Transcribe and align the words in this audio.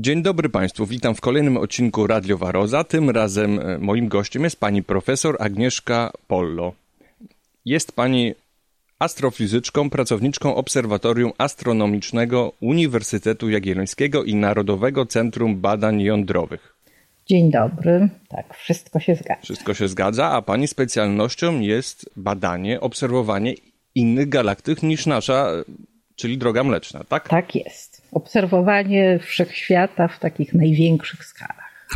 Dzień 0.00 0.22
dobry 0.22 0.48
Państwu, 0.48 0.86
witam 0.86 1.14
w 1.14 1.20
kolejnym 1.20 1.56
odcinku 1.56 2.06
Radio 2.06 2.38
Waroza. 2.38 2.84
Tym 2.84 3.10
razem 3.10 3.60
e, 3.60 3.78
moim 3.78 4.08
gościem 4.08 4.44
jest 4.44 4.60
pani 4.60 4.82
profesor 4.82 5.36
Agnieszka 5.40 6.12
Pollo. 6.26 6.72
Jest 7.64 7.92
pani 7.92 8.34
astrofizyczką, 8.98 9.90
pracowniczką 9.90 10.54
Obserwatorium 10.54 11.32
Astronomicznego 11.38 12.52
Uniwersytetu 12.60 13.50
Jagiellońskiego 13.50 14.24
i 14.24 14.34
Narodowego 14.34 15.06
Centrum 15.06 15.60
Badań 15.60 16.00
Jądrowych. 16.00 16.74
Dzień 17.26 17.50
dobry. 17.50 18.08
Tak, 18.28 18.54
wszystko 18.54 19.00
się 19.00 19.14
zgadza. 19.14 19.42
Wszystko 19.42 19.74
się 19.74 19.88
zgadza, 19.88 20.30
a 20.30 20.42
pani 20.42 20.68
specjalnością 20.68 21.60
jest 21.60 22.10
badanie, 22.16 22.80
obserwowanie 22.80 23.54
innych 23.94 24.28
galaktyk 24.28 24.82
niż 24.82 25.06
nasza, 25.06 25.52
czyli 26.16 26.38
droga 26.38 26.64
mleczna, 26.64 27.04
tak? 27.08 27.28
Tak 27.28 27.54
jest. 27.54 27.99
Obserwowanie 28.12 29.18
wszechświata 29.18 30.08
w 30.08 30.18
takich 30.18 30.54
największych 30.54 31.24
skalach. 31.24 31.88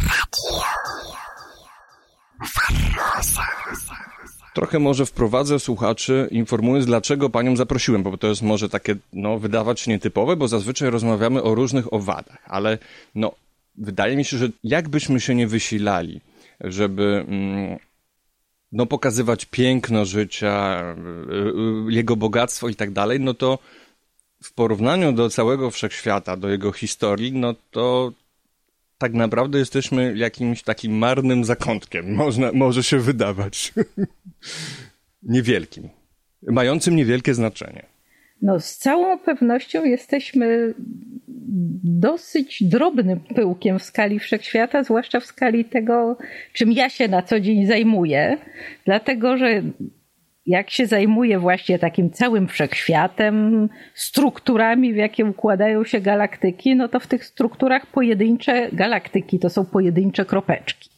Trochę 4.55 4.79
może 4.79 5.07
wprowadzę 5.07 5.59
słuchaczy, 5.59 6.29
informując, 6.31 6.87
dlaczego 6.87 7.31
panią 7.31 7.57
zaprosiłem, 7.57 8.03
bo 8.03 8.17
to 8.17 8.27
jest 8.27 8.43
może 8.43 8.69
takie, 8.69 8.97
no, 9.13 9.39
wydawać 9.39 9.87
nietypowe, 9.87 10.37
bo 10.37 10.49
zazwyczaj 10.49 10.91
rozmawiamy 10.91 11.43
o 11.43 11.55
różnych 11.55 11.93
owadach, 11.93 12.39
ale 12.47 12.79
no, 13.15 13.33
wydaje 13.79 14.17
mi 14.17 14.25
się, 14.25 14.37
że 14.37 14.49
jakbyśmy 14.65 15.21
się 15.21 15.35
nie 15.35 15.47
wysilali, 15.47 16.21
żeby 16.61 17.25
mm, 17.29 17.79
no, 18.73 18.87
pokazywać 18.87 19.45
piękno 19.45 20.05
życia, 20.05 20.83
y, 21.29 21.89
y, 21.89 21.93
jego 21.93 22.17
bogactwo 22.17 22.69
i 22.69 22.75
tak 22.75 22.91
dalej, 22.91 23.21
no 23.21 23.35
to 23.35 23.59
w 24.45 24.53
porównaniu 24.53 25.13
do 25.13 25.31
całego 25.31 25.71
wszechświata, 25.71 26.37
do 26.37 26.49
jego 26.49 26.73
historii, 26.73 27.33
no 27.33 27.55
to 27.71 28.13
tak 28.99 29.13
naprawdę 29.13 29.59
jesteśmy 29.59 30.17
jakimś 30.17 30.63
takim 30.63 30.93
marnym 30.93 31.45
zakątkiem, 31.45 32.15
można, 32.15 32.53
może 32.53 32.83
się 32.83 32.99
wydawać. 32.99 33.73
Niewielkim, 35.23 35.89
mającym 36.43 36.97
niewielkie 36.97 37.35
znaczenie. 37.35 37.87
No, 38.43 38.61
z 38.61 38.77
całą 38.77 39.19
pewnością 39.19 39.85
jesteśmy 39.85 40.75
dosyć 41.85 42.65
drobnym 42.65 43.21
pyłkiem 43.21 43.79
w 43.79 43.83
skali 43.83 44.19
wszechświata, 44.19 44.85
zwłaszcza 44.85 45.21
w 45.21 45.27
skali 45.27 45.65
tego, 45.65 46.17
czym 46.53 46.73
ja 46.73 46.91
się 46.91 47.09
na 47.09 47.23
co 47.23 47.41
dzień 47.41 47.67
zajmuję, 47.67 48.39
dlatego 48.85 49.37
że 49.37 49.63
jak 50.47 50.71
się 50.71 50.87
zajmuje 50.87 51.39
właśnie 51.39 51.79
takim 51.79 52.11
całym 52.11 52.49
wszechświatem, 52.49 53.69
strukturami, 53.95 54.93
w 54.93 54.97
jakie 54.97 55.25
układają 55.25 55.85
się 55.85 56.01
galaktyki, 56.01 56.77
no 56.77 56.89
to 56.89 57.01
w 57.01 57.07
tych 57.07 57.25
strukturach 57.25 57.87
pojedyncze 57.87 58.69
galaktyki 58.73 59.39
to 59.39 59.51
są 59.51 59.65
pojedyncze 59.67 60.25
kropeczki. 60.25 60.91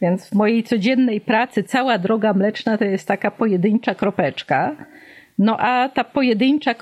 Więc 0.00 0.30
w 0.30 0.34
mojej 0.34 0.62
codziennej 0.62 1.20
pracy 1.20 1.62
cała 1.62 1.98
droga 1.98 2.32
mleczna 2.32 2.78
to 2.78 2.84
jest 2.84 3.08
taka 3.08 3.30
pojedyncza 3.30 3.94
kropeczka. 3.94 4.76
No 5.38 5.56
a 5.60 5.88
ta 5.88 6.04
pojedyncza 6.04 6.74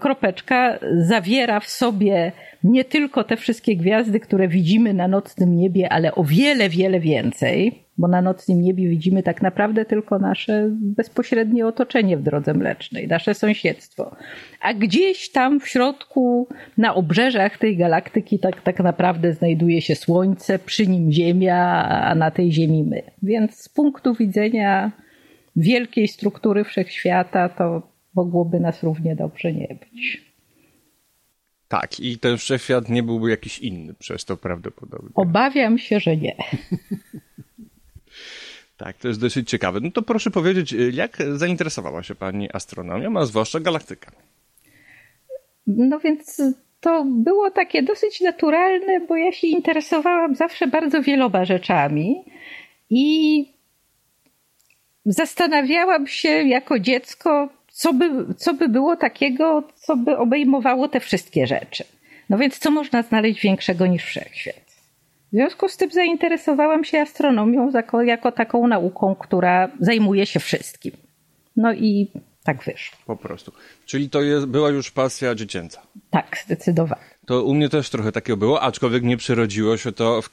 kropeczka 0.00 0.78
zawiera 0.98 1.60
w 1.60 1.68
sobie 1.68 2.32
nie 2.64 2.84
tylko 2.84 3.24
te 3.24 3.36
wszystkie 3.36 3.76
gwiazdy, 3.76 4.20
które 4.20 4.48
widzimy 4.48 4.94
na 4.94 5.08
nocnym 5.08 5.56
niebie, 5.56 5.92
ale 5.92 6.14
o 6.14 6.24
wiele, 6.24 6.68
wiele 6.68 7.00
więcej, 7.00 7.84
bo 7.98 8.08
na 8.08 8.22
nocnym 8.22 8.62
niebie 8.62 8.88
widzimy 8.88 9.22
tak 9.22 9.42
naprawdę 9.42 9.84
tylko 9.84 10.18
nasze 10.18 10.68
bezpośrednie 10.70 11.66
otoczenie 11.66 12.16
w 12.16 12.22
drodze 12.22 12.54
mlecznej, 12.54 13.08
nasze 13.08 13.34
sąsiedztwo. 13.34 14.16
A 14.60 14.74
gdzieś 14.74 15.30
tam 15.32 15.60
w 15.60 15.68
środku, 15.68 16.48
na 16.78 16.94
obrzeżach 16.94 17.58
tej 17.58 17.76
galaktyki, 17.76 18.38
tak, 18.38 18.62
tak 18.62 18.80
naprawdę 18.80 19.32
znajduje 19.32 19.82
się 19.82 19.94
Słońce, 19.94 20.58
przy 20.58 20.86
nim 20.86 21.12
Ziemia, 21.12 21.58
a 22.04 22.14
na 22.14 22.30
tej 22.30 22.52
Ziemi 22.52 22.84
my. 22.84 23.02
Więc 23.22 23.56
z 23.56 23.68
punktu 23.68 24.14
widzenia 24.14 24.92
wielkiej 25.56 26.08
struktury 26.08 26.64
wszechświata, 26.64 27.48
to 27.48 27.82
mogłoby 28.14 28.60
nas 28.60 28.82
równie 28.82 29.16
dobrze 29.16 29.52
nie 29.52 29.76
być. 29.80 30.29
Tak, 31.70 32.00
i 32.00 32.18
ten 32.18 32.36
wszechświat 32.36 32.88
nie 32.88 33.02
byłby 33.02 33.30
jakiś 33.30 33.58
inny 33.58 33.94
przez 33.94 34.24
to 34.24 34.36
prawdopodobnie. 34.36 35.10
Obawiam 35.14 35.78
się, 35.78 36.00
że 36.00 36.16
nie. 36.16 36.36
tak, 38.76 38.96
to 38.96 39.08
jest 39.08 39.20
dosyć 39.20 39.50
ciekawe. 39.50 39.80
No 39.82 39.90
to 39.90 40.02
proszę 40.02 40.30
powiedzieć, 40.30 40.74
jak 40.92 41.18
zainteresowała 41.34 42.02
się 42.02 42.14
Pani 42.14 42.52
astronomią, 42.52 43.16
a 43.18 43.26
zwłaszcza 43.26 43.60
galaktyką? 43.60 44.10
No 45.66 45.98
więc 45.98 46.42
to 46.80 47.04
było 47.04 47.50
takie 47.50 47.82
dosyć 47.82 48.20
naturalne, 48.20 49.00
bo 49.00 49.16
ja 49.16 49.32
się 49.32 49.46
interesowałam 49.46 50.34
zawsze 50.34 50.66
bardzo 50.66 51.02
wieloma 51.02 51.44
rzeczami 51.44 52.24
i 52.90 53.46
zastanawiałam 55.04 56.06
się 56.06 56.28
jako 56.28 56.78
dziecko, 56.78 57.48
co 57.80 57.92
by, 57.92 58.34
co 58.34 58.54
by 58.54 58.68
było 58.68 58.96
takiego, 58.96 59.62
co 59.74 59.96
by 59.96 60.16
obejmowało 60.16 60.88
te 60.88 61.00
wszystkie 61.00 61.46
rzeczy. 61.46 61.84
No 62.30 62.38
więc 62.38 62.58
co 62.58 62.70
można 62.70 63.02
znaleźć 63.02 63.42
większego 63.42 63.86
niż 63.86 64.04
wszechświat? 64.04 64.70
W 65.32 65.36
związku 65.36 65.68
z 65.68 65.76
tym 65.76 65.90
zainteresowałam 65.90 66.84
się 66.84 67.00
astronomią 67.00 67.70
jako, 67.74 68.02
jako 68.02 68.32
taką 68.32 68.66
nauką, 68.66 69.14
która 69.14 69.70
zajmuje 69.80 70.26
się 70.26 70.40
wszystkim. 70.40 70.92
No 71.56 71.72
i 71.72 72.10
tak 72.44 72.64
wyszło. 72.64 72.98
Po 73.06 73.16
prostu. 73.16 73.52
Czyli 73.86 74.10
to 74.10 74.22
jest, 74.22 74.46
była 74.46 74.70
już 74.70 74.90
pasja 74.90 75.34
dziecięca. 75.34 75.82
Tak, 76.10 76.36
zdecydowanie. 76.44 77.02
To 77.30 77.44
u 77.44 77.54
mnie 77.54 77.68
też 77.68 77.90
trochę 77.90 78.12
takiego 78.12 78.36
było, 78.36 78.62
aczkolwiek 78.62 79.02
nie 79.02 79.16
przerodziło 79.16 79.76
się 79.76 79.92
to 79.92 80.22
w, 80.22 80.30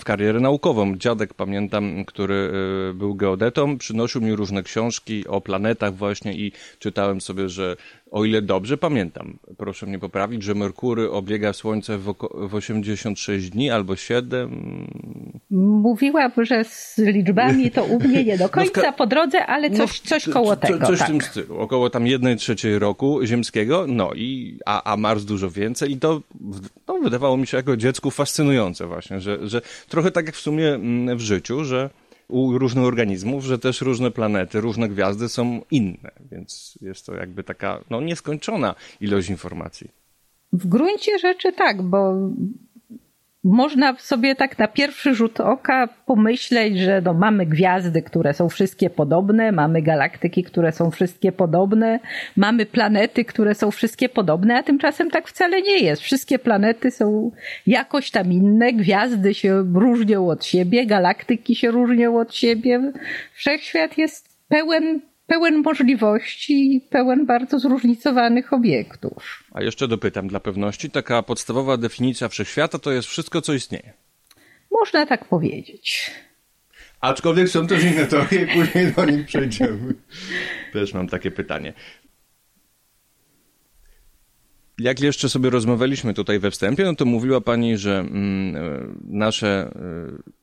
w 0.00 0.04
karierę 0.04 0.40
naukową. 0.40 0.96
Dziadek, 0.96 1.34
pamiętam, 1.34 2.04
który 2.04 2.52
e, 2.90 2.94
był 2.94 3.14
geodetą, 3.14 3.78
przynosił 3.78 4.20
mi 4.20 4.36
różne 4.36 4.62
książki 4.62 5.26
o 5.28 5.40
planetach 5.40 5.94
właśnie 5.94 6.34
i 6.34 6.52
czytałem 6.78 7.20
sobie, 7.20 7.48
że 7.48 7.76
o 8.10 8.24
ile 8.24 8.42
dobrze 8.42 8.78
pamiętam, 8.78 9.38
proszę 9.56 9.86
mnie 9.86 9.98
poprawić, 9.98 10.42
że 10.42 10.54
Merkury 10.54 11.10
obiega 11.10 11.52
Słońce 11.52 11.98
w, 11.98 12.14
w 12.32 12.54
86 12.54 13.50
dni 13.50 13.70
albo 13.70 13.96
7. 13.96 14.86
Mówiłam, 15.50 16.32
że 16.42 16.64
z 16.64 16.98
liczbami 16.98 17.70
to 17.70 17.84
u 17.84 18.00
mnie 18.00 18.24
nie 18.24 18.38
do 18.38 18.48
końca 18.58 18.82
no 18.82 18.92
po 18.92 19.06
drodze, 19.06 19.46
ale 19.46 19.70
coś, 19.70 20.02
no, 20.02 20.08
coś 20.08 20.28
koło 20.28 20.56
tego. 20.56 20.86
Coś 20.86 20.98
tak. 20.98 21.08
w 21.08 21.10
tym 21.10 21.20
stylu, 21.20 21.58
około 21.58 21.90
tam 21.90 22.06
1 22.06 22.38
trzeciej 22.38 22.78
roku 22.78 23.20
ziemskiego, 23.24 23.84
no 23.88 24.10
i 24.14 24.58
a, 24.66 24.92
a 24.92 24.96
Mars 24.96 25.24
dużo 25.24 25.50
więcej 25.50 25.92
i 25.92 25.96
to 25.96 26.20
no, 26.88 26.98
wydawało 26.98 27.36
mi 27.36 27.46
się 27.46 27.56
jako 27.56 27.76
dziecku 27.76 28.10
fascynujące 28.10 28.86
właśnie, 28.86 29.20
że, 29.20 29.48
że 29.48 29.62
trochę 29.88 30.10
tak 30.10 30.26
jak 30.26 30.34
w 30.34 30.40
sumie 30.40 30.74
mm, 30.74 31.18
w 31.18 31.20
życiu, 31.20 31.64
że 31.64 31.90
u 32.28 32.58
różnych 32.58 32.84
organizmów, 32.84 33.44
że 33.44 33.58
też 33.58 33.80
różne 33.80 34.10
planety, 34.10 34.60
różne 34.60 34.88
gwiazdy 34.88 35.28
są 35.28 35.60
inne, 35.70 36.10
więc 36.30 36.78
jest 36.80 37.06
to 37.06 37.14
jakby 37.14 37.44
taka 37.44 37.84
no, 37.90 38.00
nieskończona 38.00 38.74
ilość 39.00 39.30
informacji. 39.30 39.90
W 40.52 40.66
gruncie 40.66 41.18
rzeczy 41.18 41.52
tak, 41.52 41.82
bo 41.82 42.14
można 43.44 43.96
sobie 43.98 44.34
tak 44.34 44.58
na 44.58 44.68
pierwszy 44.68 45.14
rzut 45.14 45.40
oka 45.40 45.88
pomyśleć, 46.06 46.78
że 46.78 47.00
no 47.04 47.14
mamy 47.14 47.46
gwiazdy, 47.46 48.02
które 48.02 48.34
są 48.34 48.48
wszystkie 48.48 48.90
podobne, 48.90 49.52
mamy 49.52 49.82
galaktyki, 49.82 50.44
które 50.44 50.72
są 50.72 50.90
wszystkie 50.90 51.32
podobne, 51.32 52.00
mamy 52.36 52.66
planety, 52.66 53.24
które 53.24 53.54
są 53.54 53.70
wszystkie 53.70 54.08
podobne, 54.08 54.58
a 54.58 54.62
tymczasem 54.62 55.10
tak 55.10 55.28
wcale 55.28 55.62
nie 55.62 55.78
jest. 55.78 56.02
Wszystkie 56.02 56.38
planety 56.38 56.90
są 56.90 57.30
jakoś 57.66 58.10
tam 58.10 58.32
inne, 58.32 58.72
gwiazdy 58.72 59.34
się 59.34 59.64
różnią 59.74 60.28
od 60.28 60.44
siebie, 60.44 60.86
galaktyki 60.86 61.54
się 61.54 61.70
różnią 61.70 62.18
od 62.18 62.34
siebie. 62.34 62.92
Wszechświat 63.34 63.98
jest 63.98 64.28
pełen 64.48 65.00
pełen 65.30 65.62
możliwości 65.62 66.76
i 66.76 66.80
pełen 66.80 67.26
bardzo 67.26 67.58
zróżnicowanych 67.58 68.52
obiektów. 68.52 69.44
A 69.52 69.62
jeszcze 69.62 69.88
dopytam 69.88 70.28
dla 70.28 70.40
pewności, 70.40 70.90
taka 70.90 71.22
podstawowa 71.22 71.76
definicja 71.76 72.28
wszechświata 72.28 72.78
to 72.78 72.92
jest 72.92 73.08
wszystko, 73.08 73.40
co 73.40 73.52
istnieje. 73.52 73.92
Można 74.70 75.06
tak 75.06 75.28
powiedzieć. 75.28 76.10
Aczkolwiek 77.00 77.48
są 77.48 77.66
też 77.66 77.84
inne 77.84 78.06
teorie, 78.06 78.46
później 78.46 78.92
do 78.92 79.04
nich 79.04 79.26
przejdziemy. 79.26 79.94
Też 80.72 80.94
mam 80.94 81.08
takie 81.08 81.30
pytanie. 81.30 81.72
Jak 84.78 85.00
jeszcze 85.00 85.28
sobie 85.28 85.50
rozmawialiśmy 85.50 86.14
tutaj 86.14 86.38
we 86.38 86.50
wstępie, 86.50 86.84
no 86.84 86.94
to 86.94 87.04
mówiła 87.04 87.40
Pani, 87.40 87.76
że 87.76 87.98
mm, 87.98 88.56
e, 88.56 88.60
nasze 89.04 89.70
e, 90.26 90.39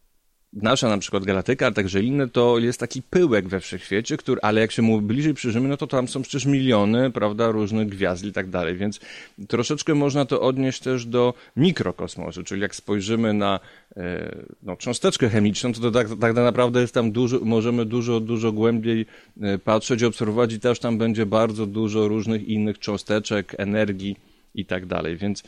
nasza 0.53 0.89
na 0.89 0.97
przykład 0.97 1.23
galaktyka, 1.23 1.67
a 1.67 1.71
także 1.71 2.01
inne, 2.01 2.27
to 2.27 2.59
jest 2.59 2.79
taki 2.79 3.01
pyłek 3.01 3.47
we 3.47 3.59
wszechświecie, 3.59 4.17
który, 4.17 4.41
ale 4.41 4.61
jak 4.61 4.71
się 4.71 4.81
mu 4.81 5.01
bliżej 5.01 5.33
przyjrzymy, 5.33 5.69
no 5.69 5.77
to 5.77 5.87
tam 5.87 6.07
są 6.07 6.21
przecież 6.21 6.45
miliony, 6.45 7.11
prawda, 7.11 7.51
różnych 7.51 7.89
gwiazd 7.89 8.25
i 8.25 8.31
tak 8.31 8.49
dalej, 8.49 8.75
więc 8.75 8.99
troszeczkę 9.47 9.95
można 9.95 10.25
to 10.25 10.41
odnieść 10.41 10.79
też 10.79 11.05
do 11.05 11.33
mikrokosmosu, 11.55 12.43
czyli 12.43 12.61
jak 12.61 12.75
spojrzymy 12.75 13.33
na 13.33 13.59
e, 13.97 14.35
no, 14.63 14.75
cząsteczkę 14.75 15.29
chemiczną, 15.29 15.73
to, 15.73 15.81
to 15.81 15.91
tak, 15.91 16.07
tak 16.21 16.35
naprawdę 16.35 16.81
jest 16.81 16.93
tam 16.93 17.11
dużo, 17.11 17.39
możemy 17.43 17.85
dużo, 17.85 18.19
dużo 18.19 18.51
głębiej 18.51 19.05
e, 19.41 19.57
patrzeć, 19.57 20.03
obserwować 20.03 20.53
i 20.53 20.59
też 20.59 20.79
tam 20.79 20.97
będzie 20.97 21.25
bardzo 21.25 21.65
dużo 21.65 22.07
różnych 22.07 22.47
innych 22.47 22.79
cząsteczek, 22.79 23.55
energii 23.57 24.15
i 24.55 24.65
tak 24.65 24.85
dalej, 24.85 25.17
więc 25.17 25.43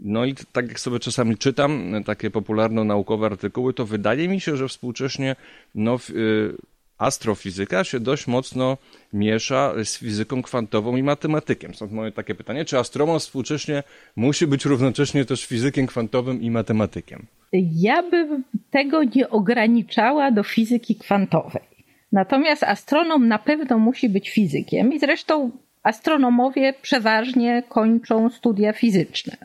No 0.00 0.24
i 0.24 0.34
tak 0.52 0.68
jak 0.68 0.80
sobie 0.80 0.98
czasami 0.98 1.38
czytam 1.38 1.94
takie 2.06 2.30
popularno-naukowe 2.30 3.26
artykuły, 3.26 3.74
to 3.74 3.86
wydaje 3.86 4.28
mi 4.28 4.40
się, 4.40 4.56
że 4.56 4.68
współcześnie 4.68 5.36
no, 5.74 5.98
y, 6.10 6.56
astrofizyka 6.98 7.84
się 7.84 8.00
dość 8.00 8.26
mocno 8.26 8.78
miesza 9.12 9.74
z 9.84 9.98
fizyką 9.98 10.42
kwantową 10.42 10.96
i 10.96 11.02
matematykiem. 11.02 11.74
Stąd 11.74 11.92
moje 11.92 12.12
takie 12.12 12.34
pytanie, 12.34 12.64
czy 12.64 12.78
astronom 12.78 13.18
współcześnie 13.18 13.82
musi 14.16 14.46
być 14.46 14.64
równocześnie 14.64 15.24
też 15.24 15.46
fizykiem 15.46 15.86
kwantowym 15.86 16.42
i 16.42 16.50
matematykiem? 16.50 17.26
Ja 17.72 18.02
bym 18.02 18.44
tego 18.70 19.04
nie 19.04 19.30
ograniczała 19.30 20.30
do 20.30 20.42
fizyki 20.42 20.96
kwantowej. 20.96 21.62
Natomiast 22.12 22.62
astronom 22.62 23.28
na 23.28 23.38
pewno 23.38 23.78
musi 23.78 24.08
być 24.08 24.30
fizykiem 24.30 24.92
i 24.92 24.98
zresztą 24.98 25.50
astronomowie 25.82 26.74
przeważnie 26.82 27.62
kończą 27.68 28.30
studia 28.30 28.72
fizyczne. 28.72 29.36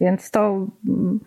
Więc 0.00 0.30
to, 0.30 0.66
mm, 0.88 1.20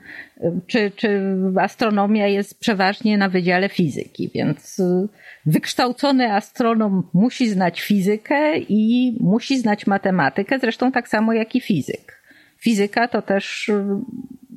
czy, 0.67 0.91
czy 0.95 1.37
astronomia 1.59 2.27
jest 2.27 2.59
przeważnie 2.59 3.17
na 3.17 3.29
Wydziale 3.29 3.69
Fizyki, 3.69 4.31
więc 4.35 4.79
y, 4.79 5.07
wykształcony 5.45 6.33
astronom 6.33 7.09
musi 7.13 7.49
znać 7.49 7.81
fizykę 7.81 8.57
i 8.57 9.17
musi 9.19 9.59
znać 9.59 9.87
matematykę, 9.87 10.59
zresztą 10.59 10.91
tak 10.91 11.07
samo 11.07 11.33
jak 11.33 11.55
i 11.55 11.61
fizyk. 11.61 12.21
Fizyka 12.57 13.07
to 13.07 13.21
też 13.21 13.69
y, 13.69 13.85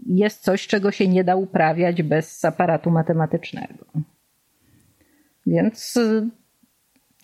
jest 0.06 0.42
coś, 0.42 0.66
czego 0.66 0.90
się 0.90 1.08
nie 1.08 1.24
da 1.24 1.36
uprawiać 1.36 2.02
bez 2.02 2.44
aparatu 2.44 2.90
matematycznego. 2.90 3.84
Więc 5.46 5.96
y, 5.96 6.28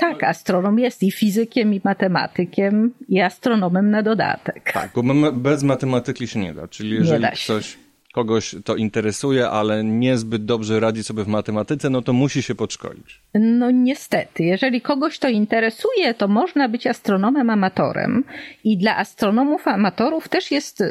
tak, 0.00 0.24
astronom 0.24 0.78
jest 0.78 1.02
i 1.02 1.10
fizykiem, 1.10 1.74
i 1.74 1.80
matematykiem, 1.84 2.94
i 3.08 3.20
astronomem 3.20 3.90
na 3.90 4.02
dodatek. 4.02 4.72
Tak, 4.72 4.90
bo 4.94 5.32
bez 5.32 5.62
matematyki 5.62 6.28
się 6.28 6.40
nie 6.40 6.54
da. 6.54 6.68
Czyli 6.68 6.94
jeżeli 6.94 7.26
ktoś 7.44 7.78
kogoś 8.12 8.54
to 8.64 8.76
interesuje, 8.76 9.48
ale 9.48 9.84
niezbyt 9.84 10.44
dobrze 10.44 10.80
radzi 10.80 11.04
sobie 11.04 11.24
w 11.24 11.28
matematyce, 11.28 11.90
no 11.90 12.02
to 12.02 12.12
musi 12.12 12.42
się 12.42 12.54
podszkolić. 12.54 13.20
No 13.34 13.70
niestety, 13.70 14.42
jeżeli 14.44 14.80
kogoś 14.80 15.18
to 15.18 15.28
interesuje, 15.28 16.14
to 16.14 16.28
można 16.28 16.68
być 16.68 16.86
astronomem 16.86 17.50
amatorem 17.50 18.24
i 18.64 18.78
dla 18.78 18.96
astronomów 18.96 19.68
amatorów 19.68 20.28
też 20.28 20.50
jest 20.50 20.82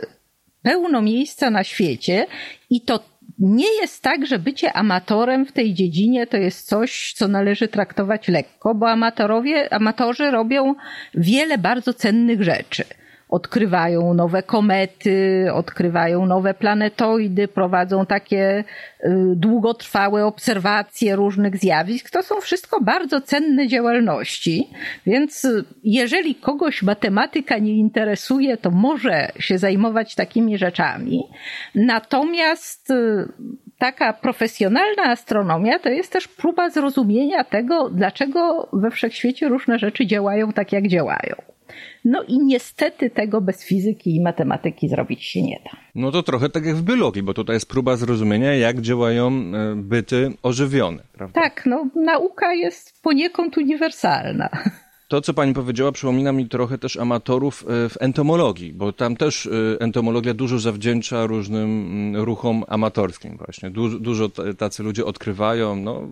pełno 0.62 1.02
miejsca 1.02 1.50
na 1.50 1.64
świecie 1.64 2.28
i 2.70 2.82
to 2.82 3.04
nie 3.40 3.82
jest 3.82 4.04
tak, 4.04 4.26
że 4.26 4.40
bycie 4.40 4.74
amatorem 4.74 5.46
w 5.46 5.52
tej 5.52 5.74
dziedzinie 5.74 6.28
to 6.28 6.38
jest 6.38 6.68
coś, 6.68 7.14
co 7.14 7.28
należy 7.28 7.68
traktować 7.68 8.28
lekko, 8.28 8.76
bo 8.76 8.90
amatorowie, 8.90 9.74
amatorzy 9.74 10.32
robią 10.32 10.76
wiele 11.14 11.58
bardzo 11.58 11.94
cennych 11.94 12.44
rzeczy 12.44 12.84
odkrywają 13.30 14.14
nowe 14.14 14.44
komety, 14.44 15.48
odkrywają 15.54 16.26
nowe 16.26 16.54
planetoidy, 16.54 17.48
prowadzą 17.48 18.06
takie 18.06 18.64
y, 19.04 19.10
długotrwałe 19.36 20.26
obserwacje 20.26 21.16
różnych 21.16 21.58
zjawisk. 21.58 22.10
To 22.10 22.24
są 22.24 22.42
wszystko 22.42 22.82
bardzo 22.82 23.22
cenne 23.22 23.68
działalności, 23.68 24.70
więc 25.06 25.48
jeżeli 25.84 26.36
kogoś 26.36 26.84
matematyka 26.84 27.58
nie 27.58 27.74
interesuje, 27.74 28.58
to 28.58 28.72
może 28.72 29.32
się 29.40 29.58
zajmować 29.58 30.16
takimi 30.16 30.58
rzeczami. 30.58 31.24
Natomiast 31.76 32.90
y, 32.90 33.28
taka 33.78 34.14
profesjonalna 34.14 35.04
astronomia 35.04 35.80
to 35.80 35.90
jest 35.90 36.12
też 36.12 36.28
próba 36.28 36.70
zrozumienia 36.70 37.44
tego, 37.44 37.90
dlaczego 37.90 38.70
we 38.74 38.92
wszechświecie 38.92 39.48
różne 39.48 39.80
rzeczy 39.80 40.06
działają 40.06 40.54
tak, 40.54 40.72
jak 40.72 40.88
działają. 40.88 41.59
No 42.06 42.24
i 42.24 42.40
niestety 42.40 43.10
tego 43.10 43.42
bez 43.42 43.66
fizyki 43.66 44.16
i 44.16 44.22
matematyki 44.22 44.90
zrobić 44.90 45.24
się 45.24 45.42
nie 45.42 45.60
da. 45.64 45.78
No 45.96 46.12
to 46.12 46.24
trochę 46.24 46.50
tak 46.50 46.66
jak 46.66 46.76
w 46.76 46.84
biologii, 46.84 47.24
bo 47.24 47.34
tutaj 47.34 47.56
jest 47.56 47.70
próba 47.70 47.96
zrozumienia, 47.96 48.56
jak 48.56 48.82
działają 48.82 49.28
e, 49.28 49.76
byty 49.76 50.34
ożywione, 50.44 51.04
prawda? 51.14 51.42
Tak, 51.42 51.66
no 51.66 51.88
nauka 51.96 52.54
jest 52.54 53.02
poniekąd 53.02 53.58
uniwersalna. 53.58 54.50
To, 55.10 55.22
co 55.22 55.34
pani 55.34 55.54
powiedziała, 55.54 55.92
przypomina 55.92 56.32
mi 56.32 56.50
trochę 56.50 56.78
też 56.78 56.98
amatorów 56.98 57.66
e, 57.68 57.90
w 57.90 57.98
entomologii, 58.00 58.74
bo 58.74 58.94
tam 58.94 59.16
też 59.16 59.46
e, 59.46 59.50
entomologia 59.80 60.34
dużo 60.34 60.60
zawdzięcza 60.60 61.26
różnym 61.26 61.64
mm, 61.64 62.24
ruchom 62.24 62.64
amatorskim 62.68 63.38
właśnie. 63.38 63.70
Dużo, 63.70 64.00
dużo 64.00 64.30
tacy 64.58 64.84
ludzie 64.84 65.06
odkrywają, 65.06 65.76
no, 65.76 66.08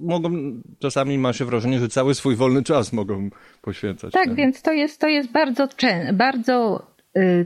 mogą, 0.00 0.30
czasami 0.78 1.18
ma 1.18 1.32
się 1.32 1.44
wrażenie, 1.44 1.78
że 1.78 1.88
cały 1.88 2.14
swój 2.14 2.36
wolny 2.36 2.62
czas 2.62 2.92
mogą 2.92 3.30
poświęcać. 3.62 4.12
Tak, 4.12 4.34
więc 4.34 4.62
to 4.62 4.72
jest, 4.72 5.00
to 5.00 5.08
jest 5.08 5.30
bardzo, 5.32 5.68
bardzo 6.12 6.86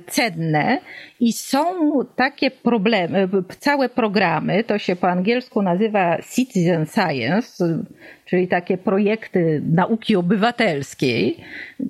cenne 0.07 0.79
i 1.21 1.33
są 1.33 1.65
takie 2.17 2.51
problemy, 2.51 3.29
całe 3.59 3.89
programy, 3.89 4.65
to 4.65 4.79
się 4.79 4.97
po 4.97 5.09
angielsku 5.09 5.63
nazywa 5.63 6.19
citizen 6.35 6.87
science, 6.87 7.79
czyli 8.25 8.49
takie 8.49 8.79
projekty 8.79 9.63
nauki 9.73 10.17
obywatelskiej, 10.17 11.37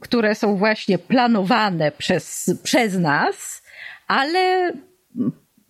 które 0.01 0.35
są 0.35 0.57
właśnie 0.57 0.99
planowane 0.99 1.93
przez, 1.93 2.51
przez 2.63 2.99
nas, 2.99 3.63
ale 4.07 4.73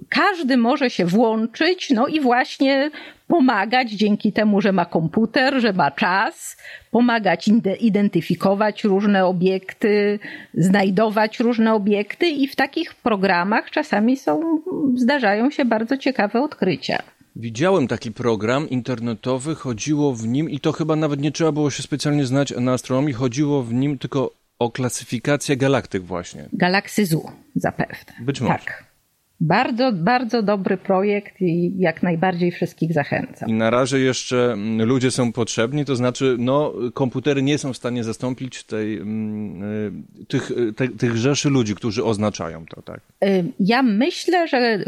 każdy 0.09 0.57
może 0.57 0.91
się 0.91 1.07
włączyć, 1.07 1.91
no 1.91 2.07
i 2.07 2.21
właśnie 2.21 2.91
pomagać 3.29 3.91
dzięki 3.91 4.33
temu, 4.33 4.61
że 4.61 4.73
ma 4.73 4.85
komputer, 4.85 5.61
że 5.61 5.73
ma 5.73 5.91
czas, 5.91 6.57
pomagać 6.91 7.51
identyfikować 7.81 8.85
różne 8.85 9.27
obiekty, 9.27 10.19
znajdować 10.55 11.41
różne 11.41 11.75
obiekty 11.75 12.27
i 12.27 12.49
w 12.49 12.57
takich 12.57 12.95
programach 12.95 13.71
czasami 13.71 14.17
są, 14.17 14.61
zdarzają 14.97 15.51
się 15.51 15.65
bardzo 15.65 15.97
ciekawe 15.97 16.43
odkrycia. 16.43 17.03
Widziałem 17.37 17.89
taki 17.89 18.13
program 18.13 18.71
internetowy, 18.71 19.55
chodziło 19.55 20.15
w 20.15 20.27
nim 20.27 20.51
i 20.51 20.61
to 20.61 20.73
chyba 20.73 20.97
nawet 20.97 21.21
nie 21.21 21.33
trzeba 21.33 21.53
było 21.53 21.71
się 21.71 21.83
specjalnie 21.83 22.27
znać 22.27 22.55
na 22.61 22.73
astronomii, 22.73 23.15
chodziło 23.15 23.63
w 23.63 23.75
nim 23.75 23.99
tylko 23.99 24.31
o 24.59 24.71
klasyfikację 24.71 25.57
galaktyk 25.57 26.03
właśnie. 26.03 26.49
Galaksy 26.53 27.07
ZU 27.07 27.31
zapewne. 27.55 28.13
Być 28.21 28.41
może. 28.41 28.55
Tak. 28.55 28.94
Bardzo, 29.41 29.93
bardzo 29.93 30.43
dobry 30.43 30.77
projekt 30.77 31.41
i 31.41 31.79
jak 31.79 32.03
najbardziej 32.03 32.51
wszystkich 32.51 32.93
zachęcam. 32.93 33.49
I 33.49 33.53
na 33.53 33.71
razie 33.71 33.99
jeszcze 33.99 34.53
mm, 34.53 34.89
ludzie 34.89 35.11
są 35.11 35.33
potrzebni, 35.33 35.85
to 35.85 35.97
znaczy, 35.97 36.37
no, 36.39 36.73
komputery 36.95 37.43
nie 37.43 37.59
są 37.59 37.73
w 37.73 37.77
stanie 37.77 38.05
zastąpić 38.05 38.65
tej, 38.65 38.97
mm, 38.97 39.63
y, 39.63 40.27
tych, 40.29 40.51
y, 40.51 40.73
te, 40.73 40.89
tych 40.89 41.17
rzeszy 41.17 41.51
ludzi, 41.51 41.75
którzy 41.75 42.05
oznaczają 42.05 42.67
to, 42.67 42.83
tak? 42.83 43.01
Y, 43.25 43.45
ja 43.61 43.83
myślę, 43.83 44.49
że 44.49 44.85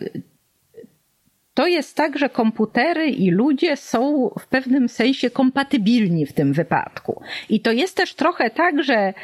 to 1.54 1.66
jest 1.66 1.96
tak, 1.96 2.18
że 2.18 2.28
komputery 2.28 3.10
i 3.10 3.30
ludzie 3.30 3.76
są 3.76 4.30
w 4.40 4.46
pewnym 4.46 4.88
sensie 4.88 5.30
kompatybilni 5.30 6.26
w 6.26 6.32
tym 6.32 6.52
wypadku. 6.52 7.22
I 7.48 7.60
to 7.60 7.72
jest 7.72 7.96
też 7.96 8.14
trochę 8.14 8.50
tak, 8.50 8.84
że 8.84 9.14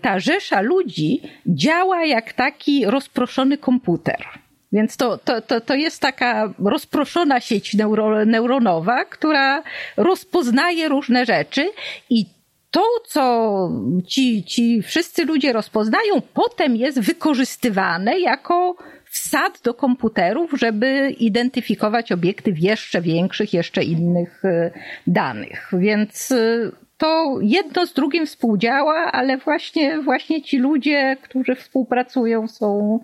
ta 0.00 0.18
rzesza 0.18 0.60
ludzi 0.60 1.20
działa 1.46 2.04
jak 2.04 2.32
taki 2.32 2.84
rozproszony 2.84 3.58
komputer. 3.58 4.24
Więc 4.74 4.96
to, 4.96 5.18
to, 5.18 5.40
to, 5.40 5.60
to 5.60 5.74
jest 5.74 6.00
taka 6.00 6.54
rozproszona 6.64 7.40
sieć 7.40 7.74
neuro, 7.74 8.24
neuronowa, 8.24 9.04
która 9.04 9.62
rozpoznaje 9.96 10.88
różne 10.88 11.26
rzeczy 11.26 11.70
i 12.10 12.26
to, 12.70 12.82
co 13.06 13.70
ci, 14.06 14.44
ci 14.44 14.82
wszyscy 14.82 15.24
ludzie 15.24 15.52
rozpoznają, 15.52 16.22
potem 16.34 16.76
jest 16.76 17.00
wykorzystywane 17.00 18.20
jako 18.20 18.76
wsad 19.10 19.60
do 19.64 19.74
komputerów, 19.74 20.50
żeby 20.58 21.14
identyfikować 21.18 22.12
obiekty 22.12 22.52
w 22.52 22.58
jeszcze 22.58 23.00
większych, 23.00 23.54
jeszcze 23.54 23.84
innych 23.84 24.44
e, 24.44 24.70
danych. 25.06 25.70
Więc 25.72 26.32
e, 26.32 26.70
to 26.98 27.38
jedno 27.42 27.86
z 27.86 27.92
drugim 27.92 28.26
współdziała, 28.26 29.12
ale 29.12 29.38
właśnie, 29.38 29.98
właśnie 30.02 30.42
ci 30.42 30.58
ludzie, 30.58 31.16
którzy 31.22 31.54
współpracują, 31.54 32.48
są 32.48 32.98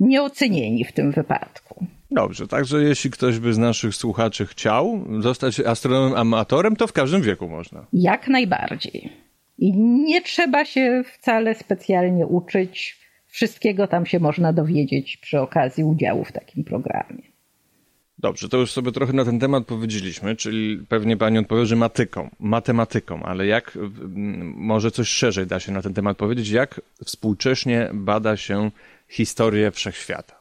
nieocenieni 0.00 0.84
w 0.84 0.92
tym 0.92 1.12
wypadku. 1.12 1.86
Dobrze, 2.10 2.48
także 2.48 2.82
jeśli 2.82 3.10
ktoś 3.10 3.38
by 3.38 3.54
z 3.54 3.58
naszych 3.58 3.94
słuchaczy 3.94 4.46
chciał 4.46 5.04
zostać 5.20 5.60
astronomem 5.60 6.18
amatorem, 6.18 6.76
to 6.76 6.86
w 6.86 6.92
każdym 6.92 7.22
wieku 7.22 7.48
można. 7.48 7.86
Jak 7.92 8.28
najbardziej. 8.28 9.12
I 9.58 9.72
nie 9.78 10.22
trzeba 10.22 10.64
się 10.64 11.02
wcale 11.12 11.54
specjalnie 11.54 12.26
uczyć. 12.26 13.04
Wszystkiego 13.26 13.86
tam 13.86 14.06
się 14.06 14.20
można 14.20 14.52
dowiedzieć 14.52 15.16
przy 15.16 15.40
okazji 15.40 15.84
udziału 15.84 16.24
w 16.24 16.32
takim 16.32 16.64
programie. 16.64 17.34
Dobrze, 18.18 18.48
to 18.48 18.56
już 18.56 18.72
sobie 18.72 18.92
trochę 18.92 19.12
na 19.12 19.24
ten 19.24 19.38
temat 19.38 19.64
powiedzieliśmy, 19.64 20.36
czyli 20.36 20.78
pewnie 20.88 21.16
pani 21.16 21.38
odpowie, 21.38 21.66
że 21.66 21.76
matyką, 21.76 22.30
matematyką, 22.40 23.22
ale 23.22 23.46
jak 23.46 23.78
może 24.54 24.90
coś 24.90 25.08
szerzej 25.08 25.46
da 25.46 25.60
się 25.60 25.72
na 25.72 25.82
ten 25.82 25.94
temat 25.94 26.16
powiedzieć, 26.16 26.50
jak 26.50 26.80
współcześnie 27.04 27.90
bada 27.94 28.36
się 28.36 28.70
historię 29.08 29.70
wszechświata? 29.70 30.34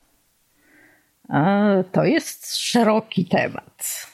To 1.92 2.04
jest 2.04 2.56
szeroki 2.56 3.26
temat. 3.26 4.08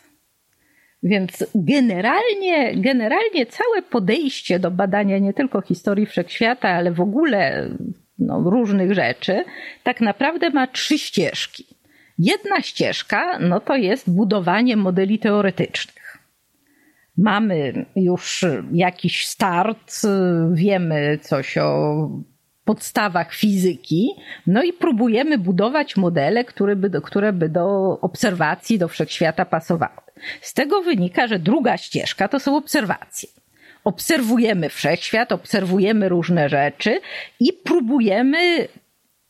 Więc 1.04 1.46
generalnie, 1.56 2.76
generalnie 2.76 3.46
całe 3.46 3.82
podejście 3.82 4.60
do 4.60 4.72
badania 4.72 5.18
nie 5.18 5.34
tylko 5.34 5.62
historii 5.62 6.06
wszechświata, 6.06 6.70
ale 6.70 6.92
w 6.92 7.02
ogóle 7.02 7.70
no, 8.20 8.50
różnych 8.50 8.94
rzeczy, 8.94 9.44
tak 9.84 10.02
naprawdę 10.02 10.50
ma 10.50 10.68
trzy 10.68 10.98
ścieżki. 10.98 11.66
Jedna 12.18 12.62
ścieżka 12.62 13.40
no 13.40 13.60
to 13.60 13.76
jest 13.76 14.10
budowanie 14.10 14.78
modeli 14.78 15.20
teoretycznych. 15.20 16.18
Mamy 17.18 17.86
już 17.96 18.46
jakiś 18.72 19.28
start, 19.28 20.02
wiemy 20.52 21.20
coś 21.22 21.58
o 21.58 21.96
podstawach 22.70 23.34
fizyki, 23.34 24.10
no 24.48 24.64
i 24.64 24.74
próbujemy 24.74 25.38
budować 25.38 25.98
modele, 25.98 26.44
które 26.44 26.76
by, 26.76 26.90
do, 26.90 27.02
które 27.02 27.34
by 27.34 27.50
do 27.50 27.98
obserwacji, 28.02 28.80
do 28.80 28.88
wszechświata 28.88 29.46
pasowały. 29.46 30.02
Z 30.42 30.54
tego 30.54 30.82
wynika, 30.82 31.28
że 31.28 31.40
druga 31.40 31.78
ścieżka 31.78 32.28
to 32.28 32.40
są 32.40 32.58
obserwacje. 32.58 33.30
Obserwujemy 33.84 34.70
wszechświat, 34.70 35.32
obserwujemy 35.32 36.10
różne 36.10 36.50
rzeczy 36.50 37.00
i 37.40 37.54
próbujemy 37.54 38.68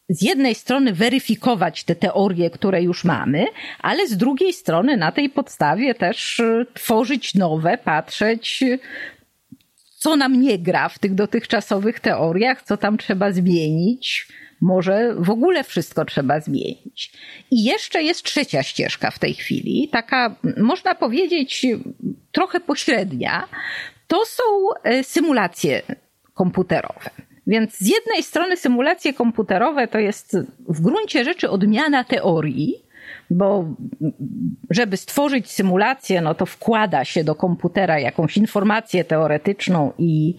z 0.09 0.21
jednej 0.21 0.55
strony 0.55 0.93
weryfikować 0.93 1.83
te 1.83 1.95
teorie, 1.95 2.49
które 2.49 2.81
już 2.81 3.03
mamy, 3.03 3.45
ale 3.79 4.07
z 4.07 4.17
drugiej 4.17 4.53
strony 4.53 4.97
na 4.97 5.11
tej 5.11 5.29
podstawie 5.29 5.95
też 5.95 6.39
y, 6.39 6.65
tworzyć 6.73 7.35
nowe, 7.35 7.77
patrzeć, 7.77 8.63
co 9.99 10.15
nam 10.15 10.41
nie 10.41 10.59
gra 10.59 10.89
w 10.89 10.99
tych 10.99 11.15
dotychczasowych 11.15 11.99
teoriach, 11.99 12.63
co 12.63 12.77
tam 12.77 12.97
trzeba 12.97 13.31
zmienić. 13.31 14.27
Może 14.61 15.15
w 15.17 15.29
ogóle 15.29 15.63
wszystko 15.63 16.05
trzeba 16.05 16.39
zmienić. 16.39 17.11
I 17.51 17.63
jeszcze 17.63 18.03
jest 18.03 18.23
trzecia 18.23 18.63
ścieżka 18.63 19.11
w 19.11 19.19
tej 19.19 19.33
chwili, 19.33 19.89
taka, 19.91 20.35
można 20.57 20.95
powiedzieć, 20.95 21.65
trochę 22.31 22.59
pośrednia. 22.59 23.47
To 24.07 24.25
są 24.25 24.43
e, 24.83 25.03
symulacje 25.03 25.81
komputerowe. 26.33 27.09
Więc 27.47 27.77
z 27.77 27.87
jednej 27.89 28.23
strony 28.23 28.57
symulacje 28.57 29.13
komputerowe 29.13 29.87
to 29.87 29.99
jest 29.99 30.37
w 30.69 30.81
gruncie 30.81 31.25
rzeczy 31.25 31.49
odmiana 31.49 32.03
teorii, 32.03 32.88
bo 33.31 33.65
żeby 34.69 34.97
stworzyć 34.97 35.51
symulację, 35.51 36.21
no 36.21 36.35
to 36.35 36.45
wkłada 36.45 37.05
się 37.05 37.23
do 37.23 37.35
komputera 37.35 37.99
jakąś 37.99 38.37
informację 38.37 39.03
teoretyczną 39.03 39.93
i 39.97 40.35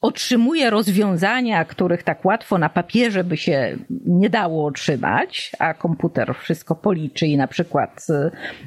otrzymuje 0.00 0.70
rozwiązania, 0.70 1.64
których 1.64 2.02
tak 2.02 2.24
łatwo 2.24 2.58
na 2.58 2.68
papierze 2.68 3.24
by 3.24 3.36
się 3.36 3.76
nie 4.06 4.30
dało 4.30 4.66
otrzymać, 4.66 5.52
a 5.58 5.74
komputer 5.74 6.34
wszystko 6.34 6.74
policzy 6.74 7.26
i 7.26 7.36
na 7.36 7.46
przykład 7.46 8.06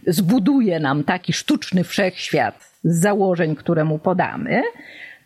zbuduje 0.07 0.79
nam 0.79 1.03
taki 1.03 1.33
sztuczny 1.33 1.83
wszechświat 1.83 2.71
z 2.83 2.99
założeń, 2.99 3.55
które 3.55 3.83
mu 3.83 3.99
podamy. 3.99 4.61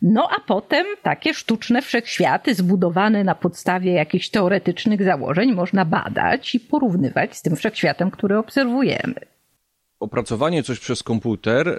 No 0.02 0.28
a 0.36 0.40
potem 0.46 0.86
takie 1.02 1.34
sztuczne 1.34 1.82
wszechświaty 1.82 2.54
zbudowane 2.54 3.24
na 3.24 3.34
podstawie 3.34 3.92
jakichś 3.92 4.28
teoretycznych 4.28 5.02
założeń 5.02 5.52
można 5.52 5.84
badać 5.84 6.54
i 6.54 6.60
porównywać 6.60 7.36
z 7.36 7.42
tym 7.42 7.56
wszechświatem, 7.56 8.10
który 8.10 8.38
obserwujemy 8.38 9.37
opracowanie 10.00 10.62
coś 10.62 10.78
przez 10.78 11.02
komputer, 11.02 11.78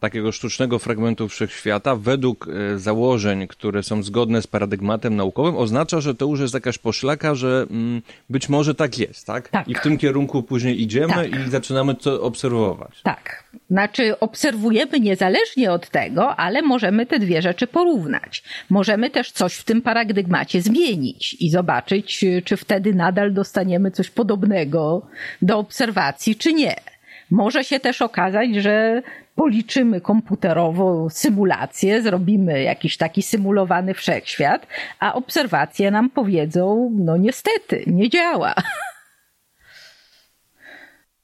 takiego 0.00 0.32
sztucznego 0.32 0.78
fragmentu 0.78 1.28
wszechświata, 1.28 1.96
według 1.96 2.48
e, 2.48 2.78
założeń, 2.78 3.46
które 3.46 3.82
są 3.82 4.02
zgodne 4.02 4.42
z 4.42 4.46
paradygmatem 4.46 5.16
naukowym, 5.16 5.56
oznacza, 5.56 6.00
że 6.00 6.14
to 6.14 6.26
już 6.26 6.40
jest 6.40 6.54
jakaś 6.54 6.78
poszlaka, 6.78 7.34
że 7.34 7.66
mm, 7.70 8.02
być 8.30 8.48
może 8.48 8.74
tak 8.74 8.98
jest, 8.98 9.26
tak? 9.26 9.48
tak. 9.48 9.68
I 9.68 9.74
w 9.74 9.80
tym 9.80 9.98
kierunku 9.98 10.42
później 10.42 10.82
idziemy 10.82 11.14
tak. 11.14 11.46
i 11.46 11.50
zaczynamy 11.50 11.94
to 11.94 12.22
obserwować. 12.22 13.00
Tak. 13.02 13.44
Znaczy, 13.70 14.20
obserwujemy 14.20 15.00
niezależnie 15.00 15.72
od 15.72 15.90
tego, 15.90 16.36
ale 16.36 16.62
możemy 16.62 17.06
te 17.06 17.18
dwie 17.18 17.42
rzeczy 17.42 17.66
porównać. 17.66 18.42
Możemy 18.70 19.10
też 19.10 19.32
coś 19.32 19.54
w 19.54 19.64
tym 19.64 19.82
paradygmacie 19.82 20.62
zmienić 20.62 21.36
i 21.40 21.50
zobaczyć, 21.50 22.24
czy 22.44 22.56
wtedy 22.56 22.94
nadal 22.94 23.32
dostaniemy 23.32 23.90
coś 23.90 24.10
podobnego 24.10 25.06
do 25.42 25.58
obserwacji, 25.58 26.36
czy 26.36 26.52
nie. 26.52 26.74
Może 27.30 27.64
się 27.64 27.80
też 27.80 28.02
okazać, 28.02 28.54
że 28.54 29.02
policzymy 29.34 30.00
komputerowo 30.00 31.10
symulację, 31.10 32.02
zrobimy 32.02 32.62
jakiś 32.62 32.96
taki 32.96 33.22
symulowany 33.22 33.94
wszechświat, 33.94 34.66
a 35.00 35.14
obserwacje 35.14 35.90
nam 35.90 36.10
powiedzą, 36.10 36.92
no 36.98 37.16
niestety, 37.16 37.84
nie 37.86 38.08
działa. 38.08 38.54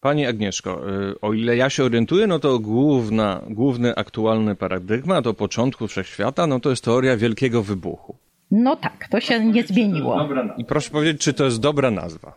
Pani 0.01 0.27
Agnieszko, 0.27 0.91
y, 1.11 1.21
o 1.21 1.33
ile 1.33 1.57
ja 1.57 1.71
się 1.71 1.85
orientuję, 1.85 2.27
no 2.27 2.39
to 2.39 2.59
główna, 2.59 3.41
główny 3.51 3.95
aktualny 3.95 4.55
paradygmat 4.55 5.27
o 5.27 5.35
początku 5.35 5.89
wszechświata, 5.89 6.47
no 6.47 6.61
to 6.61 6.71
jest 6.71 6.85
teoria 6.85 7.17
wielkiego 7.17 7.63
wybuchu. 7.63 8.17
No 8.51 8.77
tak, 8.77 9.09
to 9.11 9.21
się 9.21 9.45
nie 9.45 9.63
zmieniło. 9.63 10.29
I 10.59 10.65
proszę 10.65 10.91
powiedzieć, 10.91 11.23
czy 11.23 11.35
to 11.35 11.45
jest 11.45 11.61
dobra 11.61 11.91
nazwa? 11.91 12.33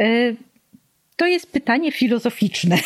Y 0.00 0.36
to 1.16 1.26
jest 1.26 1.52
pytanie 1.52 1.92
filozoficzne. 1.92 2.78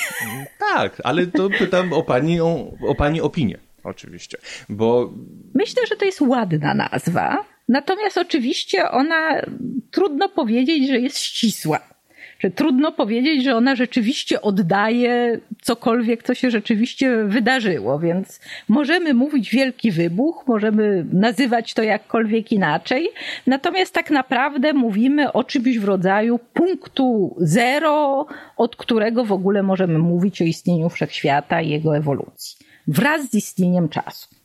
Tak, 0.75 1.01
ale 1.05 1.27
to 1.27 1.49
pytam 1.59 1.93
o 1.93 2.03
pani, 2.03 2.41
o, 2.41 2.73
o 2.89 2.95
pani 2.95 3.21
opinię, 3.21 3.59
oczywiście, 3.85 4.39
bo... 4.69 5.13
Myślę, 5.55 5.83
że 5.87 5.97
to 5.97 6.05
jest 6.05 6.21
ładna 6.21 6.75
nazwa, 6.75 7.45
natomiast 7.69 8.19
oczywiście 8.19 8.91
ona, 8.91 9.43
trudno 9.91 10.29
powiedzieć, 10.29 10.89
że 10.89 11.01
jest 11.01 11.19
ścisła 11.19 11.98
że 12.39 12.51
trudno 12.51 12.93
powiedzieć, 12.93 13.45
że 13.45 13.57
ona 13.57 13.77
rzeczywiście 13.77 14.43
oddaje 14.43 15.41
cokolwiek, 15.63 16.23
co 16.23 16.35
się 16.35 16.51
rzeczywiście 16.51 17.25
wydarzyło, 17.25 17.99
więc 17.99 18.41
możemy 18.69 19.15
mówić 19.15 19.51
wielki 19.51 19.91
wybuch, 19.91 20.45
możemy 20.47 21.07
nazywać 21.13 21.75
to 21.75 21.83
jakkolwiek 21.83 22.53
inaczej, 22.53 23.09
natomiast 23.47 23.95
tak 23.95 24.11
naprawdę 24.11 24.73
mówimy 24.73 25.33
o 25.33 25.45
czymś 25.45 25.79
w 25.79 25.85
rodzaju 25.85 26.39
punktu 26.53 27.37
zero, 27.39 28.27
od 28.57 28.77
którego 28.77 29.25
w 29.25 29.33
ogóle 29.33 29.63
możemy 29.63 29.99
mówić 29.99 30.43
o 30.43 30.45
istnieniu 30.45 30.89
wszechświata 30.89 31.61
i 31.61 31.69
jego 31.69 31.97
ewolucji, 31.97 32.57
wraz 32.87 33.31
z 33.31 33.35
istnieniem 33.35 33.89
czasu. 33.89 34.38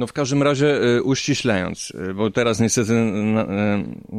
No 0.00 0.06
w 0.06 0.12
każdym 0.12 0.42
razie 0.42 0.84
y, 0.96 1.02
uściślając, 1.02 1.92
y, 2.10 2.14
bo 2.14 2.30
teraz 2.30 2.60
niestety 2.60 2.92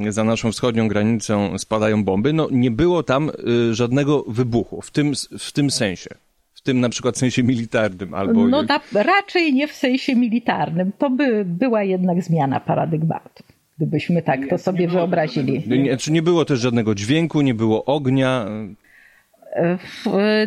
y, 0.08 0.12
za 0.12 0.24
naszą 0.24 0.52
wschodnią 0.52 0.88
granicą 0.88 1.58
spadają 1.58 2.04
bomby, 2.04 2.34
no 2.34 2.48
nie 2.52 2.72
było 2.72 3.04
tam 3.04 3.32
żadnego 3.72 4.24
wybuchu 4.28 4.82
w 4.82 4.92
tym, 4.92 5.12
w 5.40 5.52
tym 5.52 5.72
sensie. 5.72 6.10
W 6.54 6.62
tym 6.62 6.80
na 6.80 6.90
przykład 6.90 7.18
sensie 7.18 7.44
militarnym 7.44 8.14
albo... 8.14 8.48
No 8.48 8.64
da, 8.64 8.80
raczej 8.94 9.54
nie 9.54 9.68
w 9.68 9.72
sensie 9.72 10.16
militarnym. 10.16 10.92
To 10.98 11.10
by 11.10 11.46
była 11.46 11.84
jednak 11.84 12.24
zmiana 12.24 12.60
paradygmatu 12.60 13.44
gdybyśmy 13.78 14.22
tak 14.22 14.40
to 14.50 14.58
sobie 14.58 14.88
wyobrazili. 14.88 15.64
Nie, 15.68 15.98
czy 15.98 16.12
nie 16.12 16.22
było 16.22 16.46
też 16.46 16.60
żadnego 16.60 16.96
dźwięku, 16.96 17.42
nie 17.42 17.54
było 17.54 17.86
ognia? 17.86 18.46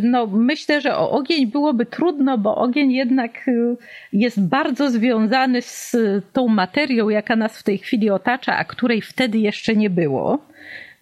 No, 0.03 0.27
myślę, 0.27 0.81
że 0.81 0.97
o 0.97 1.11
ogień 1.11 1.47
byłoby 1.47 1.87
trudno, 1.87 2.39
bo 2.39 2.57
ogień 2.57 2.93
jednak 2.93 3.49
y, 3.49 3.77
jest 4.13 4.41
bardzo 4.41 4.91
związany 4.91 5.63
z 5.63 5.97
tą 6.33 6.49
materią, 6.49 7.09
jaka 7.09 7.37
nas 7.37 7.59
w 7.59 7.63
tej 7.63 7.79
chwili 7.79 8.11
otacza, 8.11 8.57
a 8.57 8.65
której 8.65 9.01
wtedy 9.01 9.39
jeszcze 9.39 9.77
nie 9.77 9.91
było. 9.91 10.39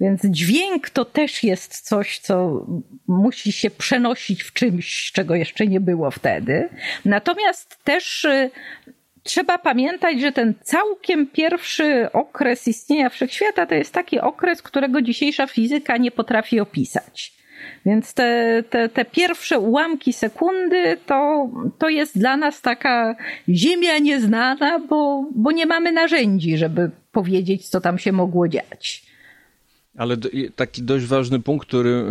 Więc 0.00 0.22
dźwięk 0.24 0.90
to 0.90 1.04
też 1.04 1.44
jest 1.44 1.80
coś, 1.80 2.18
co 2.18 2.66
musi 3.08 3.52
się 3.52 3.70
przenosić 3.70 4.42
w 4.42 4.52
czymś, 4.52 5.12
czego 5.12 5.34
jeszcze 5.34 5.66
nie 5.66 5.80
było 5.80 6.10
wtedy. 6.10 6.68
Natomiast 7.04 7.84
też 7.84 8.24
y, 8.24 8.50
trzeba 9.22 9.58
pamiętać, 9.58 10.20
że 10.20 10.32
ten 10.32 10.54
całkiem 10.62 11.26
pierwszy 11.26 12.12
okres 12.12 12.68
istnienia 12.68 13.08
wszechświata 13.08 13.66
to 13.66 13.74
jest 13.74 13.94
taki 13.94 14.20
okres, 14.20 14.62
którego 14.62 15.02
dzisiejsza 15.02 15.46
fizyka 15.46 15.96
nie 15.96 16.10
potrafi 16.10 16.60
opisać. 16.60 17.41
Więc 17.86 18.14
te, 18.14 18.62
te, 18.70 18.88
te 18.88 19.04
pierwsze 19.04 19.58
ułamki 19.58 20.12
sekundy 20.12 20.96
to, 21.06 21.48
to 21.78 21.88
jest 21.88 22.18
dla 22.18 22.36
nas 22.36 22.60
taka 22.60 23.16
ziemia 23.48 23.98
nieznana, 23.98 24.78
bo, 24.78 25.26
bo 25.34 25.52
nie 25.52 25.66
mamy 25.66 25.92
narzędzi, 25.92 26.58
żeby 26.58 26.90
powiedzieć, 27.12 27.68
co 27.68 27.80
tam 27.80 27.98
się 27.98 28.12
mogło 28.12 28.48
dziać. 28.48 29.12
Ale 29.96 30.16
taki 30.56 30.82
dość 30.82 31.06
ważny 31.06 31.40
punkt, 31.40 31.68
który 31.68 32.04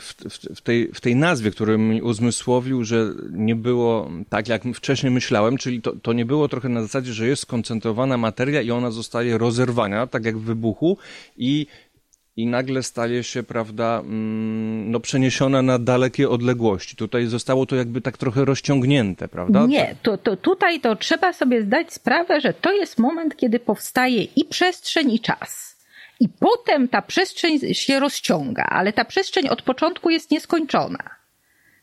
w, 0.00 0.14
w, 0.14 0.56
w, 0.56 0.60
tej, 0.60 0.90
w 0.94 1.00
tej 1.00 1.16
nazwie, 1.16 1.50
który 1.50 1.78
mi 1.78 2.02
uzmysłowił, 2.02 2.84
że 2.84 3.12
nie 3.30 3.56
było 3.56 4.10
tak, 4.28 4.48
jak 4.48 4.62
wcześniej 4.74 5.12
myślałem, 5.12 5.56
czyli 5.56 5.82
to, 5.82 5.92
to 6.02 6.12
nie 6.12 6.24
było 6.24 6.48
trochę 6.48 6.68
na 6.68 6.82
zasadzie, 6.82 7.12
że 7.12 7.26
jest 7.26 7.42
skoncentrowana 7.42 8.16
materia 8.16 8.62
i 8.62 8.70
ona 8.70 8.90
zostaje 8.90 9.38
rozerwana, 9.38 10.06
tak 10.06 10.24
jak 10.24 10.38
w 10.38 10.44
wybuchu, 10.44 10.98
i 11.36 11.66
i 12.40 12.46
nagle 12.46 12.82
staje 12.82 13.22
się, 13.22 13.42
prawda, 13.42 14.00
mm, 14.00 14.90
no 14.90 15.00
przeniesiona 15.00 15.62
na 15.62 15.78
dalekie 15.78 16.28
odległości. 16.28 16.96
Tutaj 16.96 17.26
zostało 17.26 17.66
to 17.66 17.76
jakby 17.76 18.00
tak 18.00 18.18
trochę 18.18 18.44
rozciągnięte, 18.44 19.28
prawda? 19.28 19.66
Nie, 19.66 19.96
to, 20.02 20.18
to 20.18 20.36
tutaj 20.36 20.80
to 20.80 20.96
trzeba 20.96 21.32
sobie 21.32 21.62
zdać 21.62 21.92
sprawę, 21.92 22.40
że 22.40 22.54
to 22.54 22.72
jest 22.72 22.98
moment, 22.98 23.36
kiedy 23.36 23.58
powstaje 23.58 24.22
i 24.22 24.44
przestrzeń, 24.44 25.12
i 25.12 25.20
czas. 25.20 25.76
I 26.20 26.28
potem 26.28 26.88
ta 26.88 27.02
przestrzeń 27.02 27.74
się 27.74 28.00
rozciąga, 28.00 28.62
ale 28.62 28.92
ta 28.92 29.04
przestrzeń 29.04 29.48
od 29.48 29.62
początku 29.62 30.10
jest 30.10 30.30
nieskończona. 30.30 31.10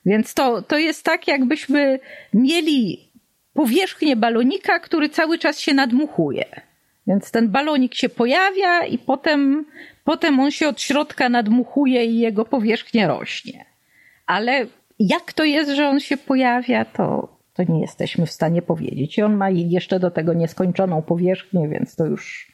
Więc 0.06 0.34
to, 0.34 0.62
to 0.62 0.78
jest 0.78 1.04
tak, 1.04 1.28
jakbyśmy 1.28 2.00
mieli 2.34 3.12
powierzchnię 3.54 4.16
balonika, 4.16 4.80
który 4.80 5.10
cały 5.10 5.40
czas 5.40 5.60
się 5.60 5.74
nadmuchuje. 5.74 6.46
Więc 7.08 7.32
ten 7.32 7.50
balonik 7.50 7.96
się 7.96 8.10
pojawia 8.10 8.86
i 8.86 8.98
potem, 8.98 9.66
potem 10.04 10.40
on 10.40 10.52
się 10.52 10.68
od 10.68 10.82
środka 10.82 11.30
nadmuchuje 11.30 12.06
i 12.06 12.20
jego 12.20 12.46
powierzchnia 12.46 13.08
rośnie. 13.08 13.66
Ale 14.26 14.66
jak 15.00 15.34
to 15.34 15.44
jest, 15.44 15.72
że 15.72 15.88
on 15.88 16.00
się 16.00 16.18
pojawia, 16.18 16.86
to, 16.86 17.38
to 17.54 17.64
nie 17.64 17.82
jesteśmy 17.82 18.26
w 18.26 18.32
stanie 18.32 18.62
powiedzieć. 18.62 19.18
I 19.18 19.22
on 19.22 19.36
ma 19.36 19.50
jeszcze 19.50 20.00
do 20.00 20.12
tego 20.12 20.34
nieskończoną 20.34 21.02
powierzchnię, 21.02 21.68
więc 21.70 21.96
to 21.96 22.06
już. 22.06 22.52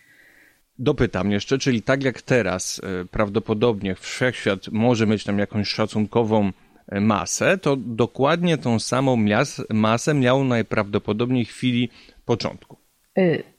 Dopytam 0.80 1.32
jeszcze, 1.32 1.58
czyli 1.58 1.82
tak 1.82 2.04
jak 2.04 2.22
teraz 2.22 2.82
e, 2.84 3.06
prawdopodobnie 3.06 3.96
wszechświat 3.96 4.60
może 4.72 5.08
mieć 5.08 5.24
tam 5.24 5.40
jakąś 5.40 5.68
szacunkową 5.68 6.52
e, 6.88 7.02
masę, 7.02 7.58
to 7.58 7.76
dokładnie 7.76 8.58
tą 8.58 8.80
samą 8.80 9.26
masę 9.70 10.14
miał 10.14 10.44
najprawdopodobniej 10.44 11.46
w 11.46 11.50
chwili 11.50 11.90
początku. 12.26 12.78
Y, 13.18 13.53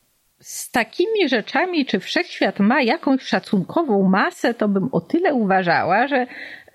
z 0.45 0.71
takimi 0.71 1.29
rzeczami, 1.29 1.87
czy 1.87 2.01
wszechświat 2.01 2.59
ma 2.61 2.83
jakąś 2.83 3.23
szacunkową 3.23 4.03
masę, 4.03 4.55
to 4.55 4.69
bym 4.69 4.89
o 4.93 5.01
tyle 5.01 5.35
uważała, 5.35 6.09
że 6.09 6.27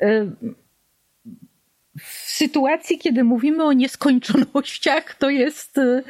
y, 0.02 0.32
w 2.00 2.08
sytuacji, 2.12 2.98
kiedy 3.00 3.24
mówimy 3.24 3.64
o 3.64 3.74
nieskończonościach, 3.74 5.16
to 5.16 5.30
jest, 5.30 5.78
y, 5.78 6.04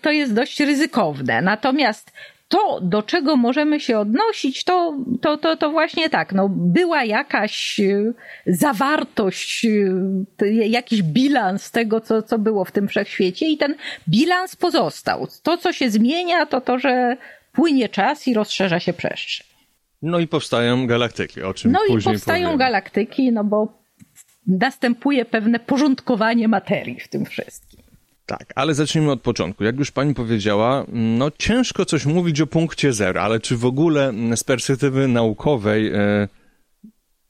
to 0.00 0.10
jest 0.10 0.34
dość 0.34 0.60
ryzykowne. 0.60 1.42
Natomiast 1.42 2.12
to, 2.48 2.80
do 2.82 3.02
czego 3.02 3.36
możemy 3.36 3.80
się 3.80 3.98
odnosić, 3.98 4.64
to, 4.64 4.98
to, 5.20 5.36
to, 5.36 5.56
to 5.56 5.70
właśnie 5.70 6.10
tak, 6.10 6.32
no, 6.32 6.48
była 6.48 7.04
jakaś 7.04 7.80
e, 7.80 8.12
zawartość, 8.46 9.66
e, 10.42 10.54
jakiś 10.54 11.02
bilans 11.02 11.70
tego, 11.70 12.00
co, 12.00 12.22
co 12.22 12.38
było 12.38 12.64
w 12.64 12.72
tym 12.72 12.88
wszechświecie 12.88 13.46
i 13.46 13.58
ten 13.58 13.74
bilans 14.08 14.56
pozostał. 14.56 15.28
To, 15.42 15.56
co 15.56 15.72
się 15.72 15.90
zmienia, 15.90 16.46
to 16.46 16.60
to, 16.60 16.78
że 16.78 17.16
płynie 17.52 17.88
czas 17.88 18.28
i 18.28 18.34
rozszerza 18.34 18.80
się 18.80 18.92
przestrzeń. 18.92 19.46
No 20.02 20.18
i 20.18 20.26
powstają 20.26 20.86
galaktyki, 20.86 21.42
o 21.42 21.54
czym 21.54 21.72
No 21.72 21.78
później 21.78 22.00
i 22.00 22.04
powstają 22.04 22.56
galaktyki, 22.56 23.32
no 23.32 23.44
bo 23.44 23.78
następuje 24.46 25.24
pewne 25.24 25.58
porządkowanie 25.58 26.48
materii 26.48 27.00
w 27.00 27.08
tym 27.08 27.24
wszystkim. 27.24 27.77
Tak, 28.28 28.52
ale 28.54 28.74
zacznijmy 28.74 29.10
od 29.10 29.20
początku. 29.20 29.64
Jak 29.64 29.78
już 29.78 29.90
pani 29.90 30.14
powiedziała, 30.14 30.86
no 30.92 31.30
ciężko 31.38 31.84
coś 31.84 32.06
mówić 32.06 32.40
o 32.40 32.46
punkcie 32.46 32.92
zero, 32.92 33.22
ale 33.22 33.40
czy 33.40 33.56
w 33.56 33.64
ogóle 33.64 34.12
z 34.36 34.44
perspektywy 34.44 35.08
naukowej 35.08 35.92
e, 35.94 36.28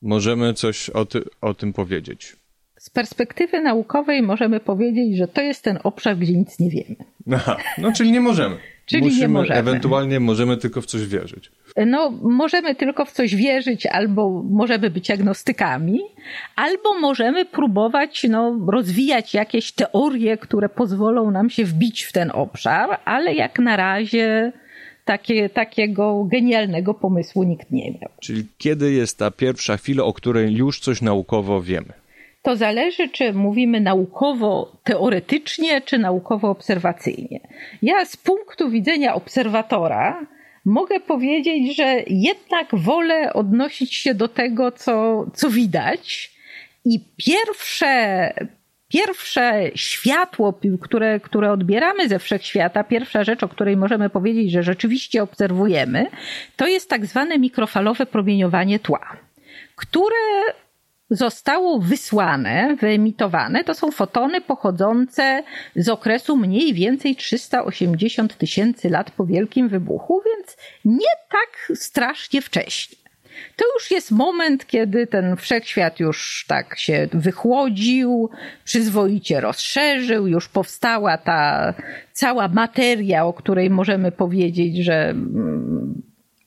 możemy 0.03 0.55
coś 0.55 0.91
o, 0.91 1.05
ty, 1.05 1.23
o 1.41 1.55
tym 1.55 1.73
powiedzieć? 1.73 2.37
Z 2.79 2.91
perspektywy 2.91 3.61
naukowej 3.61 4.23
możemy 4.23 4.61
powiedzieć, 4.61 5.17
że 5.17 5.29
to 5.29 5.41
jest 5.41 5.65
ten 5.65 5.79
obszar, 5.83 6.17
gdzie 6.17 6.33
nic 6.33 6.59
nie 6.59 6.71
wiemy. 6.71 6.97
Aha, 7.33 7.57
no 7.79 7.93
czyli 7.93 8.13
nie 8.13 8.21
możemy. 8.21 8.57
Czyli 8.87 9.03
Musimy, 9.03 9.21
nie 9.21 9.29
możemy. 9.29 9.61
Ewentualnie 9.61 10.21
możemy 10.21 10.57
tylko 10.57 10.81
w 10.81 10.87
coś 10.87 11.07
wierzyć. 11.07 11.51
No, 11.87 12.11
możemy 12.23 12.75
tylko 12.75 13.05
w 13.05 13.13
coś 13.13 13.35
wierzyć, 13.35 13.87
albo 13.87 14.43
możemy 14.51 14.91
być 14.91 15.11
agnostykami, 15.11 16.01
albo 16.57 16.99
możemy 17.01 17.45
próbować 17.45 18.27
no, 18.31 18.59
rozwijać 18.67 19.35
jakieś 19.35 19.73
teorie, 19.73 20.37
które 20.37 20.69
pozwolą 20.69 21.31
nam 21.31 21.51
się 21.51 21.65
wbić 21.65 22.03
w 22.03 22.13
ten 22.13 22.31
obszar, 22.35 23.01
ale 23.05 23.35
jak 23.35 23.59
na 23.59 23.77
razie 23.77 24.53
takie, 25.05 25.49
takiego 25.49 26.25
genialnego 26.25 26.95
pomysłu 26.95 27.43
nikt 27.43 27.71
nie 27.71 27.91
miał. 27.91 28.11
Czyli 28.21 28.47
kiedy 28.59 28.93
jest 28.93 29.19
ta 29.19 29.31
pierwsza 29.31 29.77
chwila, 29.77 30.05
o 30.05 30.13
której 30.13 30.55
już 30.55 30.81
coś 30.81 31.03
naukowo 31.03 31.63
wiemy? 31.63 31.93
To 32.43 32.57
zależy, 32.57 33.09
czy 33.09 33.33
mówimy 33.33 33.81
naukowo-teoretycznie, 33.81 35.81
czy 35.81 35.99
naukowo-obserwacyjnie. 35.99 37.41
Ja 37.83 38.05
z 38.05 38.17
punktu 38.17 38.71
widzenia 38.71 39.15
obserwatora 39.15 40.27
mogę 40.69 41.01
powiedzieć, 41.01 41.77
że 41.77 42.03
jednak 42.07 42.67
wolę 42.73 43.33
odnosić 43.33 43.95
się 43.95 44.15
do 44.15 44.29
tego, 44.29 44.73
co, 44.73 45.27
co 45.35 45.51
widać. 45.51 46.31
I 46.85 47.01
pierwsze, 47.17 48.33
pierwsze 48.89 49.71
światło, 49.75 50.61
które, 50.81 51.21
które 51.21 51.53
odbieramy 51.53 52.09
ze 52.09 52.19
wszechświata, 52.19 52.85
pierwsza 52.85 53.25
rzecz, 53.25 53.43
o 53.43 53.49
której 53.49 53.77
możemy 53.77 54.11
powiedzieć, 54.11 54.53
że 54.53 54.63
rzeczywiście 54.63 55.23
obserwujemy, 55.23 56.07
to 56.57 56.67
jest 56.67 56.91
tak 56.91 57.07
zwane 57.07 57.39
mikrofalowe 57.39 58.07
promieniowanie 58.07 58.79
tła, 58.79 59.17
które 59.77 60.17
zostało 61.11 61.79
wysłane, 61.79 62.77
wyemitowane, 62.81 63.65
to 63.65 63.75
są 63.75 63.91
fotony 63.91 64.41
pochodzące 64.41 65.43
z 65.77 65.89
okresu 65.89 66.37
mniej 66.37 66.75
więcej 66.75 67.17
380 67.17 68.37
tysięcy 68.37 68.91
lat 68.91 69.11
po 69.11 69.27
Wielkim 69.27 69.69
Wybuchu, 69.69 70.23
więc 70.27 70.57
nie 70.85 71.15
tak 71.31 71.79
strasznie 71.79 72.43
wcześnie. 72.43 72.99
To 73.57 73.65
już 73.75 73.91
jest 73.91 74.11
moment, 74.11 74.67
kiedy 74.67 75.07
ten 75.07 75.37
wszechświat 75.37 76.01
już 76.01 76.45
tak 76.49 76.79
się 76.79 77.09
wychłodził, 77.13 78.31
przyzwoicie 78.65 79.41
rozszerzył, 79.41 80.27
już 80.27 80.49
powstała 80.49 81.19
ta 81.19 81.75
cała 82.13 82.49
materia, 82.49 83.25
o 83.25 83.33
której 83.33 83.71
możemy 83.71 84.13
powiedzieć, 84.13 84.85
że 84.85 85.15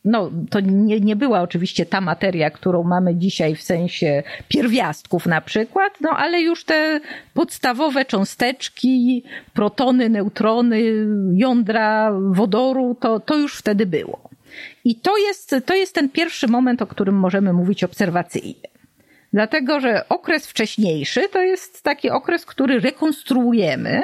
no, 0.06 0.32
to 0.50 0.60
nie, 0.60 1.00
nie 1.00 1.16
była 1.16 1.42
oczywiście 1.42 1.86
ta 1.86 2.02
materia, 2.02 2.50
którą 2.50 2.84
mamy 2.84 3.16
dzisiaj 3.16 3.56
w 3.56 3.62
sensie 3.62 4.24
pierwiastków 4.48 5.26
na 5.26 5.42
przykład, 5.42 5.94
no 6.02 6.10
ale 6.10 6.42
już 6.42 6.66
te 6.66 7.00
podstawowe 7.34 8.06
cząsteczki, 8.06 9.24
protony, 9.54 10.10
neutrony, 10.10 10.82
jądra 11.34 12.12
wodoru, 12.32 12.98
to, 13.00 13.20
to 13.20 13.38
już 13.38 13.58
wtedy 13.58 13.86
było. 13.86 14.30
I 14.86 14.96
to 14.96 15.18
jest, 15.18 15.56
to 15.66 15.76
jest 15.76 15.96
ten 15.96 16.10
pierwszy 16.10 16.48
moment, 16.48 16.82
o 16.82 16.88
którym 16.88 17.16
możemy 17.16 17.54
mówić 17.54 17.84
obserwacyjnie. 17.84 18.72
Dlatego, 19.34 19.80
że 19.80 20.10
okres 20.10 20.48
wcześniejszy 20.48 21.30
to 21.30 21.42
jest 21.42 21.84
taki 21.84 22.10
okres, 22.10 22.46
który 22.46 22.80
rekonstruujemy, 22.80 24.02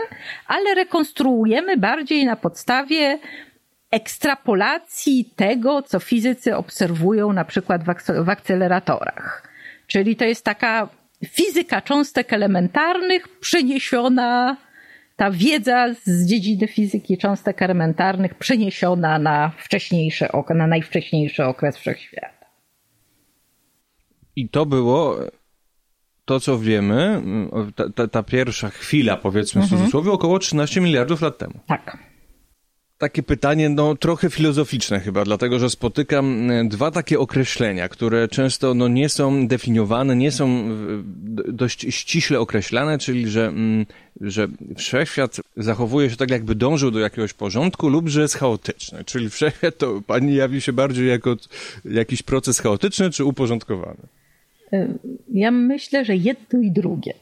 ale 0.47 0.75
rekonstruujemy 0.75 1.77
bardziej 1.77 2.25
na 2.25 2.35
podstawie 2.35 3.19
ekstrapolacji 3.91 5.25
tego, 5.35 5.81
co 5.81 5.99
fizycy 5.99 6.55
obserwują 6.55 7.33
na 7.33 7.45
przykład 7.45 7.81
w 8.23 8.29
akceleratorach. 8.29 9.47
Czyli 9.87 10.15
to 10.15 10.25
jest 10.25 10.45
taka 10.45 10.89
fizyka 11.25 11.81
cząstek 11.81 12.33
elementarnych 12.33 13.39
przeniesiona, 13.39 14.57
ta 15.15 15.31
wiedza 15.31 15.93
z 16.03 16.25
dziedziny 16.25 16.67
fizyki 16.67 17.17
cząstek 17.17 17.61
elementarnych 17.61 18.35
przeniesiona 18.35 19.19
na 19.19 19.51
wcześniejszy 19.57 20.31
okres, 20.31 20.57
na 20.57 20.67
najwcześniejszy 20.67 21.45
okres 21.45 21.77
wszechświata. 21.77 22.47
I 24.35 24.49
to 24.49 24.65
było 24.65 25.17
to, 26.25 26.39
co 26.39 26.59
wiemy, 26.59 27.21
ta, 27.75 27.89
ta, 27.89 28.07
ta 28.07 28.23
pierwsza 28.23 28.69
chwila, 28.69 29.17
powiedzmy 29.17 29.61
w 29.61 29.63
mhm. 29.63 29.79
cudzysłowie, 29.79 30.11
około 30.11 30.39
13 30.39 30.81
miliardów 30.81 31.21
lat 31.21 31.37
temu. 31.37 31.53
Tak. 31.67 32.06
Takie 32.97 33.23
pytanie, 33.23 33.69
no 33.69 33.95
trochę 33.95 34.29
filozoficzne 34.29 34.99
chyba, 34.99 35.23
dlatego 35.23 35.59
że 35.59 35.69
spotykam 35.69 36.51
e, 36.51 36.65
dwa 36.65 36.91
takie 36.91 37.19
określenia, 37.19 37.89
które 37.89 38.27
często 38.27 38.73
no, 38.73 38.87
nie 38.87 39.09
są 39.09 39.47
definiowane, 39.47 40.15
nie 40.15 40.31
są 40.31 40.47
e, 40.47 41.53
dość 41.53 41.95
ściśle 41.95 42.39
określane, 42.39 42.97
czyli 42.97 43.29
że, 43.29 43.47
mm, 43.47 43.85
że 44.21 44.47
wszechświat 44.77 45.37
zachowuje 45.57 46.09
się 46.09 46.15
tak, 46.15 46.29
jakby 46.31 46.55
dążył 46.55 46.91
do 46.91 46.99
jakiegoś 46.99 47.33
porządku 47.33 47.89
lub 47.89 48.09
że 48.09 48.21
jest 48.21 48.35
chaotyczny. 48.35 49.03
Czyli 49.03 49.29
wszechświat 49.29 49.77
to 49.77 50.01
pani 50.07 50.35
jawi 50.35 50.61
się 50.61 50.73
bardziej 50.73 51.07
jako 51.07 51.35
jakiś 51.85 52.23
proces 52.23 52.59
chaotyczny 52.59 53.09
czy 53.09 53.25
uporządkowany? 53.25 54.01
E, 54.73 54.87
ja 55.33 55.51
myślę, 55.51 56.05
że 56.05 56.15
jedno 56.15 56.61
i 56.61 56.71
drugie. 56.71 57.13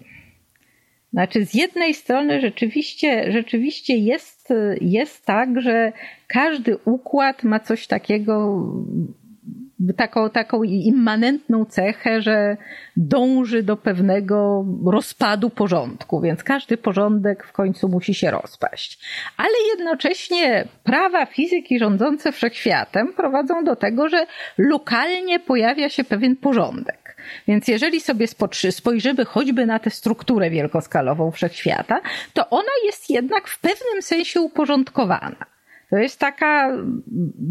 Znaczy, 1.13 1.45
z 1.45 1.53
jednej 1.53 1.93
strony 1.93 2.41
rzeczywiście, 2.41 3.31
rzeczywiście 3.31 3.97
jest, 3.97 4.34
jest 4.81 5.25
tak, 5.25 5.61
że 5.61 5.91
każdy 6.27 6.77
układ 6.77 7.43
ma 7.43 7.59
coś 7.59 7.87
takiego, 7.87 8.63
taką, 9.97 10.29
taką 10.29 10.63
immanentną 10.63 11.65
cechę, 11.65 12.21
że 12.21 12.57
dąży 12.97 13.63
do 13.63 13.77
pewnego 13.77 14.65
rozpadu 14.85 15.49
porządku, 15.49 16.21
więc 16.21 16.43
każdy 16.43 16.77
porządek 16.77 17.43
w 17.43 17.51
końcu 17.51 17.89
musi 17.89 18.13
się 18.13 18.31
rozpaść. 18.31 18.99
Ale 19.37 19.53
jednocześnie 19.77 20.67
prawa 20.83 21.25
fizyki 21.25 21.79
rządzące 21.79 22.31
wszechświatem 22.31 23.13
prowadzą 23.13 23.63
do 23.63 23.75
tego, 23.75 24.09
że 24.09 24.27
lokalnie 24.57 25.39
pojawia 25.39 25.89
się 25.89 26.03
pewien 26.03 26.35
porządek. 26.35 27.04
Więc 27.47 27.67
jeżeli 27.67 28.01
sobie 28.01 28.27
spojrzymy 28.71 29.25
choćby 29.25 29.65
na 29.65 29.79
tę 29.79 29.89
strukturę 29.89 30.49
wielkoskalową 30.49 31.31
wszechświata, 31.31 32.01
to 32.33 32.49
ona 32.49 32.71
jest 32.85 33.09
jednak 33.09 33.47
w 33.47 33.59
pewnym 33.59 34.01
sensie 34.01 34.41
uporządkowana. 34.41 35.45
To 35.89 35.97
jest 35.97 36.19
taka 36.19 36.77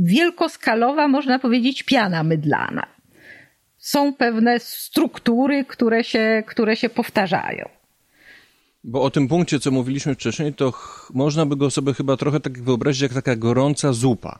wielkoskalowa, 0.02 1.08
można 1.08 1.38
powiedzieć, 1.38 1.82
piana 1.82 2.22
mydlana. 2.22 2.86
Są 3.78 4.14
pewne 4.14 4.60
struktury, 4.60 5.64
które 5.64 6.04
się, 6.04 6.42
które 6.46 6.76
się 6.76 6.88
powtarzają. 6.88 7.68
Bo 8.84 9.02
o 9.02 9.10
tym 9.10 9.28
punkcie, 9.28 9.60
co 9.60 9.70
mówiliśmy 9.70 10.14
wcześniej, 10.14 10.54
to 10.54 10.72
można 11.14 11.46
by 11.46 11.56
go 11.56 11.70
sobie 11.70 11.94
chyba 11.94 12.16
trochę 12.16 12.40
tak 12.40 12.62
wyobrazić 12.62 13.02
jak 13.02 13.12
taka 13.12 13.36
gorąca 13.36 13.92
zupa. 13.92 14.38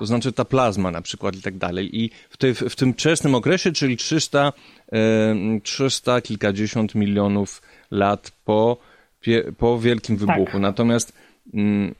To 0.00 0.06
znaczy 0.06 0.32
ta 0.32 0.44
plazma 0.44 0.90
na 0.90 1.02
przykład 1.02 1.36
i 1.36 1.42
tak 1.42 1.58
dalej. 1.58 2.00
I 2.00 2.10
w, 2.30 2.36
tej, 2.36 2.54
w 2.54 2.76
tym 2.76 2.92
wczesnym 2.92 3.34
okresie, 3.34 3.72
czyli 3.72 3.96
300, 3.96 4.52
300 5.62 6.20
kilkadziesiąt 6.20 6.94
milionów 6.94 7.62
lat 7.90 8.32
po, 8.44 8.76
po 9.58 9.78
Wielkim. 9.78 10.16
Wybuchu. 10.16 10.52
Tak. 10.52 10.60
Natomiast 10.60 11.12
mm, 11.54 11.94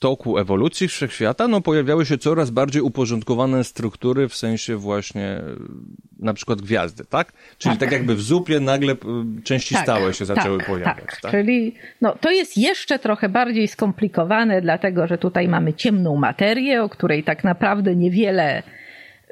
toku 0.00 0.38
ewolucji 0.38 0.88
wszechświata 0.88 1.48
no, 1.48 1.60
pojawiały 1.60 2.06
się 2.06 2.18
coraz 2.18 2.50
bardziej 2.50 2.82
uporządkowane 2.82 3.64
struktury 3.64 4.28
w 4.28 4.36
sensie 4.36 4.76
właśnie 4.76 5.40
na 6.18 6.34
przykład 6.34 6.62
gwiazdy, 6.62 7.04
tak? 7.04 7.32
Czyli 7.58 7.74
tak, 7.74 7.80
tak 7.80 7.92
jakby 7.92 8.14
w 8.14 8.20
zupie 8.22 8.60
nagle 8.60 8.94
części 9.44 9.74
tak, 9.74 9.82
stałe 9.82 10.14
się 10.14 10.24
zaczęły 10.24 10.58
tak, 10.58 10.66
pojawiać. 10.66 10.96
Tak. 10.96 11.20
tak, 11.20 11.30
czyli 11.30 11.74
no, 12.00 12.14
to 12.20 12.30
jest 12.30 12.58
jeszcze 12.58 12.98
trochę 12.98 13.28
bardziej 13.28 13.68
skomplikowane, 13.68 14.62
dlatego 14.62 15.06
że 15.06 15.18
tutaj 15.18 15.48
mamy 15.48 15.74
ciemną 15.74 16.16
materię, 16.16 16.82
o 16.82 16.88
której 16.88 17.24
tak 17.24 17.44
naprawdę 17.44 17.96
niewiele 17.96 18.62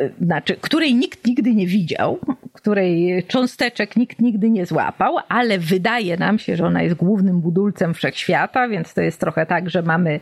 y, 0.00 0.12
znaczy, 0.20 0.56
której 0.60 0.94
nikt 0.94 1.26
nigdy 1.26 1.54
nie 1.54 1.66
widział, 1.66 2.18
której 2.52 3.24
cząsteczek 3.28 3.96
nikt 3.96 4.20
nigdy 4.20 4.50
nie 4.50 4.66
złapał, 4.66 5.16
ale 5.28 5.58
wydaje 5.58 6.16
nam 6.16 6.38
się, 6.38 6.56
że 6.56 6.66
ona 6.66 6.82
jest 6.82 6.96
głównym 6.96 7.40
budulcem 7.40 7.94
wszechświata, 7.94 8.68
więc 8.68 8.94
to 8.94 9.00
jest 9.00 9.20
trochę 9.20 9.46
tak, 9.46 9.70
że 9.70 9.82
mamy 9.82 10.20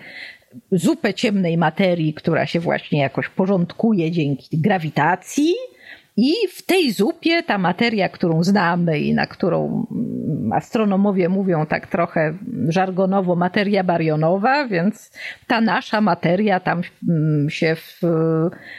zupę 0.72 1.14
ciemnej 1.14 1.58
materii, 1.58 2.14
która 2.14 2.46
się 2.46 2.60
właśnie 2.60 3.00
jakoś 3.00 3.28
porządkuje 3.28 4.10
dzięki 4.10 4.58
grawitacji, 4.58 5.54
i 6.16 6.32
w 6.54 6.66
tej 6.66 6.92
zupie 6.92 7.42
ta 7.42 7.58
materia, 7.58 8.08
którą 8.08 8.44
znamy 8.44 8.98
i 8.98 9.14
na 9.14 9.26
którą 9.26 9.86
mm, 9.90 10.52
astronomowie 10.52 11.28
mówią 11.28 11.66
tak 11.66 11.86
trochę 11.86 12.34
żargonowo 12.68 13.36
materia 13.36 13.84
barionowa, 13.84 14.66
więc 14.68 15.10
ta 15.46 15.60
nasza 15.60 16.00
materia 16.00 16.60
tam 16.60 16.82
mm, 17.08 17.50
się 17.50 17.74
w, 17.74 18.00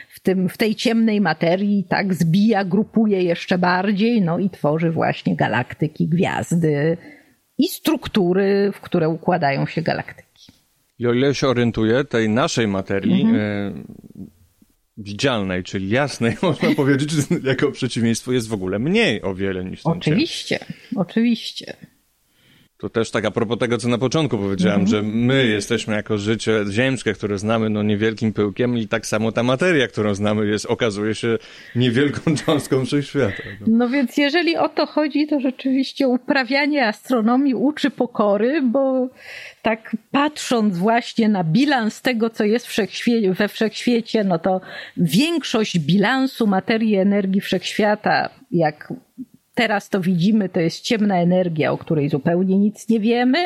w, 0.08 0.20
tym, 0.20 0.48
w 0.48 0.56
tej 0.56 0.74
ciemnej 0.74 1.20
materii 1.20 1.84
tak 1.88 2.14
zbija, 2.14 2.64
grupuje 2.64 3.22
jeszcze 3.22 3.58
bardziej, 3.58 4.22
no 4.22 4.38
i 4.38 4.50
tworzy 4.50 4.90
właśnie 4.90 5.36
galaktyki, 5.36 6.08
gwiazdy 6.08 6.96
i 7.58 7.68
struktury, 7.68 8.72
w 8.74 8.80
które 8.80 9.08
układają 9.08 9.66
się 9.66 9.82
galaktyki. 9.82 10.27
I 10.98 11.06
o 11.06 11.12
ile 11.12 11.34
się 11.34 11.48
orientuję, 11.48 12.04
tej 12.04 12.28
naszej 12.28 12.68
materii, 12.68 13.22
mhm. 13.22 13.36
E, 13.36 13.72
widzialnej, 14.96 15.62
czyli 15.62 15.88
jasnej, 15.88 16.36
można 16.42 16.74
powiedzieć, 16.74 17.12
jako 17.42 17.72
przeciwieństwo 17.72 18.32
jest 18.32 18.48
w 18.48 18.52
ogóle 18.52 18.78
mniej 18.78 19.22
o 19.22 19.34
wiele 19.34 19.64
niż 19.64 19.82
ten 19.82 19.92
Oczywiście, 19.92 20.58
oczywiście. 20.96 21.76
To 22.78 22.88
też 22.88 23.10
tak 23.10 23.24
a 23.24 23.30
propos 23.30 23.58
tego, 23.58 23.78
co 23.78 23.88
na 23.88 23.98
początku 23.98 24.38
powiedziałem, 24.38 24.80
mm 24.80 24.86
-hmm. 24.86 24.90
że 24.90 25.02
my 25.02 25.46
jesteśmy 25.46 25.94
jako 25.94 26.18
życie 26.18 26.64
ziemskie, 26.70 27.12
które 27.12 27.38
znamy 27.38 27.70
no 27.70 27.82
niewielkim 27.82 28.32
pyłkiem 28.32 28.78
i 28.78 28.88
tak 28.88 29.06
samo 29.06 29.32
ta 29.32 29.42
materia, 29.42 29.88
którą 29.88 30.14
znamy 30.14 30.46
jest, 30.46 30.66
okazuje 30.66 31.14
się 31.14 31.38
niewielką 31.76 32.20
cząstką 32.46 32.84
wszechświata. 32.84 33.42
No. 33.60 33.66
no 33.70 33.88
więc 33.88 34.16
jeżeli 34.16 34.56
o 34.56 34.68
to 34.68 34.86
chodzi, 34.86 35.26
to 35.26 35.40
rzeczywiście 35.40 36.08
uprawianie 36.08 36.86
astronomii 36.86 37.54
uczy 37.54 37.90
pokory, 37.90 38.62
bo 38.62 39.08
tak 39.62 39.96
patrząc 40.10 40.78
właśnie 40.78 41.28
na 41.28 41.44
bilans 41.44 42.02
tego, 42.02 42.30
co 42.30 42.44
jest 42.44 42.66
we 43.32 43.48
wszechświecie, 43.48 44.24
no 44.24 44.38
to 44.38 44.60
większość 44.96 45.78
bilansu 45.78 46.46
materii 46.46 46.96
energii 46.96 47.40
wszechświata, 47.40 48.30
jak 48.50 48.92
teraz 49.58 49.88
to 49.88 50.00
widzimy, 50.00 50.48
to 50.48 50.60
jest 50.60 50.80
ciemna 50.80 51.16
energia, 51.16 51.72
o 51.72 51.78
której 51.78 52.08
zupełnie 52.08 52.58
nic 52.58 52.88
nie 52.88 53.00
wiemy. 53.00 53.38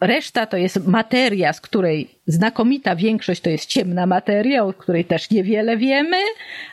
Reszta 0.00 0.46
to 0.46 0.56
jest 0.56 0.86
materia, 0.86 1.52
z 1.52 1.60
której 1.60 2.08
znakomita 2.26 2.96
większość 2.96 3.40
to 3.40 3.50
jest 3.50 3.66
ciemna 3.66 4.06
materia, 4.06 4.64
o 4.64 4.72
której 4.72 5.04
też 5.04 5.30
niewiele 5.30 5.76
wiemy, 5.76 6.16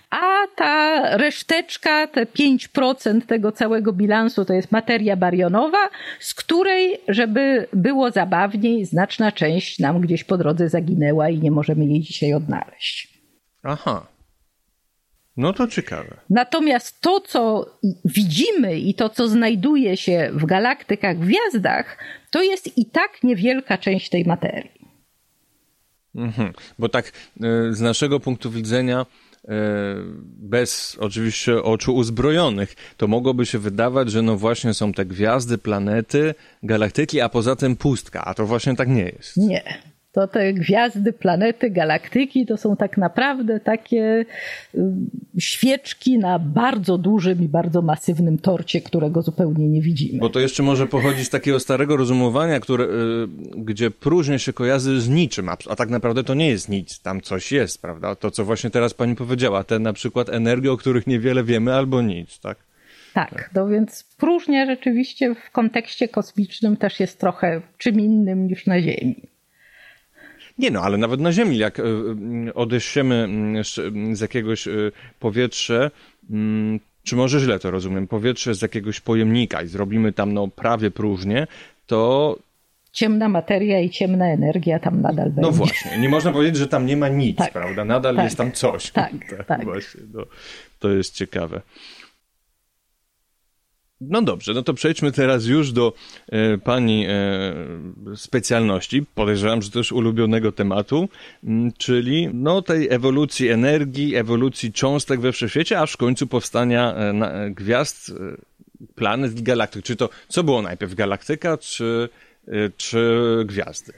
a 0.10 0.48
ta 0.56 1.02
reszteczka, 1.18 2.08
te 2.08 2.26
5% 2.26 3.22
tego 3.22 3.52
całego 3.52 3.94
bilansu 3.94 4.46
to 4.46 4.54
jest 4.54 4.72
materia 4.72 5.16
barionowa, 5.16 5.90
z 6.20 6.34
której, 6.34 6.98
żeby 7.08 7.68
było 7.74 8.12
zabawniej, 8.12 8.86
znaczna 8.86 9.32
część 9.32 9.80
nam 9.80 10.02
gdzieś 10.02 10.24
po 10.24 10.38
drodze 10.38 10.70
zaginęła 10.70 11.30
i 11.30 11.40
nie 11.40 11.52
możemy 11.52 11.86
jej 11.86 12.00
dzisiaj 12.02 12.34
odnaleźć. 12.34 13.14
Aha. 13.64 14.17
No 15.38 15.54
to 15.54 15.68
ciekawe. 15.68 16.18
Natomiast 16.30 17.02
to, 17.02 17.22
co 17.22 17.66
widzimy 18.06 18.80
i 18.80 18.94
to, 18.94 19.10
co 19.10 19.28
znajduje 19.28 19.98
się 19.98 20.30
w 20.34 20.46
galaktykach, 20.46 21.20
gwiazdach, 21.20 21.98
to 22.32 22.42
jest 22.44 22.78
i 22.78 22.86
tak 22.86 23.24
niewielka 23.24 23.78
część 23.78 24.10
tej 24.10 24.26
materii. 24.26 24.78
Mhm. 26.16 26.54
Bo 26.80 26.90
tak 26.90 27.06
e, 27.08 27.12
z 27.74 27.82
naszego 27.82 28.20
punktu 28.20 28.52
widzenia, 28.52 29.06
e, 29.48 29.56
bez 30.24 30.98
oczywiście 31.00 31.64
oczu 31.64 31.96
uzbrojonych, 31.96 32.76
to 32.98 33.08
mogłoby 33.08 33.46
się 33.46 33.60
wydawać, 33.60 34.12
że 34.12 34.22
no 34.22 34.38
właśnie 34.38 34.74
są 34.74 34.94
te 34.94 35.06
gwiazdy, 35.06 35.58
planety, 35.58 36.36
galaktyki, 36.64 37.22
a 37.22 37.30
poza 37.30 37.56
tym 37.56 37.76
pustka. 37.76 38.26
A 38.26 38.34
to 38.34 38.46
właśnie 38.46 38.76
tak 38.76 38.88
nie 38.88 39.04
jest. 39.04 39.38
Nie 39.38 39.64
to 40.18 40.28
te 40.28 40.54
gwiazdy, 40.54 41.14
planety, 41.14 41.70
galaktyki 41.70 42.46
to 42.46 42.58
są 42.58 42.76
tak 42.76 42.98
naprawdę 42.98 43.60
takie 43.60 44.26
świeczki 45.40 46.18
na 46.18 46.40
bardzo 46.40 46.98
dużym 46.98 47.44
i 47.44 47.48
bardzo 47.48 47.82
masywnym 47.82 48.38
torcie, 48.38 48.82
którego 48.82 49.22
zupełnie 49.22 49.70
nie 49.70 49.82
widzimy. 49.82 50.20
Bo 50.20 50.30
to 50.30 50.40
jeszcze 50.40 50.64
może 50.64 50.88
pochodzić 50.88 51.28
z 51.28 51.30
takiego 51.30 51.60
starego 51.60 51.98
rozumowania, 51.98 52.60
które, 52.60 52.86
y, 52.86 52.88
gdzie 53.58 53.92
próżnie 53.92 54.40
się 54.40 54.54
kojarzy 54.54 55.02
z 55.02 55.10
niczym, 55.10 55.50
a, 55.50 55.58
a 55.70 55.76
tak 55.76 55.90
naprawdę 55.90 56.24
to 56.24 56.34
nie 56.34 56.48
jest 56.48 56.70
nic, 56.70 57.00
tam 57.00 57.22
coś 57.22 57.52
jest, 57.52 57.82
prawda? 57.82 58.16
To, 58.16 58.32
co 58.32 58.46
właśnie 58.46 58.70
teraz 58.70 58.94
pani 58.94 59.16
powiedziała, 59.16 59.64
te 59.64 59.80
na 59.80 59.94
przykład 59.94 60.30
energie, 60.30 60.72
o 60.72 60.78
których 60.78 61.08
niewiele 61.08 61.44
wiemy, 61.44 61.74
albo 61.74 62.02
nic, 62.02 62.40
tak? 62.40 62.58
Tak, 63.14 63.50
no 63.56 63.68
więc 63.68 64.04
próżnia 64.18 64.66
rzeczywiście 64.66 65.36
w 65.36 65.52
kontekście 65.52 66.08
kosmicznym 66.08 66.78
też 66.78 67.00
jest 67.00 67.20
trochę 67.20 67.62
czym 67.78 68.00
innym 68.00 68.48
niż 68.48 68.66
na 68.66 68.82
Ziemi. 68.82 69.16
Nie 70.58 70.72
no, 70.72 70.82
ale 70.82 70.98
nawet 70.98 71.20
na 71.20 71.32
Ziemi, 71.32 71.58
jak 71.58 71.80
e, 71.80 71.84
odeszczemy 72.54 73.16
mm, 73.16 73.64
z 74.16 74.22
jakiegoś 74.22 74.68
e, 74.68 74.72
powietrza, 75.20 75.92
czy 77.04 77.16
może 77.16 77.40
źle 77.40 77.60
to 77.60 77.72
rozumiem, 77.72 78.08
powietrze 78.08 78.56
z 78.56 78.62
jakiegoś 78.62 79.00
pojemnika 79.00 79.62
i 79.62 79.68
zrobimy 79.68 80.14
tam 80.14 80.34
no 80.34 80.48
prawie 80.48 80.92
próżnię, 80.92 81.48
to 81.88 82.36
ciemna 82.92 83.30
materia 83.30 83.80
i 83.80 83.90
ciemna 83.90 84.26
energia 84.26 84.80
tam 84.80 85.02
nadal 85.02 85.26
no 85.26 85.32
będzie. 85.32 85.42
No 85.42 85.52
właśnie, 85.52 85.98
nie 85.98 86.10
można 86.10 86.32
powiedzieć, 86.32 86.58
że 86.58 86.68
tam 86.68 86.86
nie 86.86 86.98
ma 86.98 87.08
nic, 87.08 87.38
tak, 87.38 87.54
prawda? 87.54 87.86
Nadal 87.86 88.16
tak, 88.16 88.26
jest 88.26 88.38
tam 88.38 88.52
coś. 88.52 88.92
Tak, 88.92 89.12
tak. 89.30 89.46
tak. 89.46 89.64
Właśnie, 89.64 90.02
no, 90.14 90.24
to 90.80 90.90
jest 90.90 91.16
ciekawe. 91.16 91.62
No 94.02 94.22
dobrze, 94.22 94.54
no 94.54 94.64
to 94.64 94.74
przejdźmy 94.74 95.12
teraz 95.12 95.46
już 95.46 95.72
do 95.72 95.94
e, 96.30 96.58
pani 96.58 97.06
e, 97.10 97.14
specjalności. 98.16 99.06
Podejrzewam, 99.16 99.62
że 99.62 99.72
też 99.72 99.92
ulubionego 99.92 100.52
tematu, 100.52 101.10
m, 101.44 101.72
czyli 101.78 102.30
no 102.34 102.62
tej 102.62 102.90
ewolucji 102.90 103.50
energii, 103.50 104.16
ewolucji 104.16 104.74
cząstek 104.74 105.20
we 105.20 105.32
wszechświecie, 105.32 105.80
aż 105.80 105.94
w 105.94 105.98
końcu 105.98 106.28
powstania 106.28 106.96
e, 106.96 107.14
na, 107.14 107.32
e, 107.32 107.52
gwiazd, 107.52 108.10
e, 108.10 108.14
planet 108.96 109.42
galaktyk. 109.42 109.84
Czy 109.84 109.96
to, 109.96 110.10
co 110.28 110.44
było 110.44 110.62
najpierw, 110.62 110.96
galaktyka 110.96 111.58
czy, 111.58 112.10
e, 112.48 112.70
czy 112.78 113.20
gwiazdy? 113.46 113.94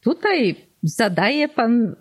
tutaj 0.00 0.56
zadaje 0.82 1.48
pan 1.48 1.96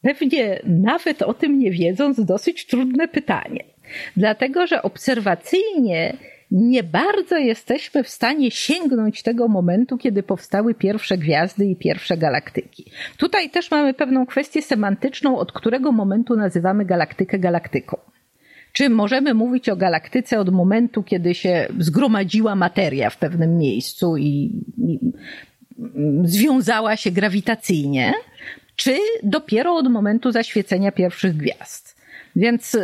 pewnie 0.00 0.62
nawet 0.64 1.22
o 1.22 1.34
tym 1.34 1.58
nie 1.58 1.70
wiedząc 1.70 2.24
dosyć 2.24 2.66
trudne 2.66 3.08
pytanie. 3.08 3.73
Dlatego, 4.16 4.66
że 4.66 4.82
obserwacyjnie 4.82 6.16
nie 6.50 6.82
bardzo 6.82 7.36
jesteśmy 7.36 8.04
w 8.04 8.08
stanie 8.08 8.50
sięgnąć 8.50 9.22
tego 9.22 9.48
momentu, 9.48 9.98
kiedy 9.98 10.22
powstały 10.22 10.74
pierwsze 10.74 11.18
gwiazdy 11.18 11.66
i 11.66 11.76
pierwsze 11.76 12.16
galaktyki. 12.16 12.90
Tutaj 13.16 13.50
też 13.50 13.70
mamy 13.70 13.94
pewną 13.94 14.26
kwestię 14.26 14.62
semantyczną, 14.62 15.38
od 15.38 15.52
którego 15.52 15.92
momentu 15.92 16.36
nazywamy 16.36 16.84
galaktykę 16.84 17.38
galaktyką. 17.38 17.96
Czy 18.72 18.90
możemy 18.90 19.34
mówić 19.34 19.68
o 19.68 19.76
galaktyce 19.76 20.38
od 20.38 20.50
momentu, 20.50 21.02
kiedy 21.02 21.34
się 21.34 21.68
zgromadziła 21.78 22.54
materia 22.54 23.10
w 23.10 23.16
pewnym 23.16 23.58
miejscu 23.58 24.16
i, 24.16 24.52
i 24.78 24.98
związała 26.24 26.96
się 26.96 27.10
grawitacyjnie, 27.10 28.12
czy 28.76 28.96
dopiero 29.22 29.74
od 29.74 29.88
momentu 29.88 30.32
zaświecenia 30.32 30.92
pierwszych 30.92 31.36
gwiazd? 31.36 31.96
Więc 32.36 32.76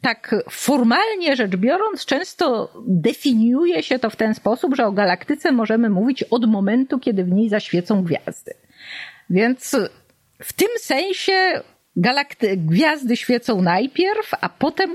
tak 0.00 0.34
formalnie 0.50 1.36
rzecz 1.36 1.56
biorąc, 1.56 2.04
często 2.04 2.72
definiuje 2.86 3.82
się 3.82 3.98
to 3.98 4.10
w 4.10 4.16
ten 4.16 4.34
sposób, 4.34 4.76
że 4.76 4.86
o 4.86 4.92
galaktyce 4.92 5.52
możemy 5.52 5.90
mówić 5.90 6.22
od 6.22 6.46
momentu, 6.50 6.98
kiedy 6.98 7.24
w 7.24 7.32
niej 7.32 7.48
zaświecą 7.48 8.04
gwiazdy. 8.04 8.54
Więc 9.30 9.76
w 10.42 10.52
tym 10.52 10.68
sensie 10.78 11.62
galakty- 11.96 12.56
gwiazdy 12.56 13.16
świecą 13.16 13.62
najpierw, 13.62 14.34
a 14.40 14.48
potem 14.48 14.90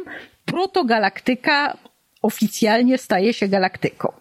protogalaktyka 0.46 1.78
oficjalnie 2.22 2.98
staje 2.98 3.34
się 3.34 3.48
galaktyką. 3.48 4.21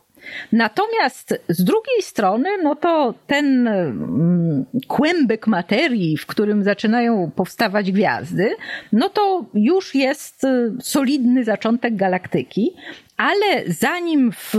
Natomiast 0.52 1.40
z 1.48 1.64
drugiej 1.64 2.02
strony, 2.02 2.48
no 2.62 2.76
to 2.76 3.14
ten 3.26 3.68
mm, 3.68 4.64
kłębek 4.88 5.46
materii, 5.46 6.16
w 6.16 6.26
którym 6.26 6.62
zaczynają 6.62 7.30
powstawać 7.36 7.92
gwiazdy, 7.92 8.56
no 8.92 9.08
to 9.08 9.44
już 9.54 9.94
jest 9.94 10.44
y, 10.44 10.72
solidny 10.80 11.44
zaczątek 11.44 11.96
galaktyki, 11.96 12.70
ale 13.16 13.64
zanim 13.66 14.32
w, 14.32 14.54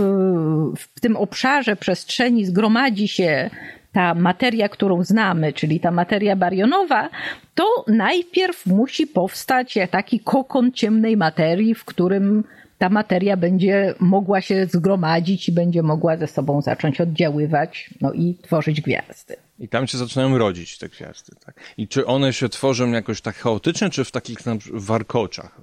w 0.78 1.00
tym 1.00 1.16
obszarze 1.16 1.76
przestrzeni 1.76 2.44
zgromadzi 2.44 3.08
się 3.08 3.50
ta 3.92 4.14
materia, 4.14 4.68
którą 4.68 5.04
znamy, 5.04 5.52
czyli 5.52 5.80
ta 5.80 5.90
materia 5.90 6.36
barionowa, 6.36 7.10
to 7.54 7.84
najpierw 7.88 8.66
musi 8.66 9.06
powstać 9.06 9.78
taki 9.90 10.20
kokon 10.20 10.72
ciemnej 10.72 11.16
materii, 11.16 11.74
w 11.74 11.84
którym 11.84 12.44
ta 12.82 12.88
materia 12.88 13.36
będzie 13.36 13.94
mogła 13.98 14.40
się 14.40 14.66
zgromadzić 14.66 15.48
i 15.48 15.52
będzie 15.52 15.82
mogła 15.82 16.16
ze 16.16 16.26
sobą 16.26 16.62
zacząć 16.62 17.00
oddziaływać 17.00 17.90
no 18.00 18.12
i 18.12 18.38
tworzyć 18.42 18.80
gwiazdy. 18.80 19.36
I 19.58 19.68
tam 19.68 19.86
się 19.86 19.98
zaczynają 19.98 20.38
rodzić 20.38 20.78
te 20.78 20.88
gwiazdy. 20.88 21.32
Tak? 21.46 21.54
I 21.76 21.88
czy 21.88 22.06
one 22.06 22.32
się 22.32 22.48
tworzą 22.48 22.90
jakoś 22.90 23.20
tak 23.20 23.36
chaotycznie, 23.36 23.90
czy 23.90 24.04
w 24.04 24.10
takich 24.10 24.46
na 24.46 24.56
warkoczach? 24.72 25.60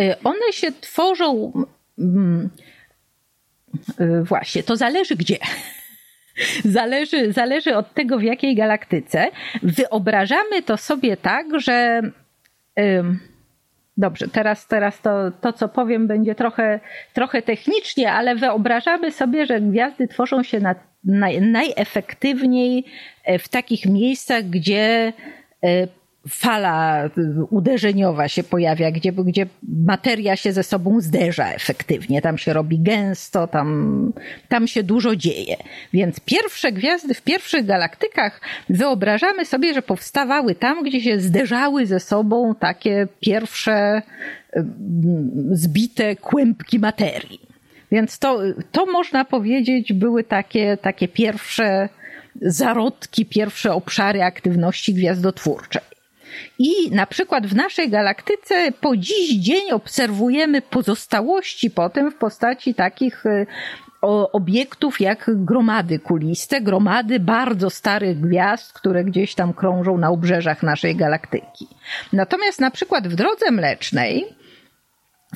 Y, 0.00 0.14
one 0.24 0.52
się 0.52 0.72
tworzą. 0.80 1.52
Mm, 1.98 2.50
y, 4.00 4.24
właśnie, 4.24 4.62
to 4.62 4.76
zależy 4.76 5.16
gdzie. 5.16 5.38
Zależy, 6.64 7.32
zależy 7.32 7.76
od 7.76 7.94
tego, 7.94 8.18
w 8.18 8.22
jakiej 8.22 8.54
galaktyce. 8.56 9.26
Wyobrażamy 9.62 10.62
to 10.62 10.76
sobie 10.76 11.16
tak, 11.16 11.46
że. 11.60 12.02
Dobrze, 14.00 14.28
teraz, 14.28 14.66
teraz 14.66 15.00
to, 15.00 15.30
to, 15.40 15.52
co 15.52 15.68
powiem, 15.68 16.06
będzie 16.06 16.34
trochę, 16.34 16.80
trochę 17.12 17.42
technicznie, 17.42 18.12
ale 18.12 18.36
wyobrażamy 18.36 19.12
sobie, 19.12 19.46
że 19.46 19.60
gwiazdy 19.60 20.08
tworzą 20.08 20.42
się 20.42 20.60
na, 20.60 20.74
naj, 21.04 21.40
najefektywniej 21.40 22.84
e, 23.24 23.38
w 23.38 23.48
takich 23.48 23.86
miejscach, 23.86 24.44
gdzie 24.44 25.12
e, 25.64 25.86
fala 26.28 27.10
uderzeniowa 27.50 28.28
się 28.28 28.42
pojawia, 28.42 28.90
gdzie, 28.90 29.12
gdzie 29.12 29.46
materia 29.62 30.36
się 30.36 30.52
ze 30.52 30.62
sobą 30.62 31.00
zderza 31.00 31.52
efektywnie. 31.52 32.22
Tam 32.22 32.38
się 32.38 32.52
robi 32.52 32.78
gęsto, 32.78 33.46
tam, 33.46 34.12
tam 34.48 34.66
się 34.66 34.82
dużo 34.82 35.16
dzieje. 35.16 35.56
Więc 35.92 36.20
pierwsze 36.20 36.72
gwiazdy 36.72 37.14
w 37.14 37.22
pierwszych 37.22 37.66
galaktykach 37.66 38.40
wyobrażamy 38.70 39.44
sobie, 39.44 39.74
że 39.74 39.82
powstawały 39.82 40.54
tam, 40.54 40.82
gdzie 40.84 41.00
się 41.00 41.20
zderzały 41.20 41.86
ze 41.86 42.00
sobą 42.00 42.54
takie 42.54 43.08
pierwsze 43.20 44.02
zbite 45.52 46.16
kłębki 46.16 46.78
materii. 46.78 47.40
Więc 47.92 48.18
to, 48.18 48.40
to 48.72 48.86
można 48.86 49.24
powiedzieć 49.24 49.92
były 49.92 50.24
takie, 50.24 50.76
takie 50.76 51.08
pierwsze 51.08 51.88
zarodki, 52.42 53.26
pierwsze 53.26 53.72
obszary 53.72 54.22
aktywności 54.22 54.94
gwiazdotwórczej. 54.94 55.82
I 56.58 56.90
na 56.90 57.06
przykład 57.06 57.46
w 57.46 57.54
naszej 57.56 57.90
galaktyce 57.90 58.72
po 58.80 58.96
dziś 58.96 59.36
dzień 59.36 59.70
obserwujemy 59.70 60.62
pozostałości 60.62 61.70
potem 61.70 62.10
w 62.10 62.14
postaci 62.14 62.74
takich 62.74 63.26
y, 63.26 63.46
obiektów 64.32 65.00
jak 65.00 65.30
gromady 65.34 65.98
kuliste, 65.98 66.60
gromady 66.60 67.20
bardzo 67.20 67.70
starych 67.70 68.20
gwiazd, 68.20 68.72
które 68.72 69.04
gdzieś 69.04 69.34
tam 69.34 69.52
krążą 69.52 69.98
na 69.98 70.10
obrzeżach 70.10 70.62
naszej 70.62 70.96
galaktyki. 70.96 71.66
Natomiast 72.12 72.60
na 72.60 72.70
przykład 72.70 73.08
w 73.08 73.14
drodze 73.14 73.50
mlecznej 73.50 74.24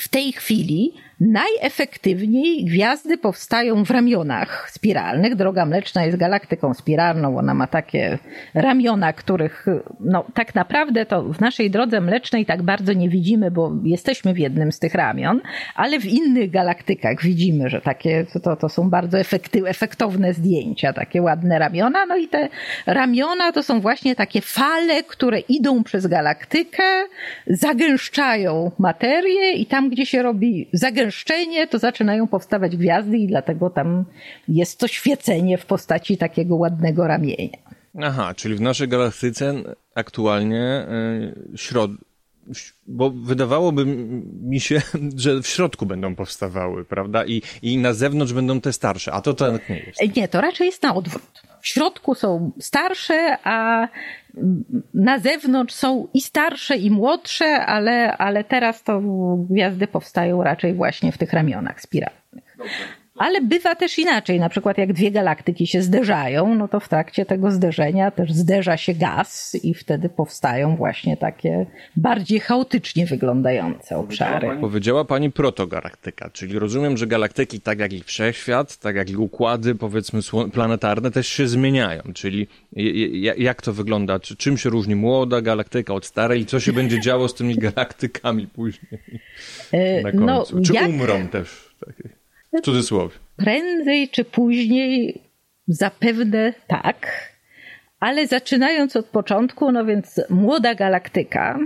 w 0.00 0.08
tej 0.08 0.32
chwili 0.32 0.94
Najefektywniej 1.20 2.64
gwiazdy 2.64 3.18
powstają 3.18 3.84
w 3.84 3.90
ramionach 3.90 4.70
spiralnych. 4.70 5.34
Droga 5.34 5.66
Mleczna 5.66 6.04
jest 6.04 6.18
galaktyką 6.18 6.74
spiralną. 6.74 7.38
Ona 7.38 7.54
ma 7.54 7.66
takie 7.66 8.18
ramiona, 8.54 9.12
których 9.12 9.66
no, 10.00 10.24
tak 10.34 10.54
naprawdę 10.54 11.06
to 11.06 11.22
w 11.22 11.40
naszej 11.40 11.70
drodze 11.70 12.00
mlecznej 12.00 12.46
tak 12.46 12.62
bardzo 12.62 12.92
nie 12.92 13.08
widzimy, 13.08 13.50
bo 13.50 13.72
jesteśmy 13.84 14.34
w 14.34 14.38
jednym 14.38 14.72
z 14.72 14.78
tych 14.78 14.94
ramion, 14.94 15.40
ale 15.74 16.00
w 16.00 16.06
innych 16.06 16.50
galaktykach 16.50 17.22
widzimy, 17.22 17.68
że 17.68 17.80
takie 17.80 18.26
to, 18.42 18.56
to 18.56 18.68
są 18.68 18.90
bardzo 18.90 19.18
efekty, 19.18 19.68
efektowne 19.68 20.34
zdjęcia, 20.34 20.92
takie 20.92 21.22
ładne 21.22 21.58
ramiona. 21.58 22.06
No 22.06 22.16
i 22.16 22.28
te 22.28 22.48
ramiona 22.86 23.52
to 23.52 23.62
są 23.62 23.80
właśnie 23.80 24.14
takie 24.14 24.40
fale, 24.40 25.02
które 25.02 25.38
idą 25.38 25.84
przez 25.84 26.06
galaktykę, 26.06 26.82
zagęszczają 27.46 28.70
materię 28.78 29.52
i 29.52 29.66
tam, 29.66 29.90
gdzie 29.90 30.06
się 30.06 30.22
robi 30.22 30.68
zagęszczenie, 30.72 31.03
gęszczenie, 31.04 31.66
to 31.66 31.78
zaczynają 31.78 32.26
powstawać 32.26 32.76
gwiazdy 32.76 33.18
i 33.18 33.26
dlatego 33.26 33.70
tam 33.70 34.04
jest 34.48 34.80
to 34.80 34.88
świecenie 34.88 35.58
w 35.58 35.66
postaci 35.66 36.16
takiego 36.16 36.56
ładnego 36.56 37.06
ramienia. 37.06 37.58
Aha, 38.02 38.34
czyli 38.36 38.54
w 38.54 38.60
naszej 38.60 38.88
galaktyce 38.88 39.54
aktualnie 39.94 40.86
yy, 41.50 41.58
środ... 41.58 41.90
Bo 42.86 43.10
wydawałoby 43.10 43.86
mi 44.42 44.60
się, 44.60 44.82
że 45.16 45.42
w 45.42 45.46
środku 45.46 45.86
będą 45.86 46.14
powstawały, 46.14 46.84
prawda? 46.84 47.24
I, 47.24 47.42
I 47.62 47.78
na 47.78 47.92
zewnątrz 47.92 48.32
będą 48.32 48.60
te 48.60 48.72
starsze, 48.72 49.12
a 49.12 49.20
to 49.20 49.34
tak 49.34 49.68
nie 49.68 49.78
jest. 49.78 50.16
Nie, 50.16 50.28
to 50.28 50.40
raczej 50.40 50.66
jest 50.66 50.82
na 50.82 50.94
odwrót. 50.94 51.42
W 51.60 51.68
środku 51.68 52.14
są 52.14 52.52
starsze, 52.60 53.38
a 53.44 53.88
na 54.94 55.18
zewnątrz 55.18 55.74
są 55.74 56.08
i 56.14 56.20
starsze, 56.20 56.76
i 56.76 56.90
młodsze, 56.90 57.66
ale, 57.66 58.16
ale 58.16 58.44
teraz 58.44 58.82
to 58.82 59.00
gwiazdy 59.50 59.86
powstają 59.86 60.42
raczej 60.42 60.74
właśnie 60.74 61.12
w 61.12 61.18
tych 61.18 61.32
ramionach 61.32 61.80
spiralnych. 61.80 62.58
Ale 63.16 63.40
bywa 63.40 63.74
też 63.74 63.98
inaczej, 63.98 64.40
na 64.40 64.48
przykład 64.48 64.78
jak 64.78 64.92
dwie 64.92 65.10
galaktyki 65.10 65.66
się 65.66 65.82
zderzają, 65.82 66.54
no 66.54 66.68
to 66.68 66.80
w 66.80 66.88
trakcie 66.88 67.26
tego 67.26 67.50
zderzenia 67.50 68.10
też 68.10 68.32
zderza 68.32 68.76
się 68.76 68.94
gaz 68.94 69.56
i 69.62 69.74
wtedy 69.74 70.08
powstają 70.08 70.76
właśnie 70.76 71.16
takie 71.16 71.66
bardziej 71.96 72.40
chaotycznie 72.40 73.06
wyglądające 73.06 73.96
obszary. 73.96 74.48
Powiedziała 74.60 75.04
pani 75.04 75.30
protogalaktyka, 75.30 76.30
czyli 76.30 76.58
rozumiem, 76.58 76.96
że 76.96 77.06
galaktyki, 77.06 77.60
tak 77.60 77.78
jak 77.78 77.92
i 77.92 78.02
wszechświat, 78.02 78.76
tak 78.76 78.96
jak 78.96 79.10
i 79.10 79.16
układy, 79.16 79.74
powiedzmy, 79.74 80.20
planetarne 80.52 81.10
też 81.10 81.28
się 81.28 81.48
zmieniają, 81.48 82.02
czyli 82.14 82.46
jak 83.36 83.62
to 83.62 83.72
wygląda, 83.72 84.20
czy 84.20 84.36
czym 84.36 84.58
się 84.58 84.70
różni 84.70 84.96
młoda 84.96 85.40
galaktyka 85.40 85.94
od 85.94 86.06
starej 86.06 86.40
i 86.40 86.46
co 86.46 86.60
się 86.60 86.72
będzie 86.72 87.00
działo 87.00 87.28
z 87.28 87.34
tymi 87.34 87.54
galaktykami 87.68 88.46
później 88.46 89.00
e, 89.72 90.02
na 90.02 90.12
końcu? 90.12 90.56
No, 90.56 90.62
czy 90.62 90.72
jak... 90.72 90.88
umrą 90.88 91.28
też? 91.28 91.74
Takie. 91.86 92.23
W 92.62 92.64
cudzysłowie. 92.64 93.14
Prędzej 93.36 94.08
czy 94.08 94.24
później 94.24 95.20
zapewne 95.68 96.54
tak, 96.66 97.30
ale 98.00 98.26
zaczynając 98.26 98.96
od 98.96 99.06
początku, 99.06 99.72
no 99.72 99.84
więc 99.84 100.20
młoda 100.30 100.74
galaktyka, 100.74 101.58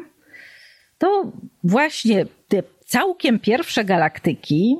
to 0.98 1.32
właśnie 1.64 2.26
te 2.48 2.62
całkiem 2.84 3.38
pierwsze 3.38 3.84
galaktyki 3.84 4.76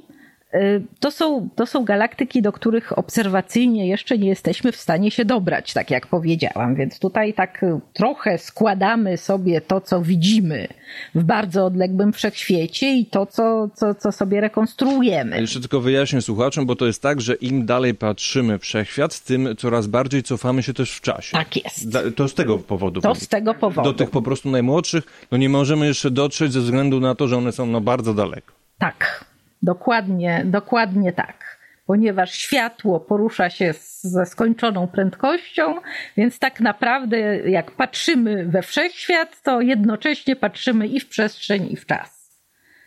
to 1.00 1.10
są, 1.10 1.48
to 1.54 1.66
są 1.66 1.84
galaktyki, 1.84 2.42
do 2.42 2.52
których 2.52 2.98
obserwacyjnie 2.98 3.88
jeszcze 3.88 4.18
nie 4.18 4.28
jesteśmy 4.28 4.72
w 4.72 4.76
stanie 4.76 5.10
się 5.10 5.24
dobrać, 5.24 5.72
tak 5.72 5.90
jak 5.90 6.06
powiedziałam. 6.06 6.74
Więc 6.74 6.98
tutaj 6.98 7.34
tak 7.34 7.64
trochę 7.92 8.38
składamy 8.38 9.16
sobie 9.16 9.60
to, 9.60 9.80
co 9.80 10.02
widzimy 10.02 10.68
w 11.14 11.24
bardzo 11.24 11.66
odległym 11.66 12.12
wszechświecie 12.12 12.96
i 12.96 13.06
to, 13.06 13.26
co, 13.26 13.68
co, 13.74 13.94
co 13.94 14.12
sobie 14.12 14.40
rekonstruujemy. 14.40 15.36
A 15.36 15.40
jeszcze 15.40 15.60
tylko 15.60 15.80
wyjaśnię 15.80 16.22
słuchaczom, 16.22 16.66
bo 16.66 16.76
to 16.76 16.86
jest 16.86 17.02
tak, 17.02 17.20
że 17.20 17.34
im 17.34 17.66
dalej 17.66 17.94
patrzymy 17.94 18.58
wszechświat, 18.58 19.20
tym 19.20 19.48
coraz 19.58 19.86
bardziej 19.86 20.22
cofamy 20.22 20.62
się 20.62 20.74
też 20.74 20.92
w 20.92 21.00
czasie. 21.00 21.32
Tak 21.32 21.64
jest. 21.64 21.98
To 22.16 22.28
z 22.28 22.34
tego 22.34 22.58
powodu. 22.58 23.00
To 23.00 23.14
z 23.14 23.28
tego 23.28 23.54
powodu. 23.54 23.92
Do 23.92 23.98
tych 23.98 24.10
po 24.10 24.22
prostu 24.22 24.50
najmłodszych, 24.50 25.26
no 25.30 25.38
nie 25.38 25.48
możemy 25.48 25.86
jeszcze 25.86 26.10
dotrzeć 26.10 26.52
ze 26.52 26.60
względu 26.60 27.00
na 27.00 27.14
to, 27.14 27.28
że 27.28 27.36
one 27.36 27.52
są 27.52 27.66
no 27.66 27.80
bardzo 27.80 28.14
daleko. 28.14 28.52
Tak. 28.78 29.24
Dokładnie, 29.62 30.42
dokładnie 30.44 31.12
tak. 31.12 31.58
Ponieważ 31.86 32.32
światło 32.32 33.00
porusza 33.00 33.50
się 33.50 33.74
ze 34.00 34.26
skończoną 34.26 34.86
prędkością, 34.86 35.74
więc 36.16 36.38
tak 36.38 36.60
naprawdę, 36.60 37.18
jak 37.50 37.70
patrzymy 37.70 38.46
we 38.46 38.62
wszechświat, 38.62 39.42
to 39.42 39.60
jednocześnie 39.60 40.36
patrzymy 40.36 40.86
i 40.86 41.00
w 41.00 41.08
przestrzeń, 41.08 41.72
i 41.72 41.76
w 41.76 41.86
czas. 41.86 42.40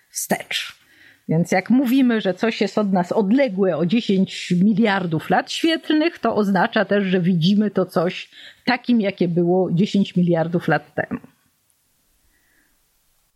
Wstecz. 0.09 0.81
Więc 1.29 1.51
jak 1.51 1.69
mówimy, 1.69 2.21
że 2.21 2.33
coś 2.33 2.61
jest 2.61 2.77
od 2.77 2.93
nas 2.93 3.11
odległe 3.11 3.77
o 3.77 3.85
10 3.85 4.53
miliardów 4.63 5.29
lat 5.29 5.51
świetlnych, 5.51 6.19
to 6.19 6.35
oznacza 6.35 6.85
też, 6.85 7.03
że 7.03 7.21
widzimy 7.21 7.71
to 7.71 7.85
coś 7.85 8.29
takim, 8.65 9.01
jakie 9.01 9.27
było 9.27 9.71
10 9.71 10.15
miliardów 10.15 10.67
lat 10.67 10.93
temu. 10.95 11.19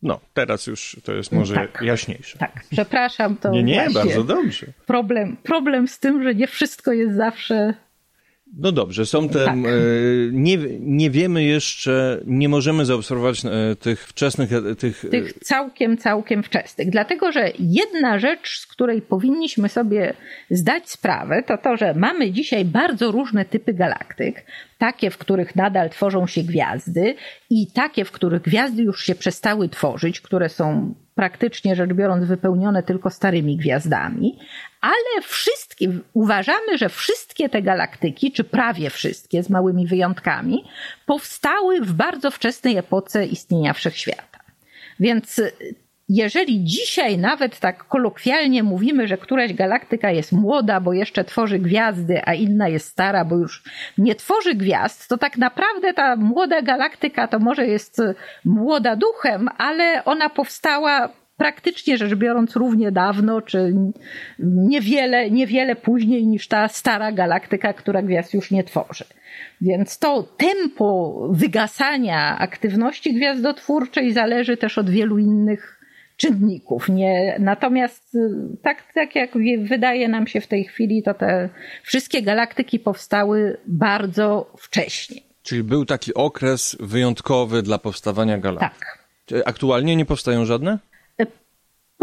No, 0.06 0.20
teraz 0.34 0.68
już 0.68 0.98
to 1.04 1.14
jest 1.14 1.32
może 1.32 1.56
tak, 1.56 1.82
jaśniejsze. 1.82 2.38
Tak, 2.38 2.64
przepraszam, 2.72 3.38
to. 3.38 3.52
Nie, 3.52 3.64
nie, 3.64 3.88
bardzo 3.94 4.24
dobrze. 4.24 4.66
Problem, 4.86 5.38
problem 5.44 5.88
z 5.88 6.00
tym, 6.00 6.24
że 6.24 6.36
nie 6.36 6.48
wszystko 6.48 6.92
jest 6.92 7.16
zawsze 7.16 7.74
No 8.58 8.72
dobrze, 8.72 9.06
są 9.06 9.30
te. 9.30 9.46
Tak. 9.46 9.56
E, 9.56 9.60
nie, 10.32 10.58
nie 10.80 11.10
wiemy 11.10 11.44
jeszcze, 11.44 12.22
nie 12.26 12.50
możemy 12.50 12.86
zaobserwować 12.86 13.46
e, 13.46 13.76
tych 13.76 14.08
wczesnych. 14.08 14.54
E, 14.54 14.76
tych... 14.76 15.06
tych 15.12 15.34
całkiem, 15.34 15.98
całkiem 15.98 16.44
wczesnych. 16.44 16.90
Dlatego, 16.90 17.32
że 17.32 17.52
jedna 17.60 18.20
rzecz, 18.20 18.60
z 18.60 18.68
której 18.68 19.02
powinniśmy 19.02 19.70
sobie 19.70 20.14
zdać 20.50 20.90
sprawę, 20.90 21.44
to 21.44 21.58
to, 21.58 21.78
że 21.78 21.94
mamy 21.94 22.32
dzisiaj 22.32 22.66
bardzo 22.66 23.12
różne 23.12 23.46
typy 23.46 23.74
galaktyk. 23.74 24.46
Takie, 24.78 25.10
w 25.10 25.18
których 25.18 25.56
nadal 25.56 25.90
tworzą 25.90 26.28
się 26.28 26.44
gwiazdy, 26.44 27.16
i 27.50 27.72
takie, 27.72 28.06
w 28.06 28.12
których 28.12 28.42
gwiazdy 28.42 28.84
już 28.84 29.04
się 29.04 29.16
przestały 29.16 29.70
tworzyć, 29.70 30.22
które 30.22 30.50
są 30.50 30.94
praktycznie 31.16 31.76
rzecz 31.76 31.94
biorąc 31.94 32.26
wypełnione 32.26 32.84
tylko 32.84 33.10
starymi 33.10 33.58
gwiazdami, 33.58 34.40
ale 34.82 35.22
wszystkie, 35.22 35.90
uważamy, 36.14 36.78
że 36.78 36.90
wszystkie 36.90 37.50
te 37.50 37.62
galaktyki, 37.62 38.32
czy 38.32 38.44
prawie 38.44 38.90
wszystkie, 38.90 39.44
z 39.44 39.50
małymi 39.50 39.88
wyjątkami, 39.88 40.64
powstały 41.06 41.82
w 41.82 41.94
bardzo 41.94 42.32
wczesnej 42.32 42.78
epoce 42.78 43.26
istnienia 43.26 43.74
wszechświata. 43.74 44.40
Więc 45.00 45.42
jeżeli 46.10 46.64
dzisiaj 46.64 47.18
nawet 47.18 47.60
tak 47.60 47.88
kolokwialnie 47.88 48.64
mówimy, 48.64 49.08
że 49.08 49.18
któraś 49.18 49.54
galaktyka 49.54 50.12
jest 50.12 50.32
młoda, 50.32 50.80
bo 50.80 50.94
jeszcze 50.94 51.24
tworzy 51.24 51.60
gwiazdy, 51.60 52.22
a 52.26 52.34
inna 52.34 52.68
jest 52.68 52.88
stara, 52.88 53.26
bo 53.26 53.38
już 53.38 53.64
nie 53.98 54.16
tworzy 54.16 54.56
gwiazd, 54.56 55.10
to 55.10 55.18
tak 55.18 55.38
naprawdę 55.38 55.94
ta 55.94 56.16
młoda 56.16 56.62
galaktyka 56.62 57.28
to 57.28 57.40
może 57.40 57.68
jest 57.68 58.02
młoda 58.46 58.96
duchem, 58.96 59.50
ale 59.58 60.06
ona 60.06 60.30
powstała 60.30 61.10
praktycznie 61.38 61.98
rzecz 61.98 62.16
biorąc 62.16 62.56
równie 62.56 62.92
dawno, 62.92 63.42
czy 63.42 63.74
niewiele, 64.40 65.32
niewiele 65.32 65.76
później 65.76 66.28
niż 66.28 66.48
ta 66.48 66.68
stara 66.68 67.12
galaktyka, 67.12 67.74
która 67.74 68.02
gwiazd 68.02 68.34
już 68.34 68.52
nie 68.52 68.64
tworzy. 68.64 69.06
Więc 69.62 70.00
to 70.00 70.24
tempo 70.38 71.20
wygasania 71.32 72.38
aktywności 72.40 73.14
gwiazdotwórczej 73.14 74.14
zależy 74.14 74.58
też 74.58 74.78
od 74.78 74.90
wielu 74.90 75.18
innych 75.18 75.75
czynników. 76.18 76.90
Nie, 76.90 77.36
natomiast 77.40 78.16
y, 78.16 78.30
tak, 78.62 78.94
tak 78.94 79.16
jak 79.16 79.32
wydaje 79.64 80.08
nam 80.08 80.28
się 80.28 80.42
w 80.42 80.48
tej 80.48 80.64
chwili, 80.64 81.04
to 81.04 81.14
te 81.14 81.50
wszystkie 81.84 82.22
galaktyki 82.22 82.80
powstały 82.80 83.58
bardzo 83.68 84.52
wcześnie. 84.58 85.22
Czyli 85.44 85.64
był 85.64 85.86
taki 85.86 86.14
okres 86.14 86.78
wyjątkowy 86.80 87.62
dla 87.62 87.78
powstawania 87.78 88.38
galaktyk. 88.38 88.98
Tak. 89.28 89.48
Aktualnie 89.48 89.96
nie 89.96 90.06
powstają 90.06 90.46
żadne? 90.46 90.80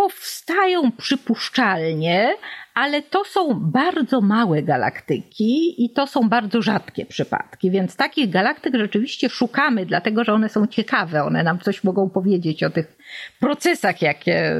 Powstają 0.02 0.92
przypuszczalnie, 0.92 2.34
ale 2.74 3.02
to 3.02 3.24
są 3.24 3.60
bardzo 3.60 4.20
małe 4.20 4.62
galaktyki 4.62 5.84
i 5.84 5.90
to 5.90 6.06
są 6.06 6.28
bardzo 6.28 6.62
rzadkie 6.62 7.06
przypadki, 7.06 7.70
więc 7.70 7.96
takich 7.96 8.30
galaktyk 8.30 8.74
rzeczywiście 8.74 9.28
szukamy, 9.28 9.86
dlatego 9.86 10.24
że 10.24 10.32
one 10.32 10.48
są 10.48 10.66
ciekawe, 10.66 11.24
one 11.24 11.42
nam 11.42 11.58
coś 11.58 11.84
mogą 11.84 12.10
powiedzieć 12.10 12.62
o 12.62 12.70
tych 12.70 12.96
procesach, 13.40 14.02
jakie, 14.02 14.54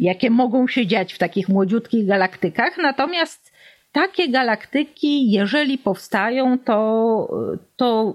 jakie 0.00 0.30
mogą 0.30 0.68
się 0.68 0.86
dziać 0.86 1.12
w 1.12 1.18
takich 1.18 1.48
młodziutkich 1.48 2.06
galaktykach. 2.06 2.78
Natomiast 2.78 3.52
takie 3.92 4.28
galaktyki, 4.28 5.30
jeżeli 5.30 5.78
powstają, 5.78 6.58
to, 6.58 7.28
to 7.76 8.14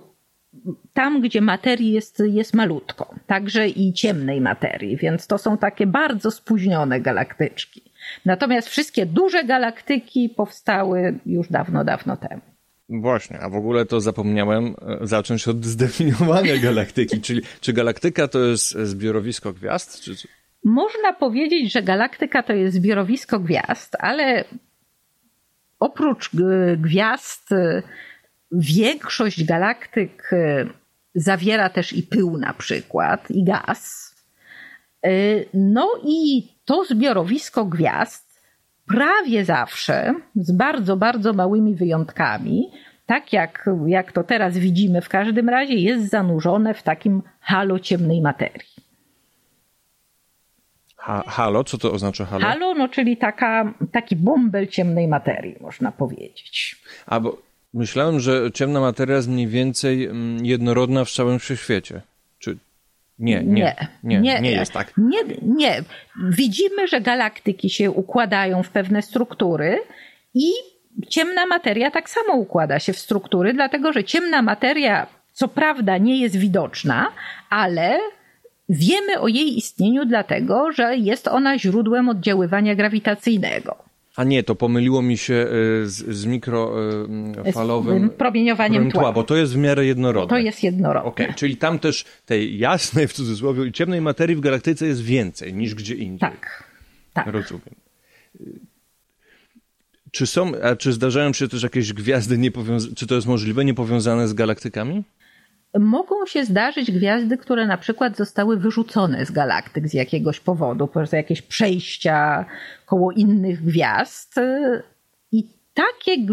tam, 0.93 1.21
gdzie 1.21 1.41
materii 1.41 1.91
jest, 1.91 2.23
jest 2.25 2.53
malutko, 2.53 3.15
także 3.27 3.67
i 3.67 3.93
ciemnej 3.93 4.41
materii, 4.41 4.97
więc 4.97 5.27
to 5.27 5.37
są 5.37 5.57
takie 5.57 5.87
bardzo 5.87 6.31
spóźnione 6.31 7.01
galaktyczki. 7.01 7.81
Natomiast 8.25 8.67
wszystkie 8.67 9.05
duże 9.05 9.43
galaktyki 9.43 10.29
powstały 10.29 11.19
już 11.25 11.49
dawno, 11.49 11.83
dawno 11.83 12.17
temu. 12.17 12.41
Właśnie, 12.89 13.39
a 13.39 13.49
w 13.49 13.55
ogóle 13.55 13.85
to 13.85 14.01
zapomniałem 14.01 14.75
e, 15.01 15.07
zacząć 15.07 15.47
od 15.47 15.65
zdefiniowania 15.75 16.57
galaktyki, 16.57 17.21
czyli 17.21 17.41
czy 17.61 17.73
galaktyka 17.73 18.27
to 18.27 18.39
jest 18.39 18.71
zbiorowisko 18.71 19.53
gwiazd? 19.53 20.01
Czy... 20.01 20.15
Można 20.63 21.13
powiedzieć, 21.13 21.71
że 21.71 21.81
galaktyka 21.81 22.43
to 22.43 22.53
jest 22.53 22.75
zbiorowisko 22.75 23.39
gwiazd, 23.39 23.95
ale 23.99 24.45
oprócz 25.79 26.31
e, 26.35 26.77
gwiazd 26.77 27.49
Większość 28.51 29.43
galaktyk 29.43 30.33
e, 30.33 30.65
zawiera 31.15 31.69
też 31.69 31.93
i 31.93 32.03
pył 32.03 32.37
na 32.37 32.53
przykład, 32.53 33.31
i 33.31 33.43
gaz. 33.43 34.15
E, 35.03 35.09
no 35.53 35.89
i 36.05 36.47
to 36.65 36.85
zbiorowisko 36.85 37.65
gwiazd 37.65 38.41
prawie 38.87 39.45
zawsze, 39.45 40.13
z 40.35 40.51
bardzo, 40.51 40.97
bardzo 40.97 41.33
małymi 41.33 41.75
wyjątkami, 41.75 42.71
tak 43.05 43.33
jak, 43.33 43.69
jak 43.87 44.11
to 44.11 44.23
teraz 44.23 44.57
widzimy 44.57 45.01
w 45.01 45.09
każdym 45.09 45.49
razie, 45.49 45.73
jest 45.73 46.09
zanurzone 46.09 46.73
w 46.73 46.83
takim 46.83 47.21
halo 47.39 47.79
ciemnej 47.79 48.21
materii. 48.21 48.87
Ha, 50.95 51.23
halo? 51.27 51.63
Co 51.63 51.77
to 51.77 51.91
oznacza 51.91 52.25
halo? 52.25 52.45
Halo, 52.45 52.73
no 52.73 52.87
czyli 52.87 53.17
taka, 53.17 53.73
taki 53.91 54.15
bąbel 54.15 54.67
ciemnej 54.67 55.07
materii, 55.07 55.55
można 55.61 55.91
powiedzieć. 55.91 56.75
A 57.05 57.19
bo 57.19 57.46
Myślałem, 57.77 58.19
że 58.19 58.51
ciemna 58.51 58.79
materia 58.79 59.15
jest 59.15 59.27
mniej 59.27 59.47
więcej 59.47 60.05
mm, 60.05 60.45
jednorodna 60.45 61.05
w 61.05 61.11
całym 61.11 61.39
wszechświecie. 61.39 62.01
Czy 62.39 62.57
nie, 63.19 63.43
nie, 63.43 63.75
nie, 64.03 64.19
nie, 64.19 64.41
nie 64.41 64.51
jest 64.51 64.71
tak. 64.71 64.93
Nie, 64.97 65.19
nie. 65.41 65.83
Widzimy, 66.29 66.87
że 66.87 67.01
galaktyki 67.01 67.69
się 67.69 67.91
układają 67.91 68.63
w 68.63 68.69
pewne 68.69 69.01
struktury 69.01 69.79
i 70.33 70.51
ciemna 71.09 71.45
materia 71.45 71.91
tak 71.91 72.09
samo 72.09 72.33
układa 72.33 72.79
się 72.79 72.93
w 72.93 72.99
struktury, 72.99 73.53
dlatego 73.53 73.93
że 73.93 74.03
ciemna 74.03 74.41
materia 74.41 75.07
co 75.33 75.47
prawda 75.47 75.97
nie 75.97 76.21
jest 76.21 76.35
widoczna, 76.35 77.11
ale 77.49 77.99
wiemy 78.69 79.19
o 79.19 79.27
jej 79.27 79.57
istnieniu 79.57 80.05
dlatego, 80.05 80.71
że 80.71 80.97
jest 80.97 81.27
ona 81.27 81.57
źródłem 81.57 82.09
oddziaływania 82.09 82.75
grawitacyjnego. 82.75 83.86
A 84.17 84.23
nie, 84.23 84.43
to 84.43 84.55
pomyliło 84.55 85.01
mi 85.01 85.17
się 85.17 85.33
y, 85.33 85.89
z, 85.89 86.15
z 86.15 86.25
mikrofalowym 86.25 88.09
promieniowaniem 88.09 88.91
tła. 88.91 89.01
tła. 89.01 89.13
Bo 89.13 89.23
to 89.23 89.35
jest 89.35 89.53
w 89.53 89.57
miarę 89.57 89.85
jednorodne. 89.85 90.29
To 90.29 90.37
jest 90.37 90.63
jednorodne. 90.63 91.09
Okay, 91.09 91.33
czyli 91.33 91.57
tam 91.57 91.79
też 91.79 92.05
tej 92.25 92.59
jasnej, 92.59 93.07
w 93.07 93.13
cudzysłowie, 93.13 93.65
i 93.65 93.71
ciemnej 93.71 94.01
materii 94.01 94.35
w 94.35 94.39
galaktyce 94.39 94.87
jest 94.87 95.01
więcej 95.01 95.53
niż 95.53 95.75
gdzie 95.75 95.95
indziej. 95.95 96.19
Tak, 96.19 96.63
tak. 97.13 97.27
Rozumiem. 97.27 97.75
Czy 100.11 100.27
są, 100.27 100.51
a 100.63 100.75
czy 100.75 100.93
zdarzają 100.93 101.33
się 101.33 101.47
też 101.47 101.63
jakieś 101.63 101.93
gwiazdy 101.93 102.37
niepowiązane, 102.37 102.95
czy 102.95 103.07
to 103.07 103.15
jest 103.15 103.27
możliwe, 103.27 103.65
niepowiązane 103.65 104.27
z 104.27 104.33
galaktykami? 104.33 105.03
Mogą 105.79 106.25
się 106.25 106.45
zdarzyć 106.45 106.91
gwiazdy, 106.91 107.37
które 107.37 107.67
na 107.67 107.77
przykład 107.77 108.17
zostały 108.17 108.57
wyrzucone 108.57 109.25
z 109.25 109.31
galaktyk 109.31 109.87
z 109.87 109.93
jakiegoś 109.93 110.39
powodu, 110.39 110.87
przez 110.87 111.11
jakieś 111.11 111.41
przejścia 111.41 112.45
koło 112.85 113.11
innych 113.11 113.65
gwiazd. 113.65 114.35
I 115.31 115.43
takie, 115.73 116.23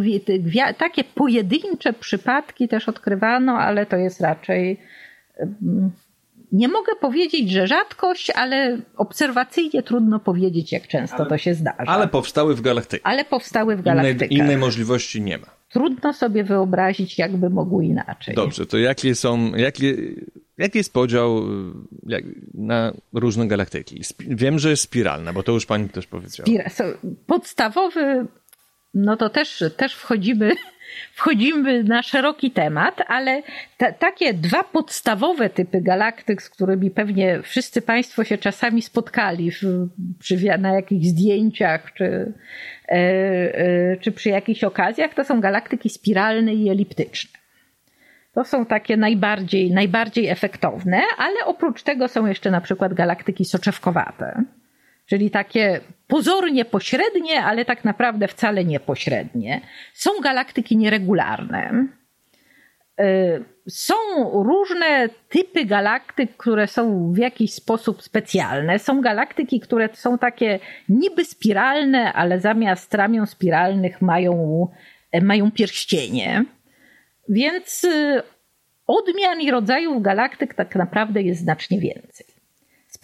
takie 0.78 1.04
pojedyncze 1.04 1.92
przypadki 1.92 2.68
też 2.68 2.88
odkrywano, 2.88 3.52
ale 3.52 3.87
to 3.87 3.96
jest 3.96 4.20
raczej. 4.20 4.80
Nie 6.52 6.68
mogę 6.68 6.92
powiedzieć, 7.00 7.50
że 7.50 7.66
rzadkość, 7.66 8.30
ale 8.30 8.78
obserwacyjnie 8.96 9.83
trudno 9.83 10.18
powiedzieć, 10.18 10.72
jak 10.72 10.88
często 10.88 11.16
ale, 11.16 11.26
to 11.26 11.38
się 11.38 11.54
zdarza. 11.54 11.92
Ale 11.92 12.09
powstały 12.09 12.54
w 12.54 12.61
galaktykach. 12.61 13.12
Ale 13.12 13.24
powstały 13.24 13.76
w 13.76 13.83
galaktykach. 13.83 14.30
Innej, 14.30 14.44
innej 14.44 14.57
możliwości 14.57 15.20
nie 15.22 15.38
ma 15.38 15.46
trudno 15.74 16.12
sobie 16.12 16.44
wyobrazić, 16.44 17.18
jakby 17.18 17.50
mogły 17.50 17.84
inaczej. 17.84 18.34
Dobrze, 18.34 18.66
to 18.66 18.78
jakie 18.78 19.14
są, 19.14 19.54
jakie, 19.54 19.96
jaki 20.58 20.78
jest 20.78 20.92
podział 20.92 21.42
jak, 22.06 22.24
na 22.54 22.92
różne 23.12 23.48
galaktyki? 23.48 24.02
Wiem, 24.20 24.58
że 24.58 24.70
jest 24.70 24.82
spiralna, 24.82 25.32
bo 25.32 25.42
to 25.42 25.52
już 25.52 25.66
pani 25.66 25.88
też 25.88 26.06
powiedziała. 26.06 26.48
Podstawowy, 27.26 28.26
no 28.94 29.16
to 29.16 29.30
też, 29.30 29.64
też 29.76 29.94
wchodzimy 29.94 30.50
wchodzimy 31.12 31.85
na 31.85 32.02
szeroki 32.02 32.50
temat, 32.50 33.00
ale 33.07 33.42
takie 33.98 34.35
dwa 34.35 34.64
podstawowe 34.64 35.50
typy 35.50 35.80
galaktyk, 35.80 36.42
z 36.42 36.50
którymi 36.50 36.90
pewnie 36.90 37.42
wszyscy 37.42 37.83
Państwo 37.83 38.24
się 38.24 38.38
czasami 38.38 38.83
spotkali 38.83 39.50
w, 39.50 39.62
przy, 40.18 40.59
na 40.59 40.74
jakichś 40.74 41.07
zdjęciach 41.07 41.92
czy, 41.94 42.33
e, 42.88 42.94
e, 42.94 43.96
czy 43.96 44.12
przy 44.12 44.28
jakichś 44.28 44.64
okazjach, 44.64 45.14
to 45.14 45.24
są 45.24 45.40
galaktyki 45.40 45.90
spiralne 45.90 46.54
i 46.54 46.68
eliptyczne. 46.68 47.40
To 48.35 48.44
są 48.44 48.66
takie 48.66 48.97
najbardziej, 48.97 49.70
najbardziej 49.70 50.28
efektowne, 50.28 51.03
ale 51.18 51.45
oprócz 51.47 51.82
tego 51.82 52.09
są 52.09 52.26
jeszcze 52.26 52.51
na 52.51 52.61
przykład 52.61 52.95
galaktyki 52.95 53.45
soczewkowate 53.45 54.45
czyli 55.07 55.30
takie 55.30 55.80
pozornie 56.07 56.64
pośrednie, 56.64 57.44
ale 57.44 57.64
tak 57.64 57.84
naprawdę 57.84 58.28
wcale 58.28 58.64
niepośrednie. 58.64 59.61
Są 59.94 60.11
galaktyki 60.22 60.76
nieregularne. 60.76 61.86
Y, 63.00 63.44
są 63.68 63.94
różne 64.32 65.09
typy 65.28 65.64
galaktyk, 65.64 66.36
które 66.36 66.66
są 66.66 67.12
w 67.12 67.18
jakiś 67.18 67.52
sposób 67.55 68.02
specjalne. 68.02 68.78
Są 68.78 69.00
galaktyki, 69.00 69.61
które 69.61 69.88
są 69.92 70.18
takie 70.18 70.59
niby 70.88 71.24
spiralne, 71.24 72.12
ale 72.12 72.40
zamiast 72.40 72.94
ramion 72.94 73.26
spiralnych 73.26 74.02
mają, 74.02 74.66
mają 75.22 75.50
pierścienie. 75.50 76.44
Więc 77.28 77.84
y, 77.84 78.22
odmian 78.86 79.40
i 79.40 79.50
rodzajów 79.50 80.02
galaktyk 80.02 80.55
tak 80.55 80.76
naprawdę 80.76 81.22
jest 81.22 81.40
znacznie 81.40 81.80
więcej. 81.80 82.34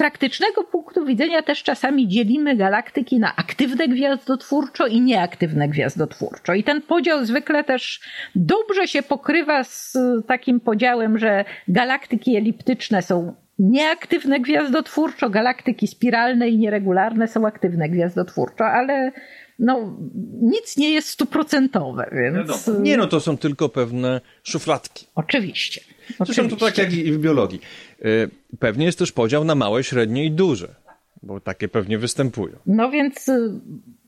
Z 0.01 0.03
praktycznego 0.03 0.64
punktu 0.64 1.05
widzenia 1.05 1.42
też 1.42 1.62
czasami 1.62 2.09
dzielimy 2.09 2.57
galaktyki 2.57 3.18
na 3.18 3.36
aktywne 3.36 3.88
gwiazdotwórczo 3.88 4.86
i 4.86 5.01
nieaktywne 5.01 5.68
gwiazdotwórczo. 5.68 6.55
I 6.55 6.64
ten 6.64 6.82
podział 6.82 7.24
zwykle 7.24 7.64
też 7.64 8.01
dobrze 8.34 8.88
się 8.88 9.03
pokrywa 9.03 9.64
z 9.64 9.98
takim 10.26 10.61
podziałem, 10.61 11.18
że 11.18 11.44
galaktyki 11.68 12.36
eliptyczne 12.36 13.03
są 13.03 13.34
nieaktywne 13.59 14.40
gwiazdotwórczo, 14.40 15.30
galaktyki 15.30 15.86
spiralne 15.86 16.48
i 16.48 16.59
nieregularne 16.59 17.28
są 17.28 17.46
aktywne 17.46 17.88
gwiazdotwórczo, 17.88 18.64
ale 18.64 19.12
no, 19.59 19.98
nic 20.42 20.76
nie 20.76 20.90
jest 20.90 21.09
stuprocentowe, 21.09 22.11
więc... 22.12 22.70
Nie, 22.80 22.96
no 22.96 23.07
to 23.07 23.20
są 23.20 23.38
tylko 23.38 23.68
pewne 23.68 24.20
szufladki. 24.42 25.07
Oczywiście. 25.14 25.80
Zresztą 26.20 26.48
to 26.48 26.57
tak 26.57 26.78
jak 26.78 26.92
i 26.92 27.12
w 27.12 27.18
biologii. 27.18 27.61
Y, 28.05 28.30
pewnie 28.59 28.86
jest 28.86 28.98
też 28.98 29.12
podział 29.12 29.44
na 29.44 29.55
małe, 29.55 29.84
średnie 29.84 30.24
i 30.24 30.30
duże, 30.30 30.74
bo 31.22 31.40
takie 31.40 31.68
pewnie 31.68 31.98
występują. 31.98 32.57
No 32.66 32.90
więc 32.90 33.28
y, 33.28 33.61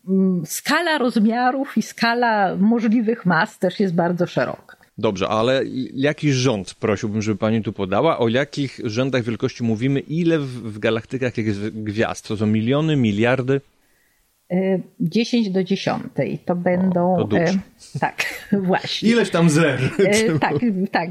mm, 0.08 0.46
skala 0.46 0.98
rozmiarów 0.98 1.76
i 1.76 1.82
skala 1.82 2.56
możliwych 2.56 3.26
mas 3.26 3.58
też 3.58 3.80
jest 3.80 3.94
bardzo 3.94 4.26
szeroka. 4.26 4.76
Dobrze, 4.98 5.28
ale 5.28 5.62
jaki 5.94 6.32
rząd 6.32 6.74
prosiłbym, 6.74 7.22
żeby 7.22 7.38
pani 7.38 7.62
tu 7.62 7.72
podała? 7.72 8.18
O 8.18 8.28
jakich 8.28 8.80
rzędach 8.84 9.22
wielkości 9.22 9.64
mówimy? 9.64 10.00
Ile 10.00 10.38
w, 10.38 10.72
w 10.72 10.78
galaktykach 10.78 11.38
jest 11.38 11.68
gwiazd? 11.68 12.28
To 12.28 12.36
są 12.36 12.46
miliony, 12.46 12.96
miliardy? 12.96 13.60
10 15.00 15.50
do 15.50 15.64
10 15.64 16.02
to 16.44 16.56
będą. 16.56 17.16
O, 17.16 17.24
to 17.24 17.36
tak, 18.00 18.24
właśnie. 18.66 19.10
Ileś 19.10 19.30
tam 19.30 19.50
zer. 19.50 19.80
E, 19.98 20.38
tak, 20.38 20.54
tak. 20.90 21.10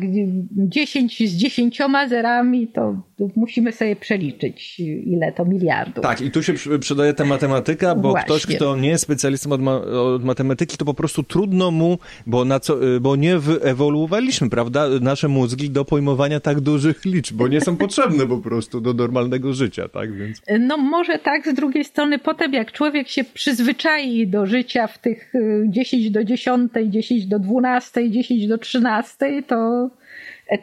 10 0.52 1.30
z 1.30 1.34
10 1.34 1.80
zerami 2.10 2.68
to 2.68 3.02
musimy 3.36 3.72
sobie 3.72 3.96
przeliczyć, 3.96 4.80
ile 4.80 5.32
to 5.32 5.46
miliardów. 5.46 6.04
Tak, 6.04 6.22
i 6.22 6.32
tu 6.32 6.44
się 6.44 6.54
przydaje 6.80 7.14
ta 7.14 7.26
matematyka, 7.26 7.96
bo 7.96 8.10
właśnie. 8.10 8.26
ktoś, 8.26 8.46
kto 8.56 8.78
nie 8.78 8.90
jest 8.90 9.04
specjalistą 9.04 9.52
od, 9.52 9.62
ma 9.62 9.76
od, 9.82 10.24
matematyki, 10.24 10.78
to 10.78 10.86
po 10.86 10.94
prostu 10.94 11.24
trudno 11.24 11.72
mu, 11.72 11.98
bo, 12.28 12.46
na 12.46 12.60
co, 12.60 12.78
bo 13.02 13.16
nie 13.16 13.40
wyewoluowaliśmy, 13.40 14.50
prawda, 14.50 14.88
nasze 15.02 15.28
mózgi 15.28 15.70
do 15.70 15.86
pojmowania 15.86 16.40
tak 16.40 16.60
dużych 16.60 17.06
liczb, 17.06 17.36
bo 17.36 17.48
nie 17.48 17.62
są 17.62 17.78
potrzebne 17.86 18.28
po 18.28 18.38
prostu 18.38 18.82
do 18.82 18.94
normalnego 18.94 19.54
życia, 19.54 19.88
tak? 19.88 20.18
Więc... 20.18 20.42
No 20.60 20.78
może 20.78 21.20
tak, 21.20 21.48
z 21.48 21.54
drugiej 21.54 21.86
strony 21.86 22.20
potem 22.20 22.54
jak 22.54 22.72
człowiek 22.72 23.08
się 23.08 23.24
przyzwyczai 23.24 24.28
do 24.28 24.46
życia 24.46 24.88
w 24.88 24.98
tych 24.98 25.34
10 25.68 26.06
y, 26.06 26.12
do 26.12 26.24
10, 26.24 26.61
10 26.70 27.28
do 27.28 27.40
12, 27.40 28.10
10 28.10 28.48
do 28.48 28.58
13, 28.58 29.44
to, 29.48 29.90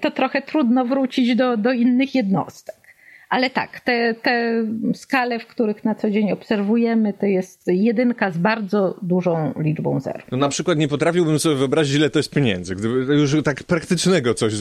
to 0.01 0.11
trochę 0.11 0.43
trudno 0.43 0.85
wrócić 0.85 1.37
do, 1.37 1.57
do 1.57 1.73
innych 1.73 2.15
jednostek. 2.15 2.78
Ale 3.29 3.51
tak, 3.51 3.81
te, 3.81 4.15
te 4.15 4.65
skale, 4.95 5.39
w 5.39 5.47
których 5.47 5.85
na 5.85 5.95
co 5.95 6.11
dzień 6.11 6.33
obserwujemy, 6.33 7.13
to 7.13 7.27
jest 7.27 7.63
jedynka 7.67 8.31
z 8.31 8.39
bardzo 8.39 8.99
dużą 9.03 9.55
liczbą 9.61 10.01
zer. 10.01 10.23
No 10.31 10.39
na 10.39 10.49
przykład 10.49 10.79
nie 10.79 10.89
potrafiłbym 10.89 11.39
sobie 11.39 11.57
wyobrazić, 11.57 11.97
ile 11.97 12.11
to 12.11 12.19
jest 12.19 12.35
pieniędzy. 12.35 12.77
Gdyby 12.77 13.15
już 13.15 13.37
tak 13.45 13.63
praktycznego 13.63 14.35
coś. 14.35 14.53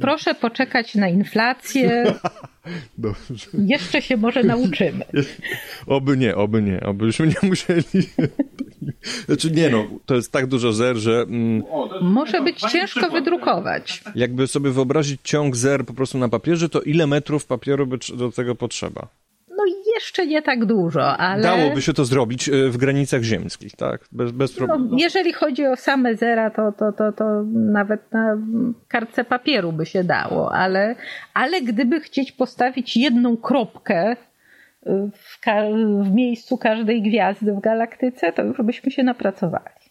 Proszę 0.00 0.34
poczekać 0.34 0.94
na 0.94 1.08
inflację. 1.08 2.14
Dobrze. 2.98 3.46
Jeszcze 3.58 4.02
się 4.02 4.16
może 4.16 4.42
nauczymy. 4.42 5.04
Oby 5.86 6.16
nie, 6.16 6.36
oby 6.36 6.62
nie, 6.62 6.80
obyśmy 6.80 7.26
nie 7.26 7.34
musieli. 7.48 7.84
Znaczy 9.26 9.50
nie 9.50 9.70
no, 9.70 9.86
to 10.06 10.14
jest 10.14 10.32
tak 10.32 10.46
dużo 10.46 10.72
zer, 10.72 10.96
że... 10.96 11.20
Mm, 11.20 11.62
może 12.02 12.42
być 12.42 12.60
ciężko 12.60 12.86
przykład. 12.86 13.12
wydrukować. 13.12 14.02
Jakby 14.14 14.46
sobie 14.46 14.70
wyobrazić 14.70 15.20
ciąg 15.24 15.56
zer 15.56 15.84
po 15.84 15.94
prostu 15.94 16.18
na 16.18 16.28
papierze, 16.28 16.68
to 16.68 16.80
ile 16.82 17.06
metrów 17.06 17.46
papieru 17.46 17.73
by 17.76 17.98
do 18.16 18.32
tego 18.32 18.54
potrzeba? 18.54 19.08
No 19.48 19.64
jeszcze 19.94 20.26
nie 20.26 20.42
tak 20.42 20.64
dużo, 20.64 21.16
ale... 21.16 21.42
Dałoby 21.42 21.82
się 21.82 21.92
to 21.92 22.04
zrobić 22.04 22.48
e, 22.48 22.68
w 22.68 22.76
granicach 22.76 23.22
ziemskich, 23.22 23.76
tak? 23.76 24.00
Bez, 24.12 24.30
bez 24.30 24.52
problemu. 24.52 24.88
No, 24.90 24.96
jeżeli 24.98 25.32
chodzi 25.32 25.66
o 25.66 25.76
same 25.76 26.16
zera, 26.16 26.50
to, 26.50 26.72
to, 26.72 26.92
to, 26.92 27.12
to 27.12 27.24
nawet 27.52 28.12
na 28.12 28.36
kartce 28.88 29.24
papieru 29.24 29.72
by 29.72 29.86
się 29.86 30.04
dało, 30.04 30.54
ale, 30.54 30.96
ale 31.34 31.62
gdyby 31.62 32.00
chcieć 32.00 32.32
postawić 32.32 32.96
jedną 32.96 33.36
kropkę 33.36 34.16
w, 35.12 35.40
w 36.04 36.10
miejscu 36.10 36.58
każdej 36.58 37.02
gwiazdy 37.02 37.52
w 37.52 37.60
galaktyce, 37.60 38.32
to 38.32 38.42
już 38.42 38.62
byśmy 38.62 38.90
się 38.90 39.02
napracowali. 39.02 39.83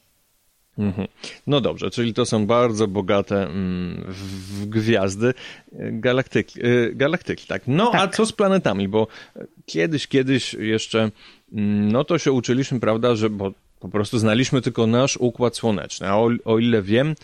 Mhm. 0.78 1.08
No 1.48 1.62
dobrze, 1.62 1.92
czyli 1.92 2.14
to 2.14 2.26
są 2.26 2.46
bardzo 2.46 2.88
bogate 2.88 3.46
mm, 3.46 4.04
w 4.08 4.66
gwiazdy 4.66 5.28
e, 5.28 5.92
galaktyki, 5.92 6.60
e, 6.62 6.66
galaktyki 6.94 7.48
tak. 7.48 7.62
No 7.68 7.92
tak. 7.92 8.02
a 8.02 8.08
co 8.08 8.26
z 8.26 8.32
planetami, 8.32 8.88
bo 8.88 9.08
kiedyś, 9.66 10.08
kiedyś 10.08 10.54
jeszcze, 10.54 11.12
mm, 11.54 11.92
no 11.92 12.04
to 12.04 12.18
się 12.18 12.32
uczyliśmy, 12.32 12.80
prawda, 12.80 13.16
że, 13.16 13.30
bo 13.30 13.52
po 13.84 13.90
prostu 13.90 14.20
znaliśmy 14.20 14.62
tylko 14.62 14.88
nasz 14.88 15.18
układ 15.18 15.56
słoneczny. 15.56 16.08
A 16.08 16.16
o, 16.16 16.30
o 16.46 16.60
ile 16.60 16.82
wiem, 16.82 17.16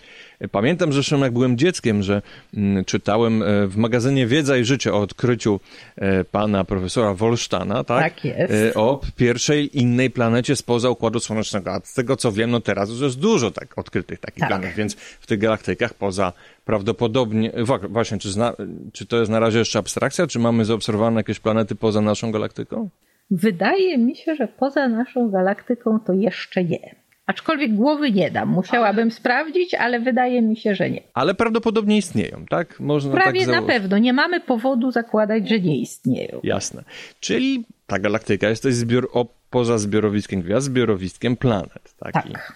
pamiętam 0.51 0.93
zresztą 0.93 1.19
jak 1.19 1.33
byłem 1.33 1.57
dzieckiem, 1.57 2.03
że 2.03 2.21
mm, 2.53 2.85
czytałem 2.85 3.43
e, 3.43 3.67
w 3.67 3.77
magazynie 3.77 4.27
Wiedza 4.27 4.57
i 4.57 4.65
Życie 4.65 4.93
o 4.93 4.99
odkryciu 4.99 5.59
e, 5.95 6.23
pana 6.23 6.63
profesora 6.63 7.13
Wolsztana, 7.13 7.83
tak? 7.83 8.13
Tak 8.13 8.25
jest. 8.25 8.53
E, 8.53 8.73
o 8.73 9.01
pierwszej 9.15 9.79
innej 9.79 10.09
planecie 10.09 10.55
spoza 10.55 10.89
układu 10.89 11.19
słonecznego. 11.19 11.71
A 11.71 11.79
z 11.83 11.93
tego 11.93 12.15
co 12.15 12.31
wiem, 12.31 12.51
no 12.51 12.59
teraz 12.61 12.89
już 12.89 13.01
jest 13.01 13.19
dużo 13.19 13.51
tak 13.51 13.77
odkrytych 13.77 14.19
takich 14.19 14.39
tak. 14.39 14.49
planet, 14.49 14.75
więc 14.75 14.93
w 14.95 15.27
tych 15.27 15.39
galaktykach 15.39 15.93
poza 15.93 16.33
prawdopodobnie, 16.65 17.51
właśnie, 17.89 18.17
czy, 18.17 18.31
zna, 18.31 18.53
czy 18.93 19.05
to 19.05 19.17
jest 19.17 19.31
na 19.31 19.39
razie 19.39 19.59
jeszcze 19.59 19.79
abstrakcja, 19.79 20.27
czy 20.27 20.39
mamy 20.39 20.65
zaobserwowane 20.65 21.19
jakieś 21.19 21.39
planety 21.39 21.75
poza 21.75 22.01
naszą 22.01 22.31
galaktyką? 22.31 22.89
Wydaje 23.31 23.97
mi 23.97 24.15
się, 24.15 24.35
że 24.35 24.47
poza 24.47 24.87
naszą 24.87 25.29
galaktyką 25.29 25.99
to 25.99 26.13
jeszcze 26.13 26.63
nie. 26.63 26.95
Aczkolwiek 27.25 27.75
głowy 27.75 28.11
nie 28.11 28.31
dam. 28.31 28.49
Musiałabym 28.49 29.03
ale... 29.03 29.11
sprawdzić, 29.11 29.73
ale 29.73 29.99
wydaje 29.99 30.41
mi 30.41 30.57
się, 30.57 30.75
że 30.75 30.89
nie. 30.89 31.01
Ale 31.13 31.33
prawdopodobnie 31.33 31.97
istnieją, 31.97 32.45
tak? 32.49 32.79
Można 32.79 33.13
Prawie 33.13 33.45
tak 33.45 33.55
na 33.55 33.61
pewno. 33.61 33.97
Nie 33.97 34.13
mamy 34.13 34.39
powodu 34.39 34.91
zakładać, 34.91 35.49
że 35.49 35.59
nie 35.59 35.79
istnieją. 35.79 36.39
Jasne. 36.43 36.83
Czyli 37.19 37.65
ta 37.87 37.99
galaktyka 37.99 38.49
jest 38.49 38.63
to 38.63 38.71
zbior, 38.71 39.07
o, 39.13 39.25
poza 39.49 39.77
zbiorowiskiem 39.77 40.41
gwiazd, 40.41 40.65
zbiorowiskiem 40.65 41.37
planet. 41.37 41.93
Taki. 41.99 42.33
Tak. 42.33 42.53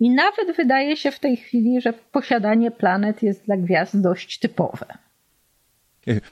I 0.00 0.10
nawet 0.10 0.56
wydaje 0.56 0.96
się 0.96 1.10
w 1.10 1.18
tej 1.18 1.36
chwili, 1.36 1.80
że 1.80 1.92
posiadanie 1.92 2.70
planet 2.70 3.22
jest 3.22 3.46
dla 3.46 3.56
gwiazd 3.56 4.00
dość 4.00 4.38
typowe. 4.38 4.86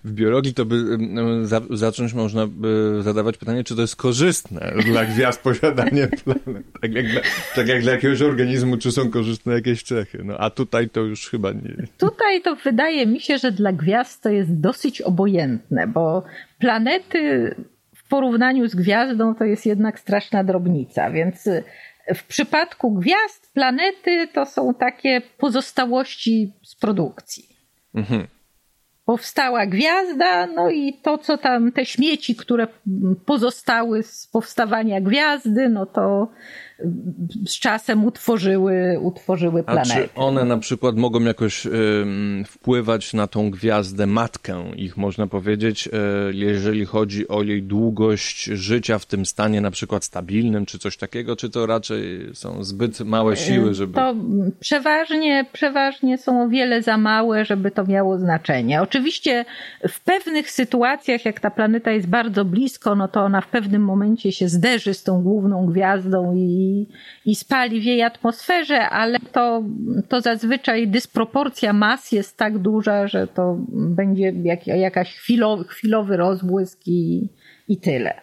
W 0.04 0.12
biologii 0.12 0.54
to 0.54 0.64
by 0.64 0.98
za, 1.42 1.60
zacząć 1.70 2.14
można 2.14 2.46
by 2.46 2.98
zadawać 3.02 3.36
pytanie, 3.36 3.64
czy 3.64 3.76
to 3.76 3.80
jest 3.80 3.96
korzystne 3.96 4.72
dla 4.84 5.04
gwiazd 5.04 5.42
posiadanie 5.42 6.08
planet. 6.24 6.66
Tak 6.80 6.92
jak, 6.92 7.06
dla, 7.06 7.20
tak 7.54 7.68
jak 7.68 7.82
dla 7.82 7.92
jakiegoś 7.92 8.22
organizmu, 8.22 8.76
czy 8.76 8.92
są 8.92 9.10
korzystne 9.10 9.54
jakieś 9.54 9.82
cechy. 9.82 10.22
No, 10.24 10.38
a 10.38 10.50
tutaj 10.50 10.88
to 10.88 11.00
już 11.00 11.30
chyba 11.30 11.52
nie. 11.52 11.86
Tutaj 11.98 12.42
to 12.42 12.56
wydaje 12.56 13.06
mi 13.06 13.20
się, 13.20 13.38
że 13.38 13.52
dla 13.52 13.72
gwiazd 13.72 14.22
to 14.22 14.28
jest 14.28 14.60
dosyć 14.60 15.02
obojętne, 15.02 15.86
bo 15.86 16.24
planety 16.58 17.54
w 17.96 18.08
porównaniu 18.08 18.68
z 18.68 18.74
gwiazdą 18.74 19.34
to 19.34 19.44
jest 19.44 19.66
jednak 19.66 20.00
straszna 20.00 20.44
drobnica, 20.44 21.10
więc 21.10 21.48
w 22.14 22.24
przypadku 22.24 22.94
gwiazd 22.94 23.52
planety 23.54 24.28
to 24.32 24.46
są 24.46 24.74
takie 24.74 25.22
pozostałości 25.38 26.52
z 26.64 26.74
produkcji. 26.74 27.48
Mhm 27.94 28.26
powstała 29.08 29.66
gwiazda, 29.66 30.46
no 30.46 30.70
i 30.70 30.92
to, 31.02 31.18
co 31.18 31.38
tam, 31.38 31.72
te 31.72 31.84
śmieci, 31.84 32.36
które 32.36 32.66
pozostały 33.26 34.02
z 34.02 34.26
powstawania 34.26 35.00
gwiazdy, 35.00 35.68
no 35.68 35.86
to 35.86 36.28
z 37.46 37.58
czasem 37.58 38.04
utworzyły, 38.04 38.98
utworzyły 39.00 39.62
planetę. 39.62 39.94
A 39.94 39.96
czy 39.96 40.14
one 40.14 40.44
na 40.44 40.58
przykład 40.58 40.96
mogą 40.96 41.20
jakoś 41.20 41.66
wpływać 42.46 43.14
na 43.14 43.26
tą 43.26 43.50
gwiazdę 43.50 44.06
matkę, 44.06 44.64
ich 44.76 44.96
można 44.96 45.26
powiedzieć, 45.26 45.86
y, 45.86 45.90
jeżeli 46.34 46.84
chodzi 46.84 47.28
o 47.28 47.42
jej 47.42 47.62
długość 47.62 48.44
życia 48.44 48.98
w 48.98 49.06
tym 49.06 49.26
stanie 49.26 49.60
na 49.60 49.70
przykład 49.70 50.04
stabilnym, 50.04 50.66
czy 50.66 50.78
coś 50.78 50.96
takiego, 50.96 51.36
czy 51.36 51.50
to 51.50 51.66
raczej 51.66 52.30
są 52.34 52.64
zbyt 52.64 53.00
małe 53.00 53.36
siły, 53.36 53.74
żeby... 53.74 53.94
To 53.94 54.14
przeważnie, 54.60 55.46
przeważnie 55.52 56.18
są 56.18 56.42
o 56.42 56.48
wiele 56.48 56.82
za 56.82 56.98
małe, 56.98 57.44
żeby 57.44 57.70
to 57.70 57.84
miało 57.84 58.18
znaczenie. 58.18 58.82
Oczywiście 58.82 59.44
w 59.88 60.00
pewnych 60.00 60.50
sytuacjach, 60.50 61.24
jak 61.24 61.40
ta 61.40 61.50
planeta 61.50 61.90
jest 61.90 62.08
bardzo 62.08 62.44
blisko, 62.44 62.94
no 62.94 63.08
to 63.08 63.20
ona 63.20 63.40
w 63.40 63.48
pewnym 63.48 63.82
momencie 63.82 64.32
się 64.32 64.48
zderzy 64.48 64.94
z 64.94 65.02
tą 65.02 65.22
główną 65.22 65.66
gwiazdą 65.66 66.34
i 66.36 66.67
i, 67.24 67.34
spali 67.34 67.80
w 67.80 67.84
jej 67.84 68.02
atmosferze, 68.02 68.88
ale 68.88 69.18
to, 69.32 69.62
to 70.08 70.20
zazwyczaj 70.20 70.88
dysproporcja 70.88 71.72
mas 71.72 72.12
jest 72.12 72.36
tak 72.36 72.58
duża, 72.58 73.06
że 73.06 73.26
to 73.26 73.56
będzie 73.68 74.32
jak, 74.44 74.66
jakaś 74.66 75.14
chwilowy, 75.14 75.64
chwilowy 75.64 76.16
rozbłysk 76.16 76.80
i, 76.86 77.28
i 77.68 77.76
tyle. 77.76 78.14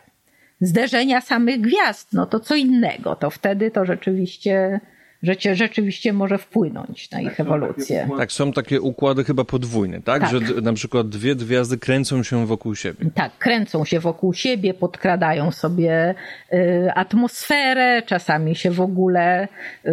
Zderzenia 0.61 1.21
samych 1.21 1.61
gwiazd, 1.61 2.13
no 2.13 2.25
to 2.25 2.39
co 2.39 2.55
innego, 2.55 3.15
to 3.15 3.29
wtedy 3.29 3.71
to 3.71 3.85
rzeczywiście 3.85 4.79
że 5.26 5.38
cię 5.38 5.55
rzeczywiście 5.55 6.13
może 6.13 6.38
wpłynąć 6.38 7.11
na 7.11 7.21
ich 7.21 7.39
ewolucję. 7.39 8.09
Tak, 8.17 8.32
są 8.32 8.51
takie 8.51 8.82
układy 8.82 9.23
chyba 9.23 9.43
podwójne, 9.43 10.01
tak? 10.01 10.21
Tak. 10.21 10.32
Że 10.32 10.61
na 10.61 10.73
przykład 10.73 11.09
dwie 11.09 11.36
gwiazdy 11.36 11.78
kręcą 11.78 12.23
się 12.23 12.45
wokół 12.45 12.76
siebie. 12.76 13.11
Tak, 13.13 13.38
kręcą 13.38 13.86
się 13.86 13.99
wokół 13.99 14.34
siebie, 14.34 14.73
podkradają 14.73 15.51
sobie 15.51 16.15
y, 16.53 16.91
atmosferę, 16.95 18.01
czasami 18.05 18.55
się 18.55 18.71
w 18.71 18.82
ogóle 18.82 19.47
y, 19.86 19.91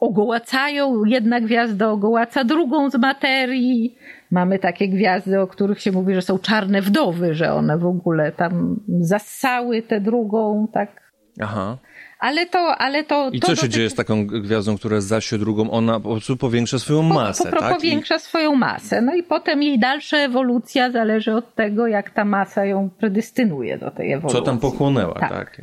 ogołacają. 0.00 1.04
Jedna 1.04 1.40
gwiazda 1.40 1.88
ogołaca 1.88 2.44
drugą 2.44 2.90
z 2.90 2.94
materii. 2.94 3.98
Mamy 4.30 4.58
takie 4.58 4.88
gwiazdy, 4.88 5.40
o 5.40 5.46
których 5.46 5.80
się 5.80 5.92
mówi, 5.92 6.14
że 6.14 6.22
są 6.22 6.38
czarne 6.38 6.82
wdowy, 6.82 7.34
że 7.34 7.54
one 7.54 7.78
w 7.78 7.86
ogóle 7.86 8.32
tam 8.32 8.80
zassały 9.00 9.82
tę 9.82 10.00
drugą, 10.00 10.68
tak. 10.72 11.12
Aha. 11.40 11.78
Ale 12.18 12.46
to, 12.46 12.58
ale 12.58 13.04
to. 13.04 13.30
I 13.32 13.40
to 13.40 13.46
co 13.46 13.54
się 13.56 13.62
dotyczy- 13.62 13.68
dzieje 13.74 13.90
z 13.90 13.94
taką 13.94 14.26
gwiazdą, 14.26 14.76
która 14.78 15.00
zasie 15.00 15.38
drugą? 15.38 15.70
Ona 15.70 16.00
po 16.00 16.08
prostu 16.10 16.36
powiększa 16.36 16.78
swoją 16.78 17.02
masę, 17.02 17.44
po, 17.44 17.50
po, 17.50 17.60
tak? 17.60 17.70
I- 17.72 17.74
Powiększa 17.74 18.18
swoją 18.18 18.54
masę. 18.54 19.00
No 19.02 19.14
i 19.14 19.22
potem 19.22 19.62
jej 19.62 19.78
dalsza 19.78 20.16
ewolucja 20.16 20.90
zależy 20.90 21.34
od 21.34 21.54
tego, 21.54 21.86
jak 21.86 22.10
ta 22.10 22.24
masa 22.24 22.64
ją 22.64 22.90
predystynuje 22.98 23.78
do 23.78 23.90
tej 23.90 24.12
ewolucji. 24.12 24.40
Co 24.40 24.46
tam 24.46 24.58
pochłonęła, 24.58 25.14
Tak. 25.20 25.30
tak. 25.30 25.62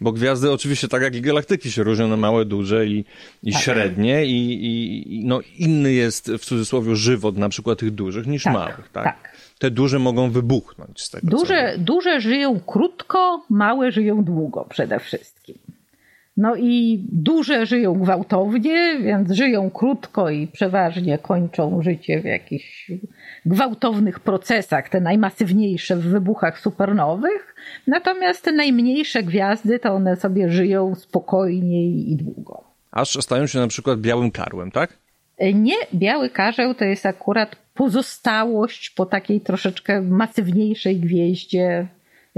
Bo 0.00 0.12
gwiazdy 0.12 0.52
oczywiście 0.52 0.88
tak 0.88 1.02
jak 1.02 1.14
i 1.14 1.20
galaktyki 1.20 1.72
się 1.72 1.82
różnią 1.82 2.08
na 2.08 2.16
małe, 2.16 2.44
duże 2.44 2.86
i, 2.86 3.04
i 3.42 3.52
Tak. 3.52 3.62
średnie 3.62 4.26
i, 4.26 4.52
i 4.64 5.14
i 5.16 5.24
no 5.24 5.40
inny 5.58 5.92
jest 5.92 6.30
w 6.30 6.44
cudzysłowie 6.44 6.96
żywot 6.96 7.36
na 7.36 7.48
przykład 7.48 7.78
tych 7.78 7.90
dużych 7.90 8.26
niż 8.26 8.42
Tak, 8.44 8.52
małych, 8.52 8.88
tak? 8.92 9.04
tak. 9.04 9.36
Te 9.58 9.70
duże 9.70 9.98
mogą 9.98 10.30
wybuchnąć 10.30 11.00
z 11.02 11.10
tego. 11.10 11.26
Duże, 11.30 11.74
duże 11.78 12.20
żyją 12.20 12.60
krótko, 12.66 13.42
małe 13.50 13.92
żyją 13.92 14.24
długo 14.24 14.66
przede 14.70 14.98
wszystkim. 15.00 15.56
No 16.38 16.56
i 16.56 17.04
duże 17.12 17.66
żyją 17.66 17.94
gwałtownie, 17.94 18.98
więc 19.00 19.32
żyją 19.32 19.70
krótko 19.70 20.30
i 20.30 20.46
przeważnie 20.46 21.18
kończą 21.18 21.82
życie 21.82 22.20
w 22.20 22.24
jakichś 22.24 22.90
gwałtownych 23.46 24.20
procesach, 24.20 24.88
te 24.88 25.00
najmasywniejsze 25.00 25.96
w 25.96 26.02
wybuchach 26.02 26.60
supernowych. 26.60 27.54
Natomiast 27.86 28.44
te 28.44 28.52
najmniejsze 28.52 29.22
gwiazdy 29.22 29.78
to 29.78 29.92
one 29.92 30.16
sobie 30.16 30.50
żyją 30.50 30.94
spokojnie 30.94 31.86
i 31.86 32.16
długo. 32.16 32.64
Aż 32.90 33.08
stają 33.08 33.46
się 33.46 33.58
na 33.58 33.68
przykład 33.68 34.00
białym 34.00 34.30
karłem, 34.30 34.70
tak? 34.70 34.96
Nie, 35.54 35.76
biały 35.94 36.30
karzeł 36.30 36.74
to 36.74 36.84
jest 36.84 37.06
akurat 37.06 37.56
pozostałość 37.74 38.90
po 38.90 39.06
takiej 39.06 39.40
troszeczkę 39.40 40.02
masywniejszej 40.02 40.96
gwieździe. 40.96 41.86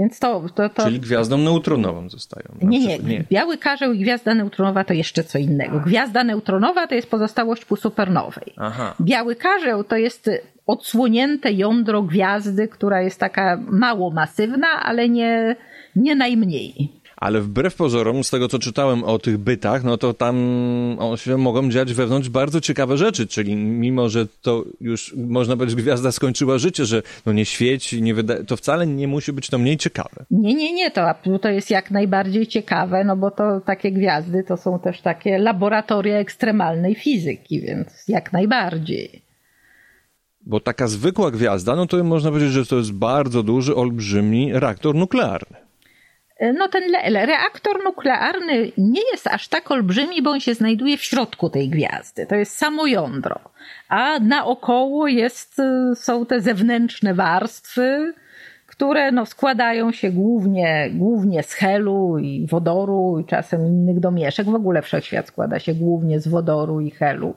Więc 0.01 0.19
to, 0.19 0.43
to, 0.55 0.69
to 0.69 0.83
Czyli 0.83 0.99
gwiazdą 0.99 1.37
neutronową 1.37 2.09
zostają. 2.09 2.45
na 2.61 2.69
nie, 2.69 2.79
nie, 2.79 2.97
przykład. 2.97 3.27
Biały 3.31 3.57
karzeł 3.57 3.93
i 3.93 3.99
gwiazda 3.99 4.35
neutronowa 4.35 4.83
to 4.83 4.93
jeszcze 4.93 5.23
co 5.23 5.37
innego. 5.37 5.79
Gwiazda 5.79 6.23
neutronowa 6.23 6.87
to 6.87 6.95
jest 6.95 7.09
pozostałość 7.09 7.65
po 7.65 7.75
supernowej. 7.75 8.53
Aha. 8.57 8.95
Biały 9.01 9.35
karzeł 9.35 9.83
to 9.83 9.95
jest 9.95 10.29
odsłonięte 10.67 11.51
jądro 11.51 12.01
gwiazdy, 12.01 12.67
która 12.67 13.01
jest 13.01 13.19
taka 13.19 13.59
mało 13.69 14.11
masywna, 14.11 14.67
ale 14.67 15.09
nie, 15.09 15.55
nie 15.95 16.15
najmniej. 16.15 17.00
Ale 17.21 17.41
wbrew 17.41 17.75
pozorom, 17.75 18.23
z 18.23 18.29
tego 18.29 18.47
co 18.47 18.59
czytałem 18.59 19.03
o 19.03 19.19
tych 19.19 19.37
bytach, 19.37 19.83
no 19.83 19.97
to 19.97 20.13
tam 20.13 20.35
się 21.15 21.37
mogą 21.37 21.69
dziać 21.69 21.93
wewnątrz 21.93 22.29
bardzo 22.29 22.61
ciekawe 22.61 22.97
rzeczy, 22.97 23.27
czyli 23.27 23.55
mimo, 23.55 24.09
że 24.09 24.27
to 24.41 24.63
już 24.81 25.13
można 25.17 25.57
powiedzieć, 25.57 25.75
gwiazda 25.75 26.11
skończyła 26.11 26.57
życie, 26.57 26.85
że 26.85 27.01
no 27.25 27.33
nie 27.33 27.45
świeci, 27.45 28.01
nie 28.01 28.13
wyda... 28.13 28.43
to 28.43 28.57
wcale 28.57 28.87
nie 28.87 29.07
musi 29.07 29.33
być 29.33 29.49
to 29.49 29.57
mniej 29.57 29.77
ciekawe. 29.77 30.25
Nie, 30.31 30.53
nie, 30.53 30.73
nie, 30.73 30.91
to, 30.91 31.15
to 31.41 31.49
jest 31.49 31.69
jak 31.69 31.91
najbardziej 31.91 32.47
ciekawe, 32.47 33.03
no 33.03 33.17
bo 33.17 33.31
to 33.31 33.61
takie 33.65 33.91
gwiazdy 33.91 34.43
to 34.43 34.57
są 34.57 34.79
też 34.79 35.01
takie 35.01 35.37
laboratoria 35.37 36.17
ekstremalnej 36.17 36.95
fizyki, 36.95 37.61
więc 37.61 38.07
jak 38.07 38.33
najbardziej. 38.33 39.21
Bo 40.45 40.59
taka 40.59 40.87
zwykła 40.87 41.31
gwiazda, 41.31 41.75
no 41.75 41.85
to 41.85 42.03
można 42.03 42.29
powiedzieć, 42.29 42.51
że 42.51 42.65
to 42.65 42.75
jest 42.75 42.93
bardzo 42.93 43.43
duży, 43.43 43.75
olbrzymi 43.75 44.53
reaktor 44.53 44.95
nuklearny. 44.95 45.70
No 46.41 46.67
ten 46.67 46.83
reaktor 47.13 47.83
nuklearny 47.83 48.71
nie 48.77 49.01
jest 49.11 49.27
aż 49.27 49.47
tak 49.47 49.71
olbrzymi, 49.71 50.21
bo 50.21 50.31
on 50.31 50.39
się 50.39 50.53
znajduje 50.53 50.97
w 50.97 51.03
środku 51.03 51.49
tej 51.49 51.69
gwiazdy. 51.69 52.25
To 52.25 52.35
jest 52.35 52.57
samo 52.57 52.87
jądro. 52.87 53.39
A 53.89 54.19
naokoło 54.19 55.07
jest, 55.07 55.59
y, 55.59 55.95
są 55.95 56.25
te 56.25 56.41
zewnętrzne 56.41 57.13
warstwy, 57.13 58.13
które 58.67 59.11
no, 59.11 59.25
składają 59.25 59.91
się 59.91 60.11
głównie, 60.11 60.89
głównie 60.93 61.43
z 61.43 61.53
helu 61.53 62.17
i 62.17 62.47
wodoru 62.47 63.19
i 63.19 63.25
czasem 63.25 63.65
innych 63.65 63.99
domieszek. 63.99 64.47
W 64.47 64.55
ogóle 64.55 64.81
wszechświat 64.81 65.27
składa 65.27 65.59
się 65.59 65.73
głównie 65.73 66.19
z 66.19 66.27
wodoru 66.27 66.81
i 66.81 66.91
helu. 66.91 67.35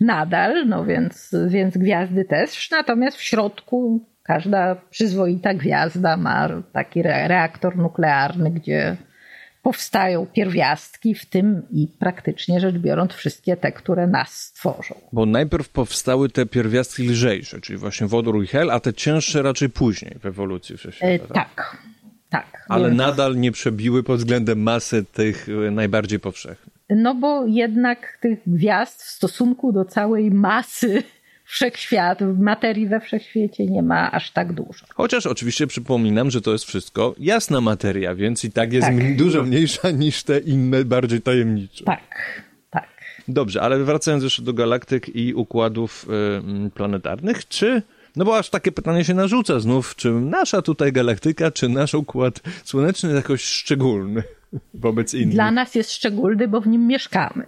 Nadal, 0.00 0.68
no 0.68 0.84
więc, 0.84 1.34
więc 1.48 1.76
gwiazdy 1.76 2.24
też. 2.24 2.70
Natomiast 2.70 3.16
w 3.16 3.22
środku 3.22 4.06
każda 4.26 4.74
przyzwoita 4.90 5.54
gwiazda 5.54 6.16
ma 6.16 6.48
taki 6.72 7.00
re- 7.00 7.28
reaktor 7.28 7.76
nuklearny, 7.76 8.50
gdzie 8.50 8.96
powstają 9.62 10.26
pierwiastki, 10.26 11.14
w 11.14 11.26
tym 11.26 11.62
i 11.70 11.88
praktycznie 11.98 12.60
rzecz 12.60 12.76
biorąc 12.76 13.12
wszystkie 13.12 13.56
te, 13.56 13.72
które 13.72 14.06
nas 14.06 14.32
stworzą. 14.32 14.94
Bo 15.12 15.26
najpierw 15.26 15.68
powstały 15.68 16.28
te 16.28 16.46
pierwiastki 16.46 17.08
lżejsze, 17.08 17.60
czyli 17.60 17.78
właśnie 17.78 18.06
wodór 18.06 18.42
i 18.42 18.46
hel, 18.46 18.70
a 18.70 18.80
te 18.80 18.94
cięższe 18.94 19.42
raczej 19.42 19.70
później 19.70 20.16
w 20.20 20.26
ewolucji 20.26 20.76
wszechświata. 20.76 21.14
E, 21.14 21.18
tak? 21.18 21.34
tak, 21.34 21.76
tak. 22.30 22.64
Ale 22.68 22.88
Więc- 22.88 22.98
nadal 22.98 23.36
nie 23.36 23.52
przebiły 23.52 24.02
pod 24.02 24.18
względem 24.18 24.62
masy 24.62 25.04
tych 25.04 25.48
e, 25.66 25.70
najbardziej 25.70 26.20
powszechnych. 26.20 26.76
No 26.90 27.14
bo 27.14 27.46
jednak 27.46 28.18
tych 28.20 28.38
gwiazd 28.46 29.02
w 29.02 29.08
stosunku 29.08 29.72
do 29.72 29.84
całej 29.84 30.30
masy 30.30 31.02
wszechświat, 31.46 32.18
materii 32.38 32.86
we 32.86 33.00
wszechświecie 33.00 33.66
nie 33.66 33.82
ma 33.82 34.12
aż 34.12 34.30
tak 34.30 34.52
dużo. 34.52 34.86
Chociaż 34.94 35.26
oczywiście 35.26 35.66
przypominam, 35.66 36.30
że 36.30 36.40
to 36.40 36.52
jest 36.52 36.64
wszystko 36.64 37.14
jasna 37.18 37.60
materia, 37.60 38.14
więc 38.14 38.44
i 38.44 38.52
tak 38.52 38.72
jest 38.72 38.86
Tak. 38.86 39.16
dużo 39.16 39.42
mniejsza 39.42 39.90
niż 39.90 40.22
te 40.22 40.38
inne, 40.38 40.84
bardziej 40.84 41.22
tajemnicze. 41.22 41.84
Tak, 41.84 42.42
tak. 42.70 42.88
Dobrze, 43.28 43.62
ale 43.62 43.78
wracając 43.78 44.24
jeszcze 44.24 44.42
do 44.42 44.52
galaktyk 44.52 45.16
i 45.16 45.34
układów 45.34 46.06
y, 46.66 46.70
planetarnych, 46.70 47.48
czy, 47.48 47.82
no 48.16 48.24
bo 48.24 48.38
aż 48.38 48.50
takie 48.50 48.72
pytanie 48.72 49.04
się 49.04 49.14
narzuca 49.14 49.60
znów, 49.60 49.96
czy 49.96 50.10
nasza 50.12 50.62
tutaj 50.62 50.92
galaktyka, 50.92 51.50
czy 51.50 51.68
nasz 51.68 51.94
układ 51.94 52.40
słoneczny 52.64 53.08
jest 53.08 53.16
jakoś 53.22 53.42
szczególny 53.42 54.22
wobec 54.74 55.14
innych? 55.14 55.34
Dla 55.34 55.50
nas 55.50 55.74
jest 55.74 55.92
szczególny, 55.92 56.48
bo 56.48 56.60
w 56.60 56.66
nim 56.66 56.86
mieszkamy. 56.86 57.46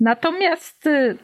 Natomiast 0.00 0.86
y, 0.86 1.18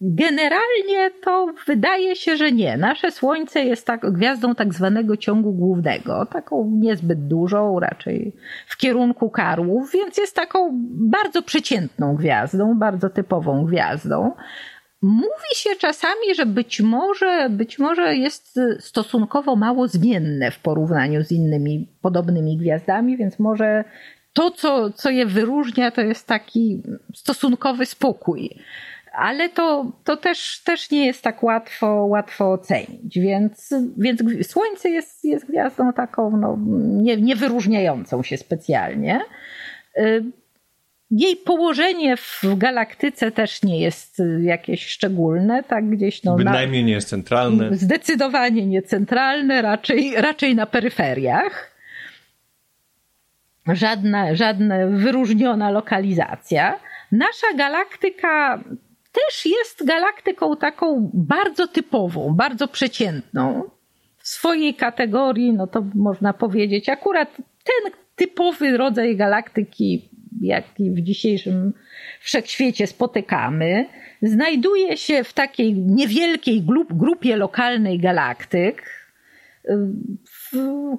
generalnie 0.00 1.10
to 1.24 1.54
wydaje 1.66 2.16
się, 2.16 2.36
że 2.36 2.52
nie. 2.52 2.76
Nasze 2.76 3.10
Słońce 3.10 3.64
jest 3.64 3.86
tak, 3.86 4.12
gwiazdą 4.12 4.54
tak 4.54 4.74
zwanego 4.74 5.16
ciągu 5.16 5.52
głównego, 5.52 6.26
taką 6.26 6.70
niezbyt 6.72 7.26
dużą, 7.26 7.80
raczej 7.80 8.36
w 8.66 8.76
kierunku 8.76 9.30
karłów, 9.30 9.92
więc 9.92 10.18
jest 10.18 10.36
taką 10.36 10.70
bardzo 10.92 11.42
przeciętną 11.42 12.16
gwiazdą, 12.16 12.78
bardzo 12.78 13.10
typową 13.10 13.64
gwiazdą. 13.64 14.32
Mówi 15.02 15.54
się 15.54 15.70
czasami, 15.78 16.34
że 16.36 16.46
być 16.46 16.80
może, 16.80 17.48
być 17.50 17.78
może 17.78 18.16
jest 18.16 18.60
stosunkowo 18.78 19.56
mało 19.56 19.88
zmienne 19.88 20.50
w 20.50 20.58
porównaniu 20.58 21.24
z 21.24 21.32
innymi 21.32 21.88
podobnymi 22.02 22.56
gwiazdami, 22.56 23.16
więc 23.16 23.38
może 23.38 23.84
to, 24.32 24.50
co, 24.50 24.90
co 24.90 25.10
je 25.10 25.26
wyróżnia, 25.26 25.90
to 25.90 26.00
jest 26.00 26.26
taki 26.26 26.82
stosunkowy 27.14 27.86
spokój. 27.86 28.60
Ale 29.20 29.48
to, 29.48 29.92
to 30.04 30.16
też, 30.16 30.62
też 30.64 30.90
nie 30.90 31.06
jest 31.06 31.22
tak 31.22 31.42
łatwo, 31.42 31.86
łatwo 31.86 32.52
ocenić, 32.52 33.18
więc, 33.18 33.74
więc 33.98 34.22
Słońce 34.46 34.90
jest, 34.90 35.24
jest 35.24 35.46
gwiazdą 35.48 35.92
taką 35.92 36.36
no, 36.36 36.58
nie, 37.02 37.16
nie 37.16 37.36
wyróżniającą 37.36 38.22
się 38.22 38.36
specjalnie. 38.36 39.20
Y, 39.98 40.24
jej 41.10 41.36
położenie 41.36 42.16
w 42.16 42.44
galaktyce 42.56 43.30
też 43.30 43.62
nie 43.62 43.80
jest 43.80 44.20
y, 44.20 44.40
jakieś 44.42 44.86
szczególne, 44.86 45.62
tak 45.62 45.90
gdzieś 45.90 46.22
no, 46.22 46.32
na, 46.32 46.36
Bynajmniej 46.36 46.84
nie 46.84 46.92
jest 46.92 47.08
centralne. 47.08 47.76
zdecydowanie 47.76 48.66
nie 48.66 48.82
centralne, 48.82 49.62
raczej, 49.62 50.14
raczej 50.16 50.54
na 50.54 50.66
peryferiach. 50.66 51.70
Żadna, 53.66 54.34
żadna 54.34 54.76
wyróżniona 54.86 55.70
lokalizacja. 55.70 56.78
Nasza 57.12 57.46
galaktyka 57.56 58.60
też 59.12 59.46
jest 59.46 59.86
galaktyką 59.86 60.56
taką 60.56 61.10
bardzo 61.14 61.68
typową, 61.68 62.34
bardzo 62.34 62.68
przeciętną. 62.68 63.62
W 64.18 64.28
swojej 64.28 64.74
kategorii, 64.74 65.52
no 65.52 65.66
to 65.66 65.84
można 65.94 66.32
powiedzieć, 66.32 66.88
akurat 66.88 67.36
ten 67.36 67.92
typowy 68.16 68.76
rodzaj 68.76 69.16
galaktyki, 69.16 70.08
jaki 70.40 70.90
w 70.90 71.00
dzisiejszym 71.00 71.72
wszechświecie 72.20 72.86
spotykamy, 72.86 73.86
znajduje 74.22 74.96
się 74.96 75.24
w 75.24 75.32
takiej 75.32 75.74
niewielkiej 75.74 76.66
grupie 76.90 77.36
lokalnej 77.36 77.98
galaktyk, 77.98 78.82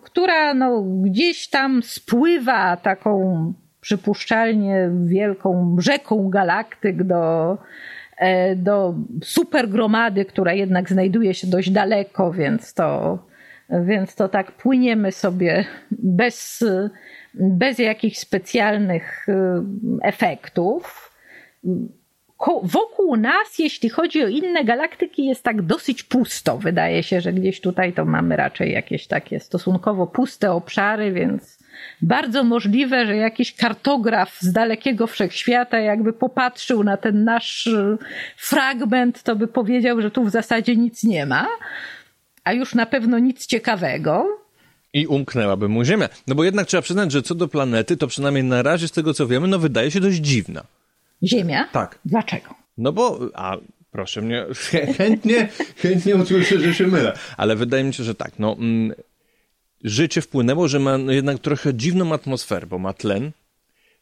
która 0.03 0.53
no, 0.53 0.82
gdzieś 0.82 1.47
tam 1.47 1.84
spływa 1.84 2.78
taką 2.78 3.53
przypuszczalnie 3.82 4.89
wielką 5.05 5.76
rzeką 5.80 6.30
galaktyk 6.30 7.03
do, 7.03 7.57
do 8.55 8.95
supergromady, 9.24 10.26
która 10.26 10.53
jednak 10.53 10.89
znajduje 10.89 11.34
się 11.34 11.47
dość 11.47 11.69
daleko, 11.69 12.32
więc 12.32 12.74
to, 12.74 13.19
więc 13.69 14.15
to 14.15 14.30
tak 14.30 14.51
płyniemy 14.51 15.11
sobie 15.11 15.65
bez, 15.91 16.63
bez 17.34 17.80
jakichś 17.80 18.17
specjalnych 18.17 19.30
e, 19.30 19.63
efektów 20.03 21.11
wokół 22.63 23.15
nas, 23.15 23.59
jeśli 23.59 23.89
chodzi 23.89 24.24
o 24.24 24.28
inne 24.28 24.63
galaktyki, 24.63 25.26
jest 25.26 25.43
tak 25.43 25.61
dosyć 25.61 26.03
pusto. 26.03 26.57
Wydaje 26.57 27.03
się, 27.03 27.22
że 27.22 27.34
gdzieś 27.34 27.61
tutaj 27.61 27.93
to 27.93 28.05
mamy 28.05 28.36
raczej 28.36 28.72
jakieś 28.72 29.07
takie 29.07 29.39
stosunkowo 29.39 30.07
puste 30.07 30.51
obszary, 30.51 31.11
więc 31.11 31.61
bardzo 32.01 32.43
możliwe, 32.43 33.05
że 33.05 33.15
jakiś 33.15 33.55
kartograf 33.55 34.38
z 34.39 34.51
dalekiego 34.51 35.07
wszechświata, 35.07 35.79
jakby 35.79 36.13
popatrzył 36.13 36.84
na 36.84 36.97
ten 36.97 37.23
nasz 37.23 37.67
e, 37.67 37.97
fragment, 38.38 39.23
to 39.23 39.36
by 39.36 39.47
powiedział, 39.47 40.01
że 40.01 40.11
tu 40.11 40.23
w 40.23 40.29
zasadzie 40.29 40.75
nic 40.75 41.03
nie 41.03 41.25
ma, 41.25 41.47
a 42.43 42.53
już 42.53 42.75
na 42.75 42.86
pewno 42.86 43.19
nic 43.19 43.45
ciekawego. 43.45 44.41
I 44.93 45.07
umknęłaby 45.07 45.69
mu 45.69 45.84
Ziemia. 45.84 46.09
No 46.27 46.36
bo 46.36 46.43
jednak 46.43 46.67
trzeba 46.67 46.82
przyznać, 46.82 47.11
że 47.11 47.21
co 47.21 47.36
do 47.36 47.47
planety, 47.47 47.97
to 47.97 48.07
przynajmniej 48.07 48.43
na 48.43 48.61
razie 48.61 48.88
z 48.88 48.91
tego 48.91 49.13
co 49.13 49.27
wiemy, 49.27 49.47
no 49.47 49.59
wydaje 49.59 49.91
się 49.91 49.99
dość 49.99 50.17
dziwna. 50.17 50.63
Ziemia? 51.23 51.67
Tak. 51.71 51.99
Dlaczego? 52.05 52.55
No 52.77 52.91
bo, 52.91 53.19
a 53.34 53.57
proszę 53.91 54.21
mnie, 54.21 54.45
chętnie, 54.97 55.49
chętnie 55.77 56.15
usłyszę, 56.15 56.59
że 56.59 56.73
się 56.73 56.88
mylę. 56.88 57.13
Ale 57.38 57.55
wydaje 57.55 57.84
mi 57.84 57.93
się, 57.93 58.03
że 58.03 58.15
tak, 58.15 58.32
no, 58.39 58.55
mm, 58.59 58.93
życie 59.84 60.21
wpłynęło, 60.21 60.67
że 60.67 60.79
ma 60.79 60.97
jednak 60.97 61.39
trochę 61.39 61.73
dziwną 61.73 62.13
atmosferę, 62.13 62.67
bo 62.67 62.79
ma 62.79 62.93
tlen, 62.93 63.32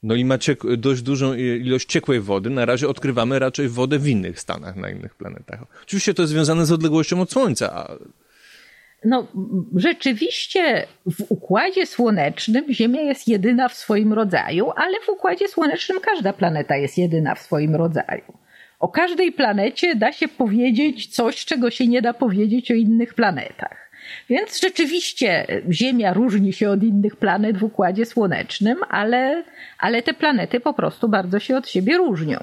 no 0.04 0.16
i 0.16 0.26
ma 0.26 0.38
ciek- 0.38 0.76
dość 0.76 1.02
dużą 1.02 1.34
ilość 1.34 1.90
ciekłej 1.90 2.20
wody. 2.20 2.50
Na 2.50 2.66
razie 2.66 2.88
odkrywamy 2.88 3.40
raczej 3.40 3.70
wodę 3.70 4.00
w 4.00 4.08
innych 4.08 4.40
stanach, 4.40 4.76
na 4.76 4.90
innych 4.90 5.16
planetach. 5.16 5.60
Oczywiście 5.84 6.14
to 6.14 6.22
jest 6.22 6.34
związane 6.34 6.66
z 6.66 6.72
odległością 6.72 7.22
od 7.22 7.32
Słońca, 7.32 7.88
no, 9.06 9.28
rzeczywiście 9.76 10.88
w 11.06 11.26
układzie 11.30 11.86
słonecznym 11.86 12.74
Ziemia 12.74 13.02
jest 13.02 13.28
jedyna 13.28 13.70
w 13.70 13.74
swoim 13.74 14.14
rodzaju, 14.14 14.72
ale 14.76 15.00
w 15.06 15.10
układzie 15.10 15.48
słonecznym 15.48 16.00
każda 16.02 16.34
planeta 16.34 16.78
jest 16.78 16.98
jedyna 16.98 17.36
w 17.36 17.40
swoim 17.40 17.76
rodzaju. 17.76 18.34
O 18.80 18.88
każdej 18.88 19.32
planecie 19.32 19.96
da 19.96 20.12
się 20.12 20.28
powiedzieć 20.28 21.08
coś, 21.08 21.46
czego 21.46 21.72
się 21.72 21.88
nie 21.88 22.02
da 22.02 22.14
powiedzieć 22.14 22.72
o 22.72 22.74
innych 22.74 23.14
planetach. 23.14 23.89
Więc 24.30 24.62
rzeczywiście 24.62 25.48
Ziemia 25.72 26.14
różni 26.14 26.54
się 26.54 26.70
od 26.70 26.84
innych 26.84 27.16
planet 27.16 27.58
w 27.58 27.64
układzie 27.64 28.06
słonecznym, 28.06 28.78
ale, 28.90 29.44
ale 29.80 30.04
te 30.04 30.14
planety 30.14 30.60
po 30.60 30.74
prostu 30.74 31.10
bardzo 31.10 31.40
się 31.40 31.58
od 31.58 31.70
siebie 31.70 31.98
różnią. 31.98 32.40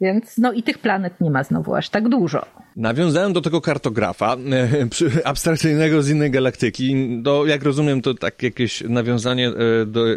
Więc 0.00 0.38
no 0.38 0.52
i 0.52 0.62
tych 0.62 0.78
planet 0.78 1.20
nie 1.20 1.30
ma 1.30 1.44
znowu 1.44 1.74
aż 1.74 1.88
tak 1.88 2.08
dużo. 2.08 2.46
Nawiązałem 2.76 3.32
do 3.32 3.40
tego 3.40 3.60
kartografa 3.60 4.36
e, 4.36 5.26
abstrakcyjnego 5.26 6.02
z 6.02 6.08
innej 6.10 6.30
galaktyki. 6.30 7.08
Do, 7.22 7.46
jak 7.46 7.62
rozumiem, 7.62 8.02
to 8.02 8.14
tak 8.14 8.42
jakieś 8.42 8.80
nawiązanie 8.80 9.48
e, 9.48 9.86
do, 9.86 10.12
e, 10.12 10.16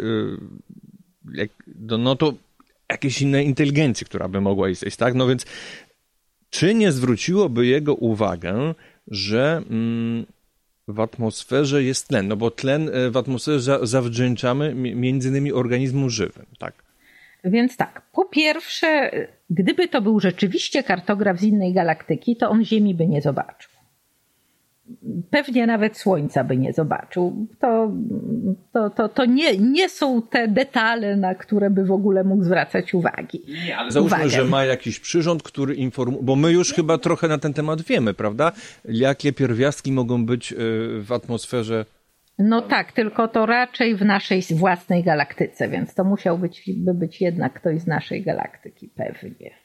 jak, 1.34 1.50
do 1.66 1.98
no 1.98 2.16
to 2.16 2.34
jakiejś 2.90 3.22
innej 3.22 3.46
inteligencji, 3.46 4.06
która 4.06 4.28
by 4.28 4.40
mogła 4.40 4.68
istnieć, 4.68 4.96
tak? 4.96 5.14
No 5.14 5.26
więc 5.26 5.46
czy 6.50 6.74
nie 6.74 6.92
zwróciłoby 6.92 7.66
jego 7.66 7.94
uwagę, 7.94 8.74
że 9.08 9.62
mm, 9.70 10.26
w 10.88 11.00
atmosferze 11.00 11.82
jest 11.82 12.08
tlen? 12.08 12.28
No 12.28 12.36
bo 12.36 12.50
tlen 12.50 12.90
w 13.10 13.16
atmosferze 13.16 13.78
zawdzięczamy 13.82 14.74
między 14.74 15.28
innymi 15.28 15.52
organizmom 15.52 16.10
żywym, 16.10 16.46
tak? 16.58 16.74
Więc 17.44 17.76
tak, 17.76 18.02
po 18.12 18.24
pierwsze, 18.24 19.10
gdyby 19.50 19.88
to 19.88 20.02
był 20.02 20.20
rzeczywiście 20.20 20.82
kartograf 20.82 21.38
z 21.40 21.42
innej 21.42 21.72
galaktyki, 21.72 22.36
to 22.36 22.50
on 22.50 22.64
Ziemi 22.64 22.94
by 22.94 23.06
nie 23.06 23.22
zobaczył. 23.22 23.73
Pewnie 25.30 25.66
nawet 25.66 25.98
Słońca 25.98 26.44
by 26.44 26.56
nie 26.56 26.72
zobaczył. 26.72 27.46
To, 27.60 27.92
to, 28.72 28.90
to, 28.90 29.08
to 29.08 29.24
nie, 29.24 29.58
nie 29.58 29.88
są 29.88 30.22
te 30.22 30.48
detale, 30.48 31.16
na 31.16 31.34
które 31.34 31.70
by 31.70 31.84
w 31.84 31.92
ogóle 31.92 32.24
mógł 32.24 32.44
zwracać 32.44 32.94
uwagi. 32.94 33.42
Nie, 33.66 33.76
ale 33.76 33.90
załóżmy, 33.90 34.16
uwagę. 34.16 34.30
że 34.30 34.44
ma 34.44 34.64
jakiś 34.64 35.00
przyrząd, 35.00 35.42
który 35.42 35.74
informuje, 35.74 36.22
bo 36.22 36.36
my 36.36 36.52
już 36.52 36.72
chyba 36.72 36.98
trochę 36.98 37.28
na 37.28 37.38
ten 37.38 37.52
temat 37.52 37.82
wiemy, 37.82 38.14
prawda? 38.14 38.52
Jakie 38.84 39.32
pierwiastki 39.32 39.92
mogą 39.92 40.26
być 40.26 40.52
y, 40.52 40.56
w 41.00 41.12
atmosferze 41.12 41.84
no 42.38 42.62
tak, 42.62 42.92
tylko 42.92 43.28
to 43.28 43.46
raczej 43.46 43.96
w 43.96 44.04
naszej 44.04 44.42
własnej 44.50 45.02
galaktyce, 45.02 45.68
więc 45.68 45.94
to 45.94 46.04
musiał 46.04 46.38
być, 46.38 46.70
by 46.76 46.94
być 46.94 47.20
jednak 47.20 47.54
ktoś 47.60 47.80
z 47.80 47.86
naszej 47.86 48.22
galaktyki, 48.22 48.88
pewnie. 48.88 49.63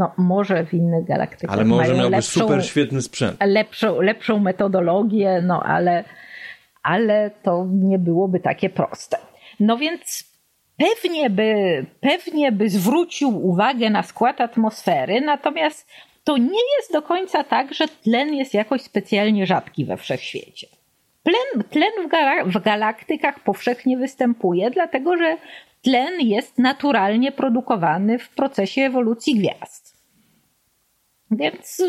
No 0.00 0.12
może 0.16 0.66
w 0.66 0.74
innych 0.74 1.04
galaktykach 1.04 1.56
Ale 1.56 1.64
może 1.64 1.94
miałby 1.94 2.16
lepszą, 2.16 2.40
super 2.40 2.66
świetny 2.66 3.02
sprzęt. 3.02 3.36
Lepszą, 3.46 4.00
lepszą 4.00 4.38
metodologię, 4.38 5.42
no 5.46 5.62
ale, 5.62 6.04
ale 6.82 7.30
to 7.42 7.66
nie 7.72 7.98
byłoby 7.98 8.40
takie 8.40 8.70
proste. 8.70 9.18
No 9.60 9.76
więc 9.76 10.24
pewnie 10.76 11.30
by, 11.30 11.86
pewnie 12.00 12.52
by 12.52 12.68
zwrócił 12.68 13.46
uwagę 13.46 13.90
na 13.90 14.02
skład 14.02 14.40
atmosfery, 14.40 15.20
natomiast 15.20 15.88
to 16.24 16.36
nie 16.36 16.60
jest 16.78 16.92
do 16.92 17.02
końca 17.02 17.44
tak, 17.44 17.74
że 17.74 17.88
tlen 17.88 18.34
jest 18.34 18.54
jakoś 18.54 18.82
specjalnie 18.82 19.46
rzadki 19.46 19.84
we 19.84 19.96
wszechświecie. 19.96 20.66
Tlen, 21.22 21.64
tlen 21.64 21.92
w, 22.08 22.52
w 22.52 22.62
galaktykach 22.62 23.40
powszechnie 23.40 23.96
występuje, 23.96 24.70
dlatego 24.70 25.16
że 25.16 25.36
tlen 25.82 26.20
jest 26.20 26.58
naturalnie 26.58 27.32
produkowany 27.32 28.18
w 28.18 28.30
procesie 28.30 28.82
ewolucji 28.82 29.34
gwiazd. 29.34 29.96
Więc 31.30 31.82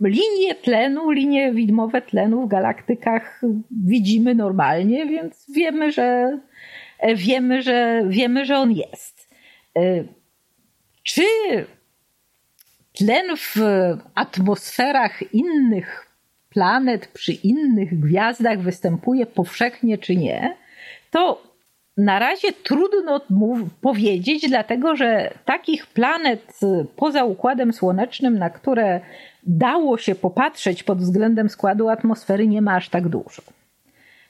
linie 0.00 0.54
tlenu, 0.54 1.10
linie 1.10 1.52
widmowe 1.52 2.02
tlenu 2.02 2.42
w 2.42 2.48
galaktykach 2.48 3.40
widzimy 3.86 4.34
normalnie, 4.34 5.06
więc 5.06 5.46
wiemy, 5.54 5.92
że 5.92 6.38
wiemy, 7.14 7.62
że 7.62 8.02
wiemy, 8.08 8.44
że 8.44 8.56
on 8.56 8.72
jest. 8.72 9.30
Czy 11.02 11.22
tlen 12.92 13.36
w 13.36 13.58
atmosferach 14.14 15.34
innych 15.34 16.10
planet 16.50 17.06
przy 17.06 17.32
innych 17.32 18.00
gwiazdach 18.00 18.60
występuje 18.60 19.26
powszechnie 19.26 19.98
czy 19.98 20.16
nie, 20.16 20.56
to 21.10 21.53
na 21.96 22.18
razie 22.18 22.52
trudno 22.52 23.20
powiedzieć, 23.80 24.48
dlatego 24.48 24.96
że 24.96 25.30
takich 25.44 25.86
planet 25.86 26.60
poza 26.96 27.24
Układem 27.24 27.72
Słonecznym, 27.72 28.38
na 28.38 28.50
które 28.50 29.00
dało 29.46 29.98
się 29.98 30.14
popatrzeć 30.14 30.82
pod 30.82 30.98
względem 30.98 31.48
składu 31.48 31.88
atmosfery, 31.88 32.48
nie 32.48 32.62
ma 32.62 32.74
aż 32.74 32.88
tak 32.88 33.08
dużo. 33.08 33.42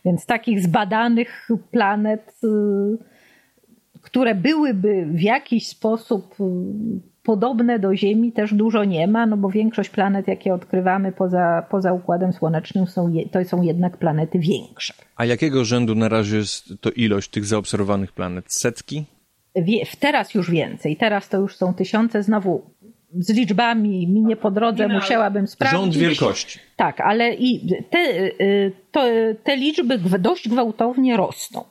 Więc 0.04 0.26
takich 0.26 0.60
zbadanych 0.60 1.48
planet, 1.70 2.34
y, 2.44 2.48
które 4.02 4.34
byłyby 4.34 5.06
w 5.06 5.20
jakiś 5.20 5.68
sposób 5.68 6.34
podobne 7.24 7.78
do 7.78 7.96
Ziemi 7.96 8.32
też 8.32 8.54
dużo 8.54 8.84
nie 8.84 9.08
ma, 9.08 9.26
no 9.26 9.36
bo 9.36 9.48
większość 9.48 9.90
planet, 9.90 10.28
jakie 10.28 10.54
odkrywamy 10.54 11.12
poza, 11.12 11.66
poza 11.70 11.92
Układem 11.92 12.32
Słonecznym, 12.32 12.86
są, 12.86 13.12
to 13.30 13.44
są 13.44 13.62
jednak 13.62 13.96
planety 13.96 14.38
większe. 14.38 14.94
A 15.16 15.24
jakiego 15.24 15.64
rzędu 15.64 15.94
na 15.94 16.08
razie 16.08 16.36
jest 16.36 16.74
to 16.80 16.90
ilość 16.90 17.30
tych 17.30 17.44
zaobserwowanych 17.44 18.12
planet? 18.12 18.44
Setki? 18.48 19.04
Wie, 19.56 19.84
teraz 20.00 20.34
już 20.34 20.50
więcej. 20.50 20.96
Teraz 20.96 21.28
to 21.28 21.38
już 21.38 21.56
są 21.56 21.74
tysiące. 21.74 22.22
Znowu 22.22 22.62
z 23.18 23.30
liczbami 23.30 24.06
mi 24.08 24.22
nie 24.22 24.36
po 24.36 24.50
drodze, 24.50 24.88
nie, 24.88 24.94
musiałabym 24.94 25.46
sprawdzić. 25.46 25.80
Rząd 25.80 25.96
wielkości. 25.96 26.58
Tak, 26.76 27.00
ale 27.00 27.34
i 27.34 27.68
te, 27.90 27.98
y, 27.98 28.72
to, 28.92 29.04
te 29.44 29.56
liczby 29.56 29.98
dość 29.98 30.48
gwałtownie 30.48 31.16
rosną. 31.16 31.64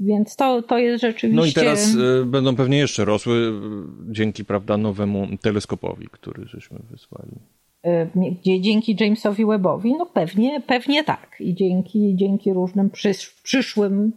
Więc 0.00 0.36
to, 0.36 0.62
to 0.62 0.78
jest 0.78 1.00
rzeczywiście. 1.00 1.40
No 1.40 1.46
i 1.46 1.52
teraz 1.52 1.94
y, 1.94 2.24
będą 2.26 2.56
pewnie 2.56 2.78
jeszcze 2.78 3.04
rosły 3.04 3.36
y, 3.36 4.12
dzięki, 4.12 4.44
prawda, 4.44 4.76
nowemu 4.76 5.26
teleskopowi, 5.42 6.08
który 6.10 6.46
żeśmy 6.46 6.78
wysłali. 6.90 7.32
Y, 7.86 8.60
dzięki 8.60 8.96
Jamesowi 9.00 9.46
Webbowi, 9.46 9.94
no 9.98 10.06
pewnie, 10.06 10.60
pewnie 10.60 11.04
tak. 11.04 11.36
I 11.40 11.54
dzięki, 11.54 12.16
dzięki 12.16 12.52
różnym 12.52 12.90
przysz, 12.90 13.30
przyszłym 13.42 14.12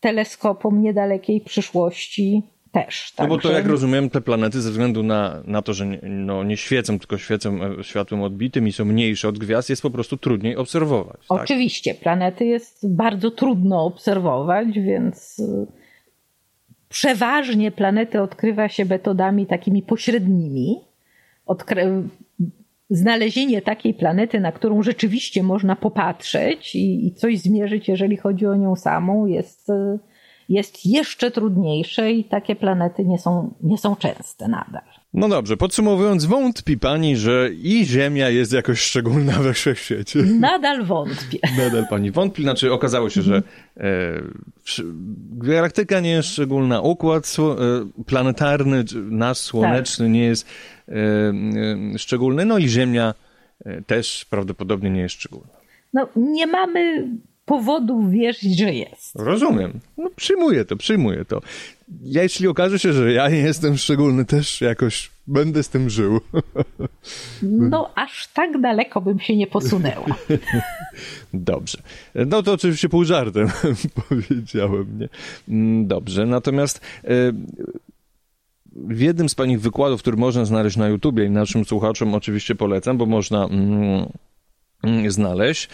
teleskopom 0.00 0.82
niedalekiej 0.82 1.40
przyszłości 1.40 2.42
też. 2.84 3.12
No 3.18 3.26
bo 3.26 3.38
to 3.38 3.52
jak 3.52 3.66
rozumiem, 3.66 4.10
te 4.10 4.20
planety 4.20 4.60
ze 4.60 4.70
względu 4.70 5.02
na, 5.02 5.42
na 5.44 5.62
to, 5.62 5.74
że 5.74 5.86
nie, 5.86 6.00
no, 6.02 6.44
nie 6.44 6.56
świecą, 6.56 6.98
tylko 6.98 7.18
świecą 7.18 7.58
e, 7.62 7.84
światłem 7.84 8.22
odbitym 8.22 8.68
i 8.68 8.72
są 8.72 8.84
mniejsze 8.84 9.28
od 9.28 9.38
gwiazd, 9.38 9.70
jest 9.70 9.82
po 9.82 9.90
prostu 9.90 10.16
trudniej 10.16 10.56
obserwować. 10.56 11.16
Tak? 11.28 11.42
Oczywiście, 11.42 11.94
planety 11.94 12.44
jest 12.44 12.94
bardzo 12.94 13.30
trudno 13.30 13.84
obserwować, 13.84 14.68
więc 14.78 15.38
y, 15.38 15.66
przeważnie 16.88 17.70
planety 17.70 18.22
odkrywa 18.22 18.68
się 18.68 18.84
metodami 18.84 19.46
takimi 19.46 19.82
pośrednimi. 19.82 20.80
Odkry 21.46 22.02
znalezienie 22.90 23.62
takiej 23.62 23.94
planety, 23.94 24.40
na 24.40 24.52
którą 24.52 24.82
rzeczywiście 24.82 25.42
można 25.42 25.76
popatrzeć 25.76 26.74
i, 26.74 27.06
i 27.06 27.14
coś 27.14 27.38
zmierzyć, 27.38 27.88
jeżeli 27.88 28.16
chodzi 28.16 28.46
o 28.46 28.56
nią 28.56 28.76
samą, 28.76 29.26
jest 29.26 29.70
y, 29.70 29.98
jest 30.48 30.86
jeszcze 30.86 31.30
trudniejsze 31.30 32.12
i 32.12 32.24
takie 32.24 32.56
planety 32.56 33.04
nie 33.04 33.18
są, 33.18 33.54
nie 33.62 33.78
są 33.78 33.96
częste 33.96 34.48
nadal. 34.48 34.82
No 35.14 35.28
dobrze, 35.28 35.56
podsumowując, 35.56 36.24
wątpi 36.24 36.78
pani, 36.78 37.16
że 37.16 37.50
i 37.52 37.84
Ziemia 37.84 38.30
jest 38.30 38.52
jakoś 38.52 38.80
szczególna 38.80 39.32
we 39.32 39.52
wszechświecie? 39.52 40.22
Nadal 40.40 40.84
wątpię. 40.84 41.38
Nadal 41.64 41.86
pani 41.90 42.10
wątpi, 42.10 42.42
znaczy 42.42 42.72
okazało 42.72 43.10
się, 43.10 43.22
że 43.22 43.42
e, 43.76 43.82
galaktyka 45.30 46.00
nie 46.00 46.10
jest 46.10 46.28
szczególna, 46.28 46.80
układ 46.80 47.36
e, 47.38 48.04
planetarny, 48.06 48.84
nasz 49.10 49.38
słoneczny 49.38 50.04
tak. 50.04 50.12
nie 50.12 50.24
jest 50.24 50.48
e, 50.88 50.92
e, 51.94 51.98
szczególny, 51.98 52.44
no 52.44 52.58
i 52.58 52.68
Ziemia 52.68 53.14
e, 53.64 53.82
też 53.82 54.24
prawdopodobnie 54.30 54.90
nie 54.90 55.00
jest 55.00 55.14
szczególna. 55.14 55.56
No 55.92 56.08
nie 56.16 56.46
mamy 56.46 57.08
powodów 57.46 58.10
wierzyć, 58.10 58.58
że 58.58 58.74
jest. 58.74 59.14
Rozumiem. 59.14 59.80
No, 59.98 60.10
przyjmuję 60.16 60.64
to, 60.64 60.76
przyjmuję 60.76 61.24
to. 61.24 61.40
Ja, 62.02 62.22
jeśli 62.22 62.48
okaże 62.48 62.78
się, 62.78 62.92
że 62.92 63.12
ja 63.12 63.28
nie 63.28 63.38
jestem 63.38 63.76
szczególny, 63.76 64.24
też 64.24 64.60
jakoś 64.60 65.10
będę 65.26 65.62
z 65.62 65.68
tym 65.68 65.90
żył. 65.90 66.20
No, 67.42 67.90
aż 67.94 68.28
tak 68.28 68.60
daleko 68.60 69.00
bym 69.00 69.20
się 69.20 69.36
nie 69.36 69.46
posunęła. 69.46 70.06
Dobrze. 71.34 71.78
No 72.14 72.42
to 72.42 72.52
oczywiście 72.52 72.88
pół 72.88 73.04
żartem 73.04 73.48
powiedziałem, 74.08 74.98
nie? 74.98 75.08
Mm, 75.48 75.86
dobrze, 75.86 76.26
natomiast 76.26 76.80
e, 77.04 77.32
w 78.76 79.00
jednym 79.00 79.28
z 79.28 79.34
Pani 79.34 79.58
wykładów, 79.58 80.00
który 80.00 80.16
można 80.16 80.44
znaleźć 80.44 80.76
na 80.76 80.88
YouTubie 80.88 81.24
i 81.24 81.30
naszym 81.30 81.64
słuchaczom 81.64 82.14
oczywiście 82.14 82.54
polecam, 82.54 82.98
bo 82.98 83.06
można 83.06 83.44
Mm, 83.44 84.06
znaleźć. 85.08 85.68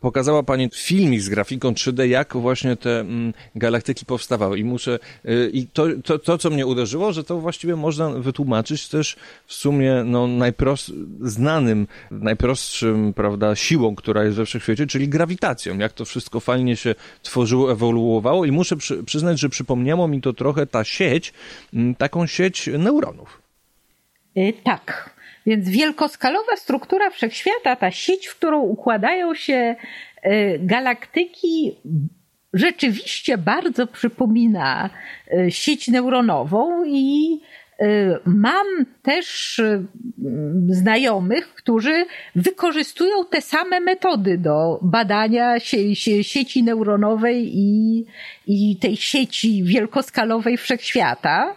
Pokazała 0.00 0.42
Pani 0.42 0.70
filmik 0.74 1.20
z 1.20 1.28
grafiką 1.28 1.72
3D, 1.72 2.02
jak 2.02 2.36
właśnie 2.36 2.76
te 2.76 3.00
mm, 3.00 3.32
galaktyki 3.54 4.06
powstawały. 4.06 4.58
I 4.58 4.64
muszę, 4.64 4.98
y, 5.24 5.50
i 5.52 5.66
to, 5.66 5.86
to, 6.04 6.18
to, 6.18 6.38
co 6.38 6.50
mnie 6.50 6.66
uderzyło, 6.66 7.12
że 7.12 7.24
to 7.24 7.40
właściwie 7.40 7.76
można 7.76 8.10
wytłumaczyć 8.10 8.88
też 8.88 9.16
w 9.46 9.54
sumie 9.54 10.02
no, 10.04 10.26
najprost, 10.26 10.92
znanym, 11.20 11.86
najprostszym, 12.10 13.14
prawda, 13.14 13.56
siłą, 13.56 13.94
która 13.94 14.24
jest 14.24 14.36
we 14.36 14.46
wszechświecie, 14.46 14.86
czyli 14.86 15.08
grawitacją. 15.08 15.78
Jak 15.78 15.92
to 15.92 16.04
wszystko 16.04 16.40
fajnie 16.40 16.76
się 16.76 16.94
tworzyło, 17.22 17.72
ewoluowało 17.72 18.44
i 18.44 18.52
muszę 18.52 18.76
przy, 18.76 19.04
przyznać, 19.04 19.40
że 19.40 19.48
przypomniało 19.48 20.08
mi 20.08 20.20
to 20.20 20.32
trochę 20.32 20.66
ta 20.66 20.84
sieć, 20.84 21.32
mm, 21.74 21.94
taką 21.94 22.26
sieć 22.26 22.70
neuronów. 22.78 23.42
Yy, 24.34 24.52
tak. 24.52 25.17
Więc 25.48 25.68
wielkoskalowa 25.68 26.56
struktura 26.56 27.10
wszechświata, 27.10 27.76
ta 27.76 27.90
sieć, 27.90 28.26
w 28.26 28.36
którą 28.36 28.60
układają 28.60 29.34
się 29.34 29.76
e, 30.22 30.58
galaktyki, 30.58 31.76
rzeczywiście 32.52 33.38
bardzo 33.38 33.86
przypomina 33.86 34.90
e, 35.32 35.50
sieć 35.50 35.88
neuronową 35.88 36.84
i 36.86 37.40
e, 37.80 38.18
Mam 38.24 38.66
też 39.02 39.60
znajomych, 40.68 41.54
którzy 41.54 42.06
wykorzystują 42.36 43.24
te 43.30 43.40
same 43.40 43.80
metody 43.80 44.38
do 44.38 44.78
badania 44.82 45.60
sie, 45.60 45.96
sie, 45.96 46.24
sieci 46.24 46.62
neuronowej 46.62 47.50
i, 47.58 48.04
i 48.46 48.76
tej 48.76 48.96
sieci 48.96 49.64
wielkoskalowej 49.64 50.56
wszechświata 50.56 51.54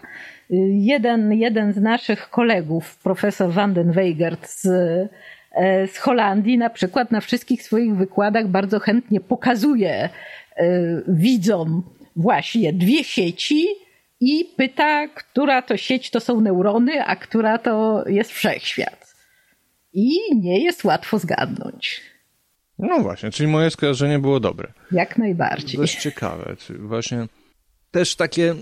jeden, 0.71 1.33
jeden 1.33 1.73
z 1.73 1.77
naszych 1.77 2.29
kolegów, 2.29 2.97
profesor 2.97 3.51
Van 3.51 3.73
den 3.73 3.91
Weigert 3.91 4.49
z, 4.49 4.65
e, 5.51 5.87
z 5.87 5.97
Holandii, 5.97 6.57
na 6.57 6.69
przykład 6.69 7.11
na 7.11 7.21
wszystkich 7.21 7.63
swoich 7.63 7.95
wykładach 7.95 8.47
bardzo 8.47 8.79
chętnie 8.79 9.19
pokazuje 9.19 9.93
e, 9.99 10.11
widzom 11.07 11.83
właśnie 12.15 12.73
dwie 12.73 13.03
sieci 13.03 13.67
i 14.19 14.45
pyta, 14.57 15.07
która 15.07 15.61
to 15.61 15.77
sieć 15.77 16.09
to 16.09 16.19
są 16.19 16.41
neurony, 16.41 17.05
a 17.05 17.15
która 17.15 17.57
to 17.57 18.03
jest 18.07 18.31
wszechświat. 18.31 19.13
I 19.93 20.19
nie 20.35 20.63
jest 20.63 20.83
łatwo 20.83 21.19
zgadnąć. 21.19 22.01
No 22.79 22.99
właśnie, 22.99 23.31
czyli 23.31 23.49
moje 23.49 23.69
skojarzenie 23.69 24.19
było 24.19 24.39
dobre. 24.39 24.71
Jak 24.91 25.17
najbardziej. 25.17 25.79
Dość 25.79 26.01
ciekawe. 26.01 26.55
Czyli 26.59 26.79
właśnie 26.79 27.27
też 27.91 28.15
takie 28.15 28.55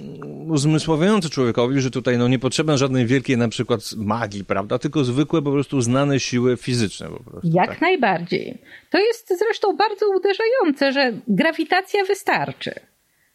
uzmysławiające 0.47 1.30
człowiekowi, 1.30 1.82
że 1.82 1.91
tutaj 1.91 2.17
no, 2.17 2.27
nie 2.27 2.39
potrzeba 2.39 2.77
żadnej 2.77 3.05
wielkiej 3.05 3.38
na 3.38 3.47
przykład 3.47 3.82
magii, 3.97 4.45
prawda? 4.45 4.80
Tylko 4.80 5.03
zwykłe 5.03 5.41
po 5.41 5.51
prostu 5.51 5.82
znane 5.82 6.19
siły 6.19 6.57
fizyczne 6.57 7.07
po 7.07 7.32
prostu. 7.32 7.49
Jak 7.53 7.69
tak. 7.69 7.82
najbardziej. 7.82 8.57
To 8.89 8.99
jest 8.99 9.34
zresztą 9.39 9.75
bardzo 9.77 10.05
uderzające, 10.15 10.91
że 10.91 11.13
grawitacja 11.27 12.05
wystarczy. 12.05 12.71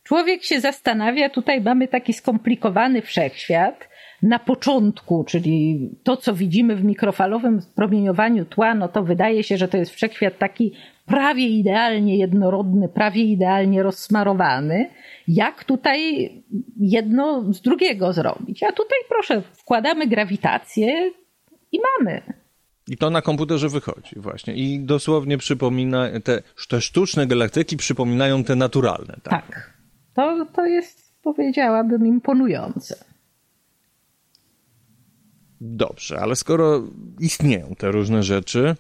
Człowiek 0.03 0.45
się 0.45 0.61
zastanawia, 0.61 1.30
tutaj 1.30 1.61
mamy 1.61 1.88
taki 1.88 2.12
skomplikowany 2.12 3.03
wszechświat. 3.03 3.88
Na 4.25 4.39
początku, 4.39 5.25
czyli 5.25 5.91
to, 6.03 6.16
co 6.16 6.35
widzimy 6.35 6.77
w 6.77 6.85
mikrofalowym 6.85 7.61
promieniowaniu 7.75 8.45
tła, 8.45 8.75
no 8.75 8.89
to 8.89 9.03
wydaje 9.03 9.43
się, 9.43 9.57
że 9.57 9.68
to 9.68 9.77
jest 9.77 9.93
wszechświat 9.93 10.39
taki 10.39 10.72
prawie 11.07 11.49
idealnie 11.49 12.18
jednorodny, 12.18 12.89
prawie 12.89 13.22
idealnie 13.22 13.83
rozsmarowany 13.83 14.91
jak 15.29 15.64
tutaj 15.64 16.31
jedno 16.77 17.53
z 17.53 17.61
drugiego 17.61 18.12
zrobić. 18.12 18.62
A 18.62 18.72
tutaj 18.72 18.99
proszę, 19.09 19.43
wkładamy 19.53 20.07
grawitację 20.07 21.11
i 21.72 21.79
mamy. 21.99 22.22
I 22.89 22.97
to 22.97 23.11
na 23.11 23.22
komputerze 23.22 23.68
wychodzi 23.68 24.20
właśnie. 24.20 24.55
I 24.55 24.81
dosłownie 24.81 25.39
przypomina, 25.39 26.09
te, 26.25 26.43
te 26.68 26.81
sztuczne 26.81 27.27
galaktyki 27.27 27.77
przypominają 27.77 28.45
te 28.45 28.57
naturalne. 28.57 29.16
Tak. 29.22 29.47
tak. 29.47 29.75
To, 30.14 30.47
to 30.57 30.66
jest, 30.66 31.22
powiedziałabym, 31.22 32.07
imponujące. 32.07 33.13
Dobrze, 35.66 36.20
ale 36.20 36.36
skoro 36.36 36.82
istnieją 37.20 37.74
te 37.78 37.90
różne 37.90 38.22
rzeczy, 38.22 38.76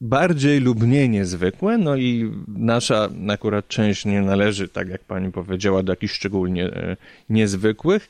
bardziej 0.00 0.60
lub 0.60 0.80
mniej 0.80 1.08
niezwykłe, 1.08 1.78
no 1.78 1.96
i 1.96 2.32
nasza 2.48 3.08
akurat 3.28 3.68
część 3.68 4.04
nie 4.04 4.22
należy, 4.22 4.68
tak 4.68 4.88
jak 4.88 5.04
pani 5.04 5.32
powiedziała, 5.32 5.82
do 5.82 5.92
jakichś 5.92 6.14
szczególnie 6.14 6.64
e, 6.66 6.96
niezwykłych, 7.28 8.08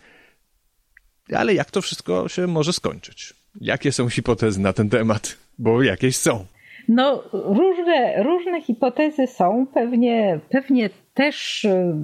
ale 1.33 1.55
jak 1.55 1.71
to 1.71 1.83
wszystko 1.83 2.29
się 2.29 2.47
może 2.47 2.73
skończyć? 2.73 3.35
Jakie 3.61 3.93
są 3.93 4.09
hipotezy 4.09 4.61
na 4.61 4.73
ten 4.73 4.91
temat? 4.91 5.37
Bo 5.59 5.83
jakieś 5.83 6.17
są. 6.17 6.47
No, 6.93 7.23
różne, 7.33 8.23
różne 8.23 8.63
hipotezy 8.63 9.27
są. 9.27 9.67
Pewnie, 9.75 10.39
pewnie 10.49 10.91
też 11.15 11.65
y, 11.65 11.95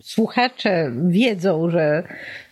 słuchacze 0.00 0.92
wiedzą, 1.08 1.70
że 1.70 2.02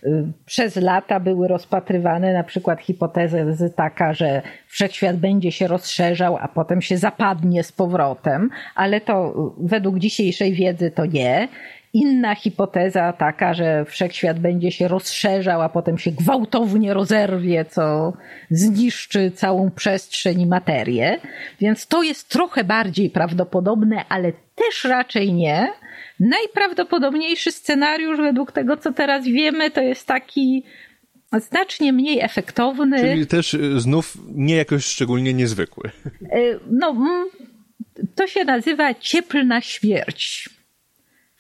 y, 0.05 0.25
przez 0.47 0.77
lata 0.77 1.21
były 1.21 1.49
rozpatrywane 1.49 2.33
na 2.33 2.45
przykład 2.45 2.81
hipotezy 2.81 3.73
taka, 3.77 4.15
że 4.15 4.43
wszechświat 4.67 5.17
będzie 5.17 5.53
się 5.53 5.67
rozszerzał, 5.67 6.37
a 6.41 6.49
potem 6.49 6.83
się 6.83 6.97
zapadnie 6.97 7.63
z 7.65 7.73
powrotem, 7.73 8.51
ale 8.75 9.01
to 9.01 9.31
y, 9.31 9.69
według 9.69 9.99
dzisiejszej 9.99 10.53
wiedzy 10.53 10.91
to 10.91 11.07
nie. 11.07 11.49
Inna 11.93 12.35
hipoteza 12.35 13.13
taka, 13.13 13.55
że 13.55 13.85
wszechświat 13.85 14.41
będzie 14.41 14.73
się 14.73 14.89
rozszerzał, 14.89 15.63
a 15.63 15.69
potem 15.69 15.99
się 15.99 16.11
gwałtownie 16.11 16.95
rozerwie, 16.95 17.65
co 17.65 18.13
zniszczy 18.51 19.31
całą 19.31 19.71
przestrzeń 19.71 20.41
i 20.41 20.47
materię. 20.47 21.21
Więc 21.61 21.87
to 21.87 22.03
jest 22.03 22.29
trochę 22.29 22.65
bardziej 22.65 23.11
prawdopodobne, 23.11 24.05
ale 24.09 24.33
też 24.33 24.85
raczej 24.85 25.33
nie. 25.33 25.73
Najprawdopodobniejszy 26.21 27.53
scenariusz, 27.53 28.19
według 28.19 28.53
tego 28.53 28.77
co 28.77 28.93
teraz 28.93 29.25
wiemy, 29.25 29.71
to 29.71 29.81
jest 29.81 30.07
taki 30.07 30.65
znacznie 31.33 31.93
mniej 31.93 32.21
efektowny. 32.21 33.01
Czyli 33.01 33.27
też 33.27 33.55
y, 33.55 33.81
znów 33.81 34.17
nie 34.35 34.57
jakoś 34.57 34.85
szczególnie 34.85 35.35
niezwykły. 35.35 35.91
Y, 36.23 36.61
no, 36.71 36.97
to 38.15 38.27
się 38.27 38.45
nazywa 38.45 38.95
cieplna 38.95 39.61
śmierć 39.61 40.58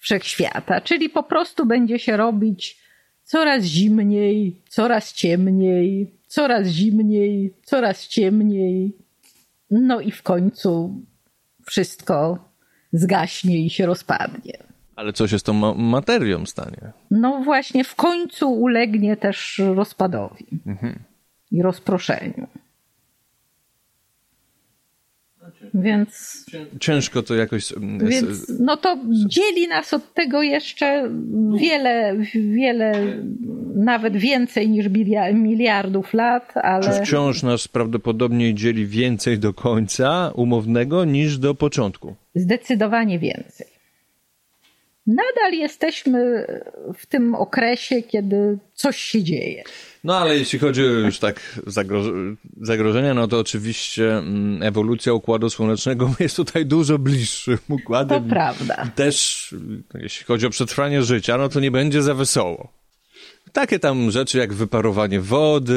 wszechświata, 0.08 0.80
czyli 0.80 1.10
po 1.10 1.22
prostu 1.22 1.66
będzie 1.66 1.98
się 1.98 2.16
robić 2.16 2.78
coraz 3.24 3.64
zimniej, 3.64 4.56
coraz 4.68 5.12
ciemniej, 5.12 6.10
coraz 6.26 6.66
zimniej, 6.66 7.54
coraz 7.64 8.06
ciemniej. 8.06 8.92
No 9.70 10.00
i 10.00 10.10
w 10.10 10.22
końcu 10.22 11.02
wszystko 11.66 12.38
zgaśnie 12.92 13.66
i 13.66 13.70
się 13.70 13.86
rozpadnie. 13.86 14.58
Ale 14.96 15.12
co 15.12 15.28
się 15.28 15.38
z 15.38 15.42
tą 15.42 15.52
ma 15.52 15.74
materią 15.74 16.46
stanie? 16.46 16.92
No 17.10 17.42
właśnie, 17.44 17.84
w 17.84 17.94
końcu 17.94 18.52
ulegnie 18.52 19.16
też 19.16 19.60
rozpadowi 19.74 20.46
mhm. 20.66 20.98
i 21.50 21.62
rozproszeniu. 21.62 22.46
Więc. 25.82 26.44
Ciężko 26.80 27.22
to 27.22 27.34
jakoś. 27.34 27.72
Więc, 28.00 28.52
no 28.60 28.76
to 28.76 28.98
dzieli 29.26 29.68
nas 29.68 29.94
od 29.94 30.14
tego 30.14 30.42
jeszcze 30.42 31.10
wiele, 31.60 32.16
wiele, 32.34 32.92
nawet 33.74 34.16
więcej 34.16 34.68
niż 34.68 34.88
miliardów 35.34 36.14
lat, 36.14 36.56
ale. 36.56 36.82
Czy 36.82 37.04
wciąż 37.04 37.42
nas 37.42 37.68
prawdopodobnie 37.68 38.54
dzieli 38.54 38.86
więcej 38.86 39.38
do 39.38 39.54
końca 39.54 40.32
umownego 40.34 41.04
niż 41.04 41.38
do 41.38 41.54
początku? 41.54 42.14
Zdecydowanie 42.34 43.18
więcej. 43.18 43.66
nadal 45.06 45.52
jesteśmy 45.52 46.46
w 46.94 47.06
tym 47.06 47.34
okresie, 47.34 48.02
kiedy 48.02 48.58
coś 48.74 48.96
się 48.96 49.22
dzieje. 49.22 49.64
No 50.04 50.16
ale 50.16 50.38
jeśli 50.38 50.58
chodzi 50.58 50.82
o 50.82 50.84
już 50.84 51.18
tak 51.18 51.60
zagrożenia, 52.60 53.14
no 53.14 53.28
to 53.28 53.38
oczywiście 53.38 54.18
mm, 54.18 54.62
ewolucja 54.62 55.12
Układu 55.12 55.50
Słonecznego 55.50 56.14
jest 56.20 56.36
tutaj 56.36 56.66
dużo 56.66 56.98
bliższym 56.98 57.58
układem. 57.68 58.24
To 58.24 58.30
prawda. 58.30 58.90
Też 58.94 59.54
jeśli 59.94 60.26
chodzi 60.26 60.46
o 60.46 60.50
przetrwanie 60.50 61.02
życia, 61.02 61.38
no 61.38 61.48
to 61.48 61.60
nie 61.60 61.70
będzie 61.70 62.02
za 62.02 62.14
wesoło. 62.14 62.77
Takie 63.52 63.78
tam 63.78 64.10
rzeczy 64.10 64.38
jak 64.38 64.52
wyparowanie 64.52 65.20
wody, 65.20 65.74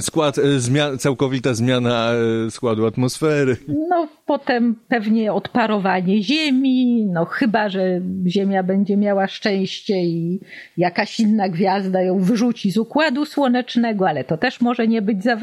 skład, 0.00 0.36
e, 0.38 0.98
całkowita 0.98 1.54
zmiana 1.54 2.12
e, 2.46 2.50
składu 2.50 2.86
atmosfery. 2.86 3.56
No, 3.88 4.08
potem 4.26 4.76
pewnie 4.88 5.32
odparowanie 5.32 6.22
Ziemi, 6.22 7.06
no 7.06 7.24
chyba, 7.24 7.68
że 7.68 8.00
Ziemia 8.26 8.62
będzie 8.62 8.96
miała 8.96 9.26
szczęście 9.28 9.94
i 9.96 10.40
jakaś 10.76 11.20
inna 11.20 11.48
gwiazda 11.48 12.02
ją 12.02 12.18
wyrzuci 12.18 12.70
z 12.70 12.76
układu 12.76 13.24
słonecznego, 13.24 14.08
ale 14.08 14.24
to 14.24 14.38
też 14.38 14.60
może 14.60 14.88
nie 14.88 15.02
być 15.02 15.22
za 15.22 15.36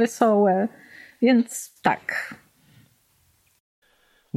Więc 1.22 1.82
tak, 1.82 2.36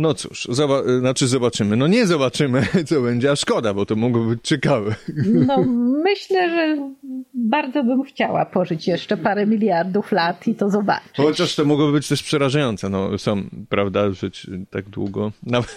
no 0.01 0.14
cóż, 0.14 0.46
zoba 0.51 0.82
znaczy 0.98 1.28
zobaczymy. 1.28 1.76
No 1.76 1.86
nie 1.86 2.07
zobaczymy, 2.07 2.66
co 2.88 3.01
będzie, 3.01 3.30
a 3.30 3.36
szkoda, 3.36 3.74
bo 3.74 3.86
to 3.86 3.96
mogło 3.96 4.24
być 4.24 4.40
ciekawe. 4.42 4.94
No 5.24 5.64
myślę, 6.05 6.51
że 6.51 6.90
bardzo 7.34 7.84
bym 7.84 8.05
chciała 8.05 8.46
pożyć 8.46 8.86
jeszcze 8.86 9.16
parę 9.16 9.46
miliardów 9.46 10.12
lat 10.12 10.48
i 10.48 10.55
to 10.55 10.70
zobaczyć. 10.70 11.16
Chociaż 11.16 11.57
to 11.57 11.64
mogłoby 11.64 11.92
być 11.92 12.09
też 12.09 12.22
przerażające. 12.22 12.88
No 12.88 13.18
są, 13.18 13.42
prawda, 13.68 14.11
żyć 14.11 14.46
tak 14.70 14.88
długo. 14.88 15.32
Nawet 15.42 15.76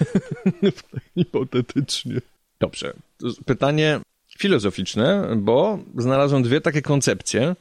hipotetycznie. 1.15 2.21
Dobrze. 2.59 2.93
Pytanie 3.45 3.99
filozoficzne, 4.37 5.27
bo 5.37 5.79
znalazłem 5.97 6.43
dwie 6.43 6.61
takie 6.61 6.81
koncepcje 6.81 7.55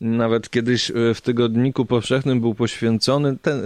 nawet 0.00 0.50
kiedyś 0.50 0.90
e, 0.90 1.14
w 1.14 1.20
tygodniku 1.20 1.84
powszechnym 1.84 2.40
był 2.40 2.54
poświęcony 2.54 3.38
ten, 3.38 3.62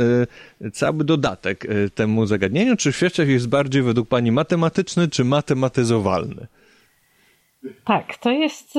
e, 0.61 0.70
cały 0.70 1.05
dodatek 1.05 1.64
e, 1.64 1.91
temu 1.91 2.26
zagadnieniu, 2.26 2.76
czy 2.76 2.93
świeczek 2.93 3.29
jest 3.29 3.49
bardziej 3.49 3.83
według 3.83 4.09
pani 4.09 4.33
matematyczny, 4.33 5.09
czy 5.09 5.24
matematyzowalny? 5.24 6.47
Tak, 7.85 8.16
to 8.16 8.31
jest, 8.31 8.74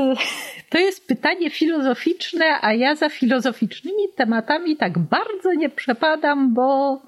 to 0.69 0.77
jest 0.77 1.07
pytanie 1.07 1.49
filozoficzne, 1.49 2.45
a 2.61 2.73
ja 2.73 2.95
za 2.95 3.09
filozoficznymi 3.09 4.03
tematami 4.15 4.77
tak 4.77 4.99
bardzo 4.99 5.53
nie 5.53 5.69
przepadam, 5.69 6.53
bo, 6.53 7.01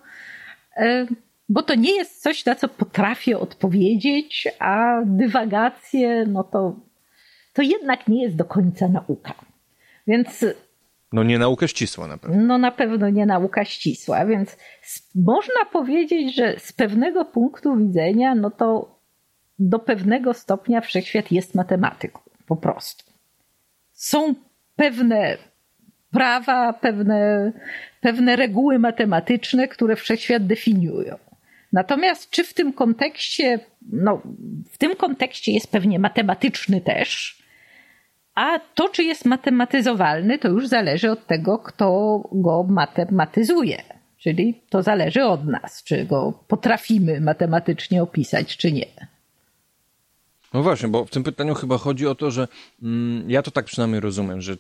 bo 1.49 1.63
to 1.63 1.75
nie 1.75 1.95
jest 1.95 2.21
coś, 2.21 2.45
na 2.45 2.55
co 2.55 2.67
potrafię 2.67 3.39
odpowiedzieć, 3.39 4.47
a 4.59 5.01
dywagacje, 5.05 6.25
no 6.27 6.43
to, 6.43 6.75
to 7.53 7.61
jednak 7.61 8.07
nie 8.07 8.23
jest 8.23 8.35
do 8.35 8.45
końca 8.45 8.87
nauka. 8.87 9.33
Więc. 10.07 10.45
No 11.13 11.23
nie 11.23 11.39
nauka 11.39 11.67
ścisła 11.67 12.07
na 12.07 12.17
pewno. 12.17 12.37
No 12.43 12.57
na 12.57 12.71
pewno 12.71 13.09
nie 13.09 13.25
nauka 13.25 13.65
ścisła, 13.65 14.25
więc 14.25 14.57
można 15.15 15.65
powiedzieć, 15.71 16.35
że 16.35 16.59
z 16.59 16.73
pewnego 16.73 17.25
punktu 17.25 17.77
widzenia, 17.77 18.35
no 18.35 18.51
to 18.51 18.99
do 19.59 19.79
pewnego 19.79 20.33
stopnia 20.33 20.81
wszechświat 20.81 21.31
jest 21.31 21.55
matematyką, 21.55 22.19
po 22.47 22.55
prostu. 22.55 23.11
Są 23.91 24.35
pewne 24.75 25.37
prawa, 26.11 26.73
pewne, 26.73 27.51
pewne 28.01 28.35
reguły 28.35 28.79
matematyczne, 28.79 29.67
które 29.67 29.95
wszechświat 29.95 30.47
definiują. 30.47 31.17
Natomiast 31.73 32.29
czy 32.29 32.43
w 32.43 32.53
tym 32.53 32.73
kontekście, 32.73 33.59
no 33.91 34.21
w 34.71 34.77
tym 34.77 34.95
kontekście 34.95 35.51
jest 35.51 35.71
pewnie 35.71 35.99
matematyczny 35.99 36.81
też, 36.81 37.40
a 38.41 38.59
to, 38.59 38.89
czy 38.89 39.03
jest 39.03 39.25
matematyzowalny, 39.25 40.39
to 40.39 40.47
już 40.47 40.67
zależy 40.67 41.11
od 41.11 41.27
tego, 41.27 41.59
kto 41.59 42.19
go 42.31 42.63
matematyzuje. 42.63 43.83
Czyli 44.17 44.61
to 44.69 44.83
zależy 44.83 45.23
od 45.23 45.47
nas, 45.47 45.83
czy 45.83 46.05
go 46.05 46.33
potrafimy 46.47 47.21
matematycznie 47.21 48.03
opisać, 48.03 48.57
czy 48.57 48.71
nie. 48.71 48.85
No 50.53 50.63
właśnie, 50.63 50.89
bo 50.89 51.05
w 51.05 51.09
tym 51.09 51.23
pytaniu 51.23 51.55
chyba 51.55 51.77
chodzi 51.77 52.07
o 52.07 52.15
to, 52.15 52.31
że 52.31 52.47
mm, 52.83 53.29
ja 53.31 53.41
to 53.41 53.51
tak 53.51 53.65
przynajmniej 53.65 53.99
rozumiem, 53.99 54.41
że 54.41 54.55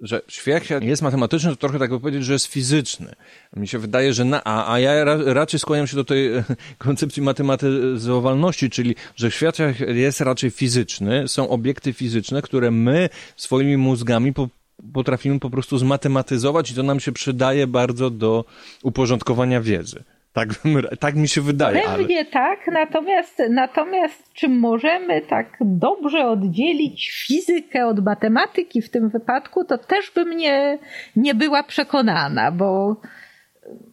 że 0.00 0.20
wszechświat 0.26 0.84
jest 0.84 1.02
matematyczny, 1.02 1.50
to 1.50 1.56
trochę 1.56 1.78
tak 1.78 1.90
by 1.90 2.00
powiedzieć, 2.00 2.24
że 2.24 2.32
jest 2.32 2.46
fizyczny. 2.46 3.14
Mi 3.56 3.68
się 3.68 3.78
wydaje, 3.78 4.12
że 4.12 4.24
na, 4.24 4.44
a, 4.44 4.72
a 4.72 4.78
ja 4.78 5.04
ra, 5.04 5.16
raczej 5.24 5.60
skłaniam 5.60 5.86
się 5.86 5.96
do 5.96 6.04
tej 6.04 6.30
koncepcji 6.78 7.22
matematyzowalności, 7.22 8.70
czyli 8.70 8.94
że 9.16 9.30
świat 9.30 9.56
jest 9.88 10.20
raczej 10.20 10.50
fizyczny, 10.50 11.28
są 11.28 11.48
obiekty 11.48 11.92
fizyczne, 11.92 12.42
które 12.42 12.70
my 12.70 13.08
swoimi 13.36 13.76
mózgami 13.76 14.32
po, 14.32 14.48
potrafimy 14.92 15.40
po 15.40 15.50
prostu 15.50 15.78
zmatematyzować 15.78 16.70
i 16.70 16.74
to 16.74 16.82
nam 16.82 17.00
się 17.00 17.12
przydaje 17.12 17.66
bardzo 17.66 18.10
do 18.10 18.44
uporządkowania 18.82 19.60
wiedzy. 19.60 20.04
Tak, 20.38 20.48
tak 21.00 21.14
mi 21.16 21.28
się 21.28 21.40
wydaje. 21.40 21.82
Pewnie 21.82 22.16
ale... 22.16 22.24
tak, 22.24 22.66
natomiast, 22.72 23.42
natomiast 23.50 24.32
czy 24.32 24.48
możemy 24.48 25.20
tak 25.20 25.56
dobrze 25.60 26.26
oddzielić 26.26 27.10
fizykę 27.26 27.86
od 27.86 28.04
matematyki 28.04 28.82
w 28.82 28.90
tym 28.90 29.08
wypadku, 29.08 29.64
to 29.64 29.78
też 29.78 30.10
bym 30.14 30.36
nie, 30.36 30.78
nie 31.16 31.34
była 31.34 31.62
przekonana, 31.62 32.52
bo 32.52 33.00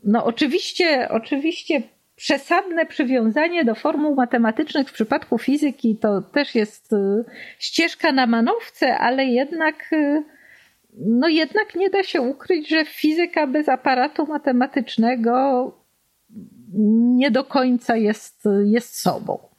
no 0.04 0.26
oczywiście, 0.26 1.10
oczywiście 1.10 1.82
przesadne 2.16 2.86
przywiązanie 2.86 3.66
do 3.66 3.76
formuł 3.76 4.16
matematycznych 4.16 4.90
w 4.90 4.94
przypadku 4.94 5.38
fizyki 5.38 5.98
to 6.02 6.22
też 6.22 6.56
jest 6.56 6.94
y, 6.94 7.26
ścieżka 7.60 8.12
na 8.12 8.28
manowce, 8.28 8.98
ale 8.98 9.26
jednak 9.26 9.94
y, 9.94 10.24
no 11.00 11.28
jednak 11.28 11.76
nie 11.76 11.90
da 11.90 12.04
się 12.04 12.22
ukryć, 12.22 12.70
że 12.70 12.86
fizyka 12.86 13.48
bez 13.48 13.70
aparatu 13.70 14.26
matematycznego 14.26 15.85
nie 17.18 17.32
do 17.32 17.44
końca 17.44 17.96
jest, 17.96 18.44
jest 18.64 19.00
sobą. 19.00 19.55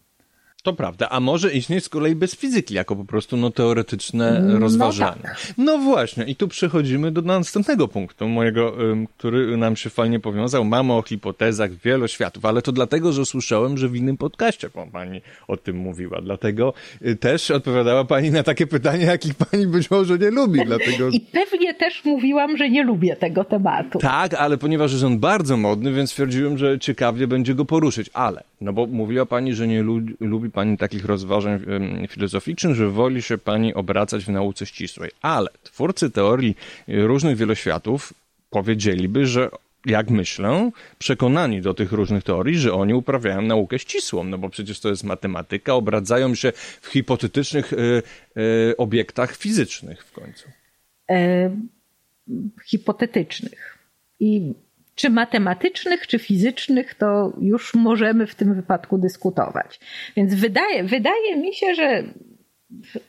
To 0.66 0.72
prawda, 0.72 1.08
a 1.08 1.20
może 1.20 1.52
istnieć 1.52 1.84
z 1.84 1.88
kolei 1.88 2.14
bez 2.14 2.36
fizyki, 2.36 2.74
jako 2.74 2.96
po 2.96 3.04
prostu 3.04 3.36
no, 3.36 3.50
teoretyczne 3.50 4.40
no 4.40 4.58
rozważania. 4.58 5.22
Tak. 5.22 5.54
No 5.58 5.78
właśnie, 5.78 6.24
i 6.24 6.36
tu 6.36 6.48
przechodzimy 6.48 7.10
do 7.10 7.22
następnego 7.22 7.88
punktu 7.88 8.28
mojego, 8.28 8.76
który 9.16 9.56
nam 9.56 9.76
się 9.76 9.90
fajnie 9.90 10.20
powiązał. 10.20 10.64
Mamy 10.64 10.92
o 10.92 11.02
hipotezach 11.02 11.70
wieloświatów, 11.74 12.44
ale 12.44 12.62
to 12.62 12.72
dlatego, 12.72 13.12
że 13.12 13.26
słyszałem, 13.26 13.78
że 13.78 13.88
w 13.88 13.96
innym 13.96 14.16
podcaście 14.16 14.70
pani 14.92 15.20
o 15.48 15.56
tym 15.56 15.76
mówiła. 15.76 16.20
Dlatego 16.22 16.72
y, 17.06 17.16
też 17.16 17.50
odpowiadała 17.50 18.04
pani 18.04 18.30
na 18.30 18.42
takie 18.42 18.66
pytania, 18.66 19.06
jakich 19.06 19.34
pani 19.34 19.66
być 19.66 19.90
może 19.90 20.18
nie 20.18 20.30
lubi. 20.30 20.60
Dlatego... 20.66 21.08
I 21.08 21.20
pewnie 21.20 21.74
też 21.74 22.04
mówiłam, 22.04 22.56
że 22.56 22.70
nie 22.70 22.84
lubię 22.84 23.16
tego 23.16 23.44
tematu. 23.44 23.98
Tak, 23.98 24.34
ale 24.34 24.58
ponieważ 24.58 24.92
jest 24.92 25.04
on 25.04 25.18
bardzo 25.18 25.56
modny, 25.56 25.92
więc 25.92 26.10
stwierdziłem, 26.10 26.58
że 26.58 26.78
ciekawie 26.78 27.26
będzie 27.26 27.54
go 27.54 27.64
poruszyć. 27.64 28.10
Ale, 28.12 28.44
no 28.60 28.72
bo 28.72 28.86
mówiła 28.86 29.26
pani, 29.26 29.54
że 29.54 29.68
nie 29.68 29.82
lubi 30.20 30.50
pani 30.56 30.78
takich 30.78 31.04
rozważań 31.04 31.60
filozoficznych, 32.08 32.74
że 32.74 32.90
woli 32.90 33.22
się 33.22 33.38
pani 33.38 33.74
obracać 33.74 34.24
w 34.24 34.28
nauce 34.28 34.66
ścisłej. 34.66 35.10
Ale 35.22 35.48
twórcy 35.62 36.10
teorii 36.10 36.56
różnych 36.88 37.36
wieloświatów 37.36 38.14
powiedzieliby, 38.50 39.26
że 39.26 39.50
jak 39.86 40.10
myślę, 40.10 40.70
przekonani 40.98 41.60
do 41.60 41.74
tych 41.74 41.92
różnych 41.92 42.24
teorii, 42.24 42.58
że 42.58 42.72
oni 42.72 42.94
uprawiają 42.94 43.42
naukę 43.42 43.78
ścisłą, 43.78 44.24
no 44.24 44.38
bo 44.38 44.48
przecież 44.48 44.80
to 44.80 44.88
jest 44.88 45.04
matematyka, 45.04 45.74
obradzają 45.74 46.34
się 46.34 46.52
w 46.80 46.86
hipotetycznych 46.86 47.72
y, 47.72 48.02
y, 48.36 48.76
obiektach 48.76 49.36
fizycznych 49.36 50.04
w 50.04 50.12
końcu. 50.12 50.48
E, 51.10 51.50
hipotetycznych. 52.64 53.78
I 54.20 54.54
czy 54.96 55.10
matematycznych, 55.10 56.06
czy 56.06 56.18
fizycznych, 56.18 56.94
to 56.94 57.32
już 57.40 57.74
możemy 57.74 58.26
w 58.26 58.34
tym 58.34 58.54
wypadku 58.54 58.98
dyskutować. 58.98 59.80
Więc 60.16 60.34
wydaje, 60.34 60.84
wydaje 60.84 61.36
mi 61.36 61.54
się, 61.54 61.74
że 61.74 62.04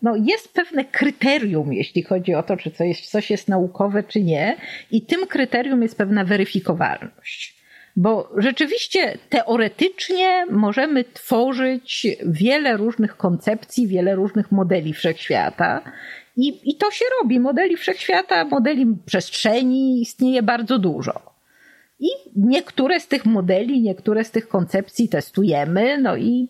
no 0.01 0.15
jest 0.15 0.53
pewne 0.53 0.85
kryterium, 0.85 1.73
jeśli 1.73 2.03
chodzi 2.03 2.35
o 2.35 2.43
to, 2.43 2.57
czy 2.57 2.71
coś, 2.71 3.07
coś 3.07 3.31
jest 3.31 3.47
naukowe, 3.47 4.03
czy 4.03 4.21
nie, 4.21 4.57
i 4.91 5.01
tym 5.01 5.27
kryterium 5.27 5.81
jest 5.81 5.97
pewna 5.97 6.25
weryfikowalność. 6.25 7.57
Bo 7.95 8.31
rzeczywiście 8.38 9.17
teoretycznie 9.29 10.45
możemy 10.49 11.03
tworzyć 11.03 12.07
wiele 12.25 12.77
różnych 12.77 13.17
koncepcji, 13.17 13.88
wiele 13.88 14.15
różnych 14.15 14.51
modeli 14.51 14.93
wszechświata. 14.93 15.81
I, 16.35 16.69
I 16.71 16.75
to 16.75 16.91
się 16.91 17.05
robi. 17.21 17.39
Modeli 17.39 17.77
wszechświata, 17.77 18.45
modeli 18.45 18.85
przestrzeni 19.05 20.01
istnieje 20.01 20.43
bardzo 20.43 20.79
dużo. 20.79 21.36
I 21.99 22.09
niektóre 22.35 22.99
z 22.99 23.07
tych 23.07 23.25
modeli, 23.25 23.81
niektóre 23.81 24.23
z 24.23 24.31
tych 24.31 24.47
koncepcji 24.47 25.09
testujemy, 25.09 25.97
no 25.97 26.17
i, 26.17 26.47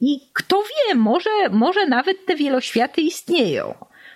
i 0.00 0.20
kto 0.32 0.62
wie, 0.62 0.94
może, 0.94 1.30
może 1.50 1.86
nawet 1.86 2.26
te 2.26 2.36
wieloświaty 2.36 3.00
istnieją. 3.00 3.74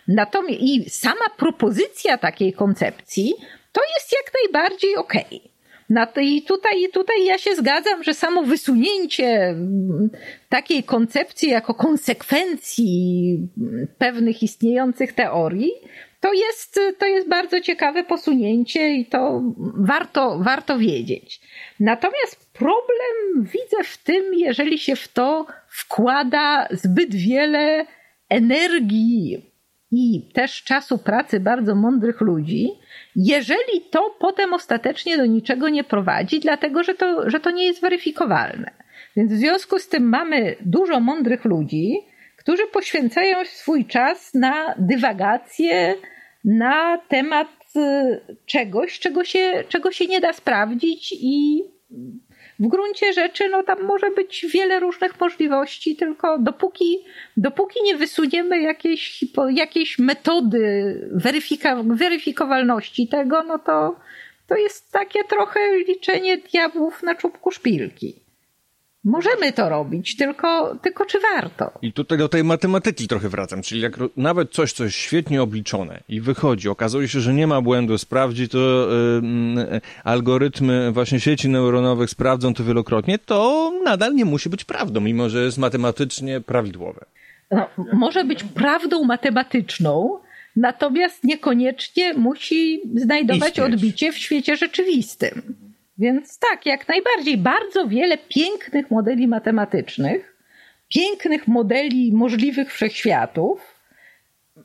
Natomiast 0.09 0.61
i 0.61 0.91
sama 0.91 1.29
propozycja 1.37 2.19
takiej 2.19 2.53
koncepcji 2.53 3.35
to 3.73 3.81
jest 3.95 4.13
jak 4.13 4.33
najbardziej 4.43 4.97
okej. 4.97 5.25
Okay. 5.27 5.57
Na 5.91 6.07
to, 6.07 6.21
I 6.21 6.43
tutaj, 6.43 6.89
tutaj 6.93 7.25
ja 7.25 7.39
się 7.39 7.57
zgadzam, 7.57 8.03
że 8.03 8.15
samo 8.15 8.43
wysunięcie 8.43 9.27
mm, 9.27 10.11
takiej 10.49 10.83
koncepcji 10.83 11.51
jako 11.51 11.75
konsekwencji 11.75 13.39
mm, 13.59 13.87
pewnych 13.99 14.43
istniejących 14.43 15.13
teorii, 15.13 15.73
to 16.27 16.33
jest, 16.33 16.81
to 16.99 17.07
jest 17.07 17.29
bardzo 17.29 17.61
ciekawe 17.61 18.05
posunięcie 18.05 18.95
i 18.95 19.07
to 19.07 19.43
warto, 19.75 20.39
warto 20.39 20.79
wiedzieć. 20.79 21.41
Natomiast 21.81 22.53
problem 22.53 23.45
widzę 23.45 23.85
w 23.85 23.99
tym, 23.99 24.35
jeżeli 24.35 24.79
się 24.79 24.97
w 24.97 25.09
to 25.09 25.47
wkłada 25.69 26.69
zbyt 26.71 27.15
wiele 27.15 27.87
energii 28.29 29.51
i 29.93 30.23
też 30.33 30.63
czasu 30.63 30.99
pracy 30.99 31.41
bardzo 31.41 31.75
mądrych 31.75 32.21
ludzi, 32.21 32.71
jeżeli 33.17 33.81
to 33.91 34.17
potem 34.19 34.55
ostatecznie 34.55 35.17
do 35.17 35.27
niczego 35.27 35.69
nie 35.69 35.85
prowadzi, 35.85 36.41
dlatego 36.41 36.83
że 36.83 36.95
to, 36.95 37.31
że 37.31 37.41
to 37.41 37.51
nie 37.51 37.67
jest 37.67 37.81
weryfikowalne. 37.81 38.71
Więc 39.17 39.33
w 39.33 39.37
związku 39.37 39.79
z 39.79 39.89
tym 39.89 40.09
mamy 40.09 40.57
dużo 40.61 41.01
mądrych 41.01 41.45
ludzi, 41.45 42.01
którzy 42.37 42.67
poświęcają 42.67 43.45
swój 43.45 43.85
czas 43.85 44.35
na 44.35 44.75
dywagację 44.79 45.95
na 46.47 46.99
temat 46.99 47.49
y, 47.77 48.37
czegoś, 48.47 48.99
czego 48.99 49.25
się, 49.25 49.65
czego 49.69 49.93
się 49.93 50.07
nie 50.07 50.21
da 50.21 50.33
sprawdzić 50.33 51.15
i 51.21 51.65
w 52.59 52.69
gruncie 52.69 53.13
rzeczy 53.13 53.49
no 53.49 53.63
tam 53.63 53.83
może 53.83 54.11
być 54.11 54.47
wiele 54.49 54.81
różnych 54.81 55.21
możliwości, 55.21 55.97
tylko 55.97 56.39
dopóki, 56.39 56.99
dopóki 57.37 57.83
nie 57.83 57.97
wysuniemy 57.97 58.61
jakiejś, 58.61 59.25
jakiejś 59.51 59.99
metody 59.99 60.95
weryfika, 61.13 61.83
weryfikowalności 61.83 63.09
tego, 63.09 63.43
no 63.43 63.59
to, 63.59 63.97
to 64.47 64.57
jest 64.57 64.93
takie 64.93 65.25
trochę 65.25 65.61
liczenie 65.89 66.39
diabłów 66.39 67.03
na 67.03 67.15
czubku 67.15 67.51
szpilki. 67.51 68.26
Możemy 69.07 69.53
to 69.53 69.69
robić, 69.69 70.17
tylko, 70.17 70.77
tylko 70.83 71.07
czy 71.07 71.19
warto? 71.21 71.71
I 71.83 71.93
tutaj 71.93 72.19
do 72.19 72.29
tej 72.29 72.45
matematyki 72.45 73.09
trochę 73.09 73.29
wracam, 73.29 73.63
czyli 73.63 73.81
jak 73.81 73.99
nawet 74.17 74.53
coś, 74.53 74.73
co 74.73 74.85
jest 74.85 74.97
świetnie 74.97 75.43
obliczone 75.43 76.03
i 76.09 76.21
wychodzi, 76.21 76.69
okazuje 76.69 77.09
się, 77.09 77.21
że 77.21 77.35
nie 77.35 77.47
ma 77.47 77.61
błędu, 77.61 77.99
sprawdzi 77.99 78.49
to 78.49 78.89
yy, 79.69 79.81
algorytmy 80.05 80.93
właśnie 80.93 81.21
sieci 81.21 81.49
neuronowych, 81.49 82.11
sprawdzą 82.11 82.55
to 82.55 82.65
wielokrotnie, 82.65 83.19
to 83.19 83.73
nadal 83.85 84.15
nie 84.15 84.25
musi 84.25 84.49
być 84.49 84.65
prawdą, 84.65 85.01
mimo 85.01 85.29
że 85.29 85.45
jest 85.45 85.59
matematycznie 85.59 86.41
prawidłowe. 86.41 87.05
No, 87.51 87.67
może 87.93 88.25
być 88.25 88.45
prawdą 88.45 89.05
matematyczną, 89.05 90.19
natomiast 90.57 91.25
niekoniecznie 91.25 92.15
musi 92.15 92.81
znajdować 92.95 93.51
Istnieć. 93.51 93.75
odbicie 93.75 94.13
w 94.13 94.19
świecie 94.19 94.57
rzeczywistym. 94.57 95.66
Więc 95.99 96.39
tak, 96.39 96.67
jak 96.67 96.89
najbardziej. 96.89 97.39
Bardzo 97.39 97.89
wiele 97.89 98.19
pięknych 98.19 98.91
modeli 98.91 99.29
matematycznych, 99.29 100.37
pięknych 100.89 101.49
modeli 101.49 102.13
możliwych 102.13 102.73
wszechświatów 102.73 103.77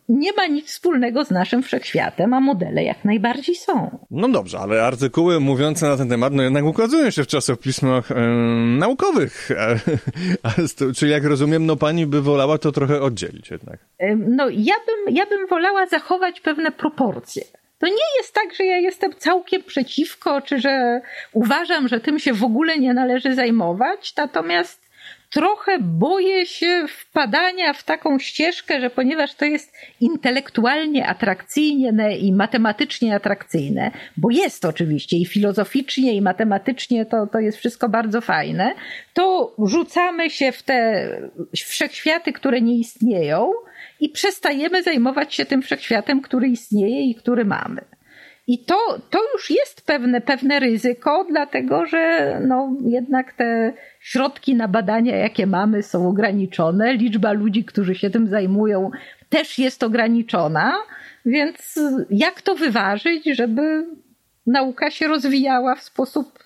nie 0.10 0.34
ma 0.34 0.48
nic 0.48 0.68
wspólnego 0.68 1.26
z 1.26 1.32
naszym 1.32 1.64
wszechświatem, 1.64 2.34
a 2.34 2.40
modele 2.40 2.84
jak 2.84 3.06
najbardziej 3.06 3.56
są. 3.56 4.00
No 4.12 4.30
dobrze, 4.30 4.60
ale 4.60 4.84
artykuły 4.84 5.40
mówiące 5.40 5.88
na 5.88 5.98
ten 5.98 6.10
temat, 6.10 6.34
no 6.34 6.44
jednak 6.44 6.66
ukazują 6.66 7.10
się 7.10 7.24
w 7.24 7.28
czasopismach 7.28 8.12
e, 8.12 8.16
naukowych. 8.80 9.50
czyli 10.98 11.12
jak 11.12 11.24
rozumiem, 11.24 11.66
no 11.66 11.76
pani 11.76 12.06
by 12.06 12.22
wolała 12.22 12.58
to 12.58 12.72
trochę 12.72 13.02
oddzielić 13.02 13.52
jednak. 13.52 13.80
No 14.18 14.50
ja 14.50 14.76
bym, 14.88 15.16
ja 15.16 15.26
bym 15.26 15.48
wolała 15.48 15.86
zachować 15.86 16.42
pewne 16.42 16.72
proporcje. 16.72 17.44
To 17.82 17.88
nie 17.88 18.18
jest 18.18 18.34
tak, 18.34 18.56
że 18.56 18.66
ja 18.66 18.78
jestem 18.78 19.14
całkiem 19.18 19.64
przeciwko, 19.64 20.42
czy 20.42 20.60
że 20.60 21.02
uważam, 21.34 21.88
że 21.88 22.00
tym 22.00 22.20
się 22.20 22.34
w 22.34 22.44
ogóle 22.44 22.78
nie 22.78 22.94
należy 22.94 23.36
zajmować, 23.36 24.16
natomiast 24.18 24.82
trochę 25.30 25.78
boję 25.80 26.46
się 26.46 26.86
wpadania 26.88 27.74
w 27.74 27.84
taką 27.84 28.20
ścieżkę, 28.20 28.82
że 28.82 28.90
ponieważ 28.90 29.36
to 29.36 29.46
jest 29.46 29.74
intelektualnie 30.00 31.08
atrakcyjne 31.08 32.18
i 32.18 32.34
matematycznie 32.34 33.16
atrakcyjne, 33.16 33.92
bo 34.18 34.32
jest 34.32 34.66
oczywiście 34.66 35.18
i 35.18 35.26
filozoficznie, 35.26 36.14
i 36.14 36.22
matematycznie 36.22 37.06
to, 37.06 37.28
to 37.28 37.40
jest 37.40 37.58
wszystko 37.58 37.90
bardzo 37.90 38.22
fajne, 38.22 38.74
to 39.14 39.56
rzucamy 39.66 40.30
się 40.30 40.52
w 40.52 40.64
te 40.64 41.08
wszechświaty, 41.56 42.34
które 42.34 42.62
nie 42.62 42.78
istnieją 42.78 43.52
i 44.02 44.10
przestajemy 44.10 44.84
zajmować 44.84 45.36
się 45.36 45.46
tym 45.46 45.62
wszechświatem, 45.62 46.22
który 46.22 46.48
istnieje 46.48 47.10
i 47.10 47.16
który 47.16 47.46
mamy. 47.46 47.82
I 48.48 48.66
to, 48.66 48.78
to 49.10 49.20
już 49.34 49.50
jest 49.50 49.86
pewne, 49.86 50.22
pewne 50.22 50.60
ryzyko, 50.60 51.26
dlatego 51.30 51.86
że 51.86 52.38
no, 52.48 52.78
jednak 52.86 53.34
te 53.34 53.74
środki 54.00 54.56
na 54.56 54.68
badania, 54.68 55.16
jakie 55.16 55.48
mamy, 55.48 55.84
są 55.84 56.08
ograniczone. 56.08 56.94
Liczba 56.94 57.32
ludzi, 57.32 57.66
którzy 57.66 57.96
się 57.96 58.10
tym 58.10 58.28
zajmują, 58.28 58.92
też 59.30 59.60
jest 59.60 59.84
ograniczona. 59.84 60.74
Więc 61.26 61.80
jak 62.10 62.42
to 62.42 62.56
wyważyć, 62.56 63.26
żeby 63.26 63.86
nauka 64.48 64.92
się 64.92 65.08
rozwijała 65.08 65.76
w 65.76 65.84
sposób 65.84 66.44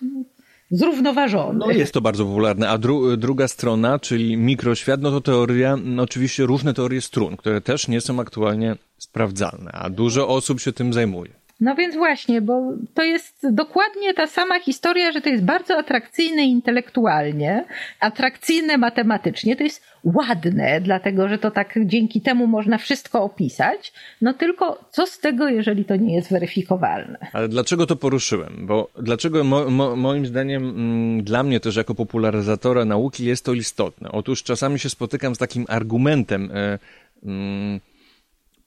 zrównoważony. 0.71 1.59
No 1.59 1.71
jest 1.71 1.93
to 1.93 2.01
bardzo 2.01 2.25
popularne. 2.25 2.69
A 2.69 2.77
dru 2.77 3.17
druga 3.17 3.47
strona, 3.47 3.99
czyli 3.99 4.37
mikroświat, 4.37 5.01
no 5.01 5.11
to 5.11 5.21
teoria, 5.21 5.77
no 5.83 6.03
oczywiście 6.03 6.45
różne 6.45 6.73
teorie 6.73 7.01
strun, 7.01 7.37
które 7.37 7.61
też 7.61 7.87
nie 7.87 8.01
są 8.01 8.19
aktualnie 8.19 8.75
sprawdzalne, 8.97 9.71
a 9.71 9.89
dużo 9.89 10.27
osób 10.27 10.59
się 10.59 10.73
tym 10.73 10.93
zajmuje. 10.93 11.44
No 11.59 11.75
więc 11.75 11.95
właśnie, 11.95 12.41
bo 12.41 12.73
to 12.93 13.03
jest 13.03 13.47
dokładnie 13.51 14.13
ta 14.13 14.27
sama 14.27 14.59
historia, 14.59 15.11
że 15.11 15.21
to 15.21 15.29
jest 15.29 15.43
bardzo 15.43 15.77
atrakcyjne 15.77 16.43
intelektualnie, 16.43 17.65
atrakcyjne 17.99 18.77
matematycznie, 18.77 19.55
to 19.55 19.63
jest 19.63 19.83
ładne, 20.03 20.81
dlatego 20.81 21.27
że 21.29 21.37
to 21.37 21.51
tak 21.51 21.79
dzięki 21.85 22.21
temu 22.21 22.47
można 22.47 22.77
wszystko 22.77 23.23
opisać. 23.23 23.93
No 24.21 24.33
tylko 24.33 24.85
co 24.91 25.07
z 25.07 25.19
tego, 25.19 25.47
jeżeli 25.47 25.85
to 25.85 25.95
nie 25.95 26.15
jest 26.15 26.31
weryfikowalne? 26.31 27.17
Ale 27.33 27.47
dlaczego 27.47 27.85
to 27.85 27.95
poruszyłem? 27.95 28.53
Bo 28.67 28.89
dlaczego 29.01 29.43
mo, 29.43 29.69
mo, 29.69 29.95
moim 29.95 30.25
zdaniem 30.25 30.69
mm, 30.69 31.23
dla 31.23 31.43
mnie 31.43 31.59
też 31.59 31.75
jako 31.75 31.95
popularyzatora 31.95 32.85
nauki 32.85 33.25
jest 33.25 33.45
to 33.45 33.53
istotne? 33.53 34.11
Otóż 34.11 34.43
czasami 34.43 34.79
się 34.79 34.89
spotykam 34.89 35.35
z 35.35 35.37
takim 35.37 35.65
argumentem. 35.67 36.51
E, 36.53 36.79
mm, 37.23 37.79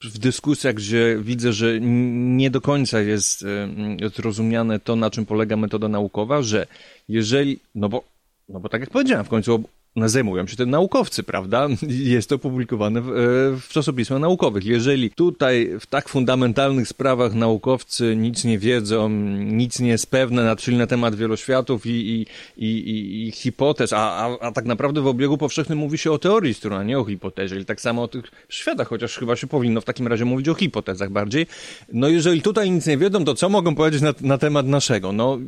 w 0.04 0.18
dyskusjach, 0.18 0.74
gdzie 0.74 1.18
widzę, 1.20 1.52
że 1.52 1.80
nie 1.80 2.50
do 2.50 2.60
końca 2.60 3.00
jest 3.00 3.42
e, 3.42 4.08
zrozumiane 4.16 4.80
to, 4.80 4.96
na 4.96 5.10
czym 5.10 5.26
polega 5.26 5.56
metoda 5.56 5.88
naukowa, 5.88 6.42
że 6.42 6.66
jeżeli, 7.08 7.60
no 7.74 7.88
bo, 7.88 8.04
no 8.48 8.60
bo 8.60 8.68
tak 8.68 8.80
jak 8.80 8.90
powiedziałem, 8.90 9.24
w 9.24 9.28
końcu 9.28 9.64
zajmują 9.96 10.46
się 10.46 10.56
tym 10.56 10.70
naukowcy, 10.70 11.22
prawda? 11.22 11.68
Jest 12.14 12.28
to 12.28 12.38
publikowane 12.38 13.00
w, 13.00 13.08
e, 13.08 13.12
w 13.60 13.68
czasopismach 13.68 14.20
naukowych. 14.20 14.64
Jeżeli 14.64 15.10
tutaj 15.10 15.70
w 15.80 15.86
tak 15.86 16.08
fundamentalnych 16.08 16.88
sprawach 16.88 17.34
naukowcy 17.34 18.16
nic 18.16 18.44
nie 18.44 18.58
wiedzą, 18.58 19.08
nic 19.38 19.80
nie 19.80 19.88
jest 19.88 20.10
pewne, 20.10 20.56
czyli 20.56 20.76
na 20.76 20.86
temat 20.86 21.14
wieloświatów 21.14 21.86
i, 21.86 21.90
i, 21.90 22.26
i, 22.56 23.28
i 23.28 23.32
hipotez, 23.32 23.92
a, 23.92 23.96
a, 23.98 24.38
a 24.40 24.52
tak 24.52 24.64
naprawdę 24.64 25.00
w 25.00 25.06
obiegu 25.06 25.38
powszechnym 25.38 25.78
mówi 25.78 25.98
się 25.98 26.12
o 26.12 26.18
teorii 26.18 26.54
strun, 26.54 26.78
a 26.78 26.84
nie 26.84 26.98
o 26.98 27.04
hipotezie, 27.04 27.60
i 27.60 27.64
tak 27.64 27.80
samo 27.80 28.02
o 28.02 28.08
tych 28.08 28.24
światach, 28.48 28.88
chociaż 28.88 29.18
chyba 29.18 29.36
się 29.36 29.46
powinno 29.46 29.80
w 29.80 29.84
takim 29.84 30.08
razie 30.08 30.24
mówić 30.24 30.48
o 30.48 30.54
hipotezach 30.54 31.10
bardziej. 31.10 31.46
No 31.92 32.08
jeżeli 32.08 32.42
tutaj 32.42 32.70
nic 32.70 32.86
nie 32.86 32.98
wiedzą, 32.98 33.24
to 33.24 33.34
co 33.34 33.48
mogą 33.48 33.74
powiedzieć 33.74 34.02
na, 34.02 34.14
na 34.20 34.38
temat 34.38 34.66
naszego? 34.66 35.12
No 35.12 35.38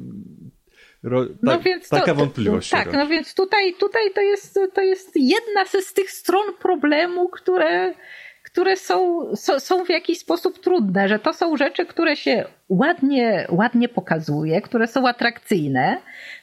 Ro, 1.03 1.27
no 1.43 1.53
tak, 1.53 1.63
więc 1.63 1.89
taka 1.89 2.07
to, 2.07 2.15
wątpliwość. 2.15 2.71
Tak, 2.71 2.93
no 2.93 3.07
więc 3.07 3.35
tutaj, 3.35 3.75
tutaj 3.75 4.11
to, 4.15 4.21
jest, 4.21 4.61
to 4.75 4.81
jest 4.81 5.11
jedna 5.15 5.65
z 5.81 5.93
tych 5.93 6.11
stron 6.11 6.55
problemu, 6.63 7.29
które, 7.29 7.95
które 8.43 8.77
są, 8.77 9.27
są, 9.37 9.61
są 9.61 9.85
w 9.85 9.89
jakiś 9.89 10.19
sposób 10.19 10.59
trudne, 10.59 11.09
że 11.09 11.19
to 11.19 11.33
są 11.33 11.57
rzeczy, 11.57 11.87
które 11.87 12.17
się 12.17 12.45
ładnie, 12.69 13.47
ładnie 13.51 13.89
pokazuje, 13.89 14.61
które 14.61 14.87
są 14.87 15.09
atrakcyjne. 15.09 15.97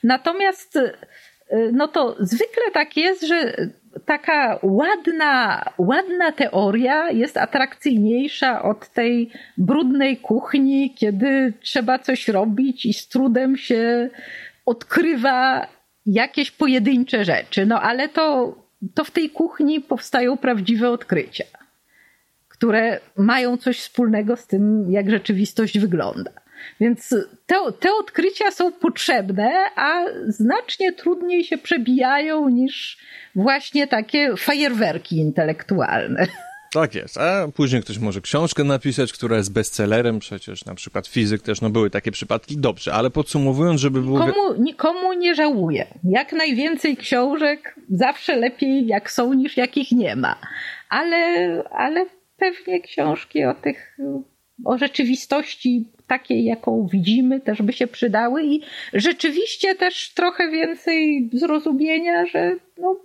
Natomiast 0.03 0.79
no 1.73 1.87
to 1.87 2.15
zwykle 2.19 2.63
tak 2.73 2.97
jest, 2.97 3.23
że 3.23 3.53
taka 4.05 4.59
ładna, 4.63 5.63
ładna 5.77 6.31
teoria 6.31 7.11
jest 7.11 7.37
atrakcyjniejsza 7.37 8.61
od 8.61 8.89
tej 8.89 9.31
brudnej 9.57 10.17
kuchni, 10.17 10.93
kiedy 10.95 11.53
trzeba 11.61 11.99
coś 11.99 12.27
robić 12.27 12.85
i 12.85 12.93
z 12.93 13.07
trudem 13.07 13.57
się 13.57 14.09
odkrywa 14.67 15.67
jakieś 16.05 16.51
pojedyncze 16.51 17.25
rzeczy, 17.25 17.65
no 17.65 17.81
ale 17.81 18.09
to, 18.09 18.55
to 18.93 19.03
w 19.03 19.11
tej 19.11 19.29
kuchni 19.29 19.81
powstają 19.81 20.37
prawdziwe 20.37 20.89
odkrycia, 20.89 21.45
które 22.47 22.99
mają 23.17 23.57
coś 23.57 23.79
wspólnego 23.79 24.35
z 24.35 24.47
tym, 24.47 24.91
jak 24.91 25.09
rzeczywistość 25.09 25.79
wygląda. 25.79 26.31
Więc 26.79 27.15
te, 27.45 27.55
te 27.79 27.93
odkrycia 27.93 28.51
są 28.51 28.71
potrzebne, 28.71 29.51
a 29.75 30.05
znacznie 30.27 30.93
trudniej 30.93 31.43
się 31.43 31.57
przebijają 31.57 32.49
niż 32.49 32.97
właśnie 33.35 33.87
takie 33.87 34.37
fajerwerki 34.37 35.17
intelektualne. 35.17 36.27
Tak 36.71 36.95
jest, 36.95 37.17
a 37.17 37.47
później 37.55 37.81
ktoś 37.81 37.99
może 37.99 38.21
książkę 38.21 38.63
napisać, 38.63 39.13
która 39.13 39.37
jest 39.37 39.53
bestsellerem, 39.53 40.19
przecież 40.19 40.65
na 40.65 40.75
przykład 40.75 41.07
fizyk 41.07 41.41
też, 41.41 41.61
no 41.61 41.69
były 41.69 41.89
takie 41.89 42.11
przypadki, 42.11 42.57
dobrze, 42.57 42.93
ale 42.93 43.09
podsumowując, 43.09 43.81
żeby 43.81 44.01
było... 44.01 44.27
Nikomu, 44.27 44.61
nikomu 44.63 45.13
nie 45.13 45.35
żałuję. 45.35 45.87
Jak 46.03 46.33
najwięcej 46.33 46.97
książek, 46.97 47.75
zawsze 47.89 48.35
lepiej 48.35 48.87
jak 48.87 49.11
są 49.11 49.33
niż 49.33 49.57
jakich 49.57 49.91
nie 49.91 50.15
ma. 50.15 50.35
Ale, 50.89 51.17
ale 51.71 52.05
pewnie 52.37 52.81
książki 52.81 53.45
o 53.45 53.53
tych, 53.53 53.97
o 54.65 54.77
rzeczywistości 54.77 55.91
takiej, 56.07 56.45
jaką 56.45 56.87
widzimy, 56.91 57.41
też 57.41 57.61
by 57.61 57.73
się 57.73 57.87
przydały 57.87 58.43
i 58.43 58.61
rzeczywiście 58.93 59.75
też 59.75 60.13
trochę 60.13 60.51
więcej 60.51 61.29
zrozumienia, 61.33 62.25
że 62.25 62.55
no, 62.77 62.95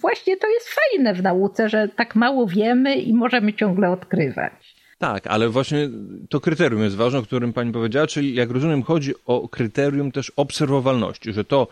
właśnie 0.00 0.36
to 0.36 0.48
jest 0.48 0.66
fajne 0.68 1.14
w 1.14 1.22
nauce, 1.22 1.68
że 1.68 1.88
tak 1.88 2.14
mało 2.14 2.46
wiemy 2.46 2.96
i 2.96 3.14
możemy 3.14 3.54
ciągle 3.54 3.90
odkrywać. 3.90 4.78
Tak, 4.98 5.26
ale 5.26 5.48
właśnie 5.48 5.88
to 6.30 6.40
kryterium 6.40 6.82
jest 6.82 6.96
ważne, 6.96 7.18
o 7.18 7.22
którym 7.22 7.52
pani 7.52 7.72
powiedziała, 7.72 8.06
czyli 8.06 8.34
jak 8.34 8.50
rozumiem, 8.50 8.82
chodzi 8.82 9.14
o 9.26 9.48
kryterium 9.48 10.12
też 10.12 10.32
obserwowalności, 10.36 11.32
że 11.32 11.44
to, 11.44 11.66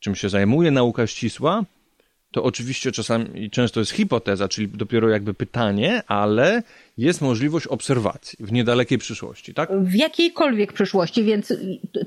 czym 0.00 0.14
się 0.14 0.28
zajmuje 0.28 0.70
nauka 0.70 1.06
ścisła, 1.06 1.64
to 2.30 2.44
oczywiście 2.44 2.92
czasami 2.92 3.50
często 3.50 3.80
jest 3.80 3.92
hipoteza, 3.92 4.48
czyli 4.48 4.68
dopiero 4.68 5.08
jakby 5.08 5.34
pytanie, 5.34 6.02
ale 6.06 6.62
jest 6.98 7.20
możliwość 7.20 7.66
obserwacji 7.66 8.38
w 8.40 8.52
niedalekiej 8.52 8.98
przyszłości, 8.98 9.54
tak? 9.54 9.70
W 9.72 9.94
jakiejkolwiek 9.94 10.72
przyszłości, 10.72 11.24
więc 11.24 11.52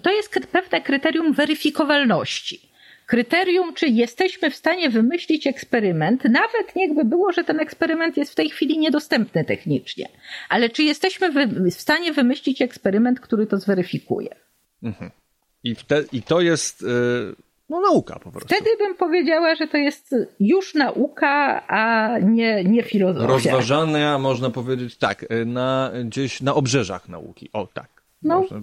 to 0.01 0.11
jest 0.11 0.39
pewne 0.51 0.81
kryterium 0.81 1.33
weryfikowalności. 1.33 2.59
Kryterium, 3.07 3.73
czy 3.73 3.87
jesteśmy 3.87 4.51
w 4.51 4.55
stanie 4.55 4.89
wymyślić 4.89 5.47
eksperyment, 5.47 6.23
nawet 6.23 6.75
niechby 6.75 7.05
było, 7.05 7.31
że 7.31 7.43
ten 7.43 7.59
eksperyment 7.59 8.17
jest 8.17 8.31
w 8.31 8.35
tej 8.35 8.49
chwili 8.49 8.77
niedostępny 8.77 9.45
technicznie, 9.45 10.09
ale 10.49 10.69
czy 10.69 10.83
jesteśmy 10.83 11.31
w 11.71 11.73
stanie 11.73 12.13
wymyślić 12.13 12.61
eksperyment, 12.61 13.19
który 13.19 13.47
to 13.47 13.57
zweryfikuje? 13.57 14.35
Mhm. 14.83 15.11
I, 15.63 15.75
te, 15.75 16.03
I 16.11 16.21
to 16.21 16.41
jest. 16.41 16.81
Yy 16.81 17.35
no 17.69 17.81
nauka 17.81 18.19
po 18.19 18.31
prostu. 18.31 18.47
Wtedy 18.47 18.69
bym 18.77 18.95
powiedziała, 18.95 19.55
że 19.55 19.67
to 19.67 19.77
jest 19.77 20.15
już 20.39 20.73
nauka, 20.73 21.67
a 21.67 22.09
nie, 22.19 22.63
nie 22.63 22.83
filozofia. 22.83 23.27
Rozważana, 23.27 24.17
można 24.17 24.49
powiedzieć, 24.49 24.97
tak, 24.97 25.25
na, 25.45 25.91
gdzieś 26.05 26.41
na 26.41 26.55
obrzeżach 26.55 27.09
nauki. 27.09 27.49
O, 27.53 27.67
tak. 27.73 27.89
No. 28.23 28.41
Można... 28.41 28.61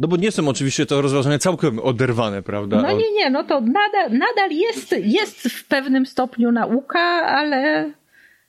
No 0.00 0.08
bo 0.08 0.16
nie 0.16 0.32
są 0.32 0.48
oczywiście 0.48 0.86
to 0.86 1.02
rozważania 1.02 1.38
całkiem 1.38 1.78
oderwane, 1.78 2.42
prawda? 2.42 2.82
No 2.82 2.92
nie, 2.92 3.12
nie, 3.12 3.30
no 3.30 3.44
to 3.44 3.60
nadal, 3.60 4.12
nadal 4.12 4.50
jest, 4.50 4.94
jest 5.02 5.48
w 5.48 5.66
pewnym 5.66 6.06
stopniu 6.06 6.52
nauka, 6.52 7.00
ale, 7.26 7.92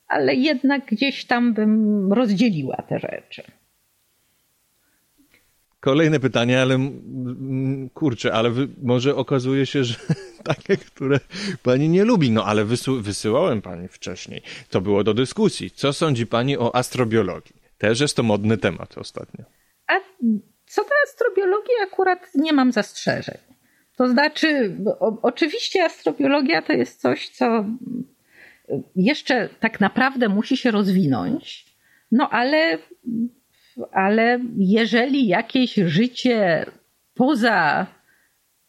ale 0.08 0.36
jednak 0.36 0.86
gdzieś 0.86 1.26
tam 1.26 1.54
bym 1.54 2.14
rozdzieliła 2.14 2.76
te 2.76 3.00
rzeczy. 3.00 3.44
Kolejne 5.80 6.20
pytanie, 6.20 6.62
ale 6.62 6.80
kurczę, 7.94 8.34
ale 8.34 8.50
wy, 8.50 8.68
może 8.84 9.16
okazuje 9.16 9.66
się, 9.66 9.84
że 9.84 9.96
takie, 10.44 10.78
które 10.78 11.20
pani 11.64 11.90
nie 11.90 12.06
lubi. 12.06 12.32
No 12.32 12.46
ale 12.46 12.66
wysu, 12.66 13.02
wysyłałem 13.02 13.62
pani 13.62 13.88
wcześniej. 13.88 14.42
To 14.70 14.82
było 14.82 15.04
do 15.04 15.14
dyskusji. 15.14 15.72
Co 15.72 15.94
sądzi 15.94 16.28
pani 16.28 16.58
o 16.58 16.76
astrobiologii? 16.76 17.56
Też 17.78 18.00
jest 18.00 18.16
to 18.16 18.24
modny 18.24 18.58
temat 18.58 18.98
ostatnio. 18.98 19.46
A 19.88 19.94
co 20.72 20.84
do 20.84 20.90
astrobiologii 21.08 21.74
akurat 21.84 22.20
nie 22.36 22.54
mam 22.54 22.72
zastrzeżeń. 22.72 23.38
To 23.96 24.08
znaczy, 24.08 24.76
o, 25.00 25.18
oczywiście 25.22 25.86
astrobiologia 25.86 26.62
to 26.62 26.74
jest 26.74 27.02
coś, 27.02 27.30
co 27.30 27.66
jeszcze 28.96 29.50
tak 29.60 29.80
naprawdę 29.80 30.30
musi 30.30 30.58
się 30.58 30.72
rozwinąć, 30.72 31.66
no 32.12 32.30
ale 32.30 32.78
ale 33.92 34.40
jeżeli 34.58 35.28
jakieś 35.28 35.74
życie 35.74 36.66
poza 37.14 37.88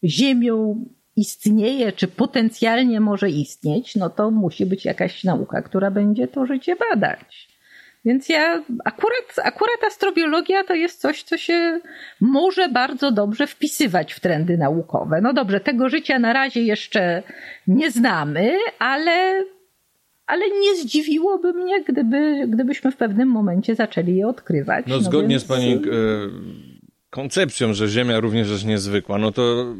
Ziemią 0.04 0.84
istnieje, 1.16 1.92
czy 1.92 2.08
potencjalnie 2.08 3.00
może 3.00 3.30
istnieć, 3.30 3.96
no 3.96 4.10
to 4.10 4.30
musi 4.30 4.66
być 4.66 4.84
jakaś 4.84 5.24
nauka, 5.24 5.62
która 5.62 5.90
będzie 5.90 6.28
to 6.28 6.46
życie 6.46 6.76
badać. 6.76 7.51
Więc 8.04 8.28
ja 8.28 8.62
akurat, 8.84 9.34
akurat 9.44 9.84
astrobiologia 9.86 10.64
to 10.64 10.74
jest 10.74 11.00
coś, 11.00 11.22
co 11.22 11.38
się 11.38 11.80
może 12.20 12.68
bardzo 12.68 13.12
dobrze 13.12 13.46
wpisywać 13.46 14.12
w 14.12 14.20
trendy 14.20 14.58
naukowe. 14.58 15.20
No 15.20 15.32
dobrze, 15.32 15.60
tego 15.60 15.88
życia 15.88 16.18
na 16.18 16.32
razie 16.32 16.62
jeszcze 16.62 17.22
nie 17.66 17.90
znamy, 17.90 18.58
ale 18.78 19.44
ale 20.26 20.44
nie 20.60 20.76
zdziwiłoby 20.76 21.52
mnie, 21.52 21.84
gdyby, 21.84 22.46
gdybyśmy 22.48 22.90
w 22.90 22.96
pewnym 22.96 23.28
momencie 23.28 23.74
zaczęli 23.74 24.16
je 24.16 24.28
odkrywać. 24.28 24.86
No, 24.86 24.96
no 24.96 25.02
zgodnie 25.02 25.28
więc... 25.28 25.42
z 25.42 25.46
Pani 25.46 25.72
e, 25.74 25.78
koncepcją, 27.10 27.74
że 27.74 27.88
Ziemia 27.88 28.20
również 28.20 28.50
jest 28.50 28.64
niezwykła, 28.64 29.18
no 29.18 29.32
to 29.32 29.74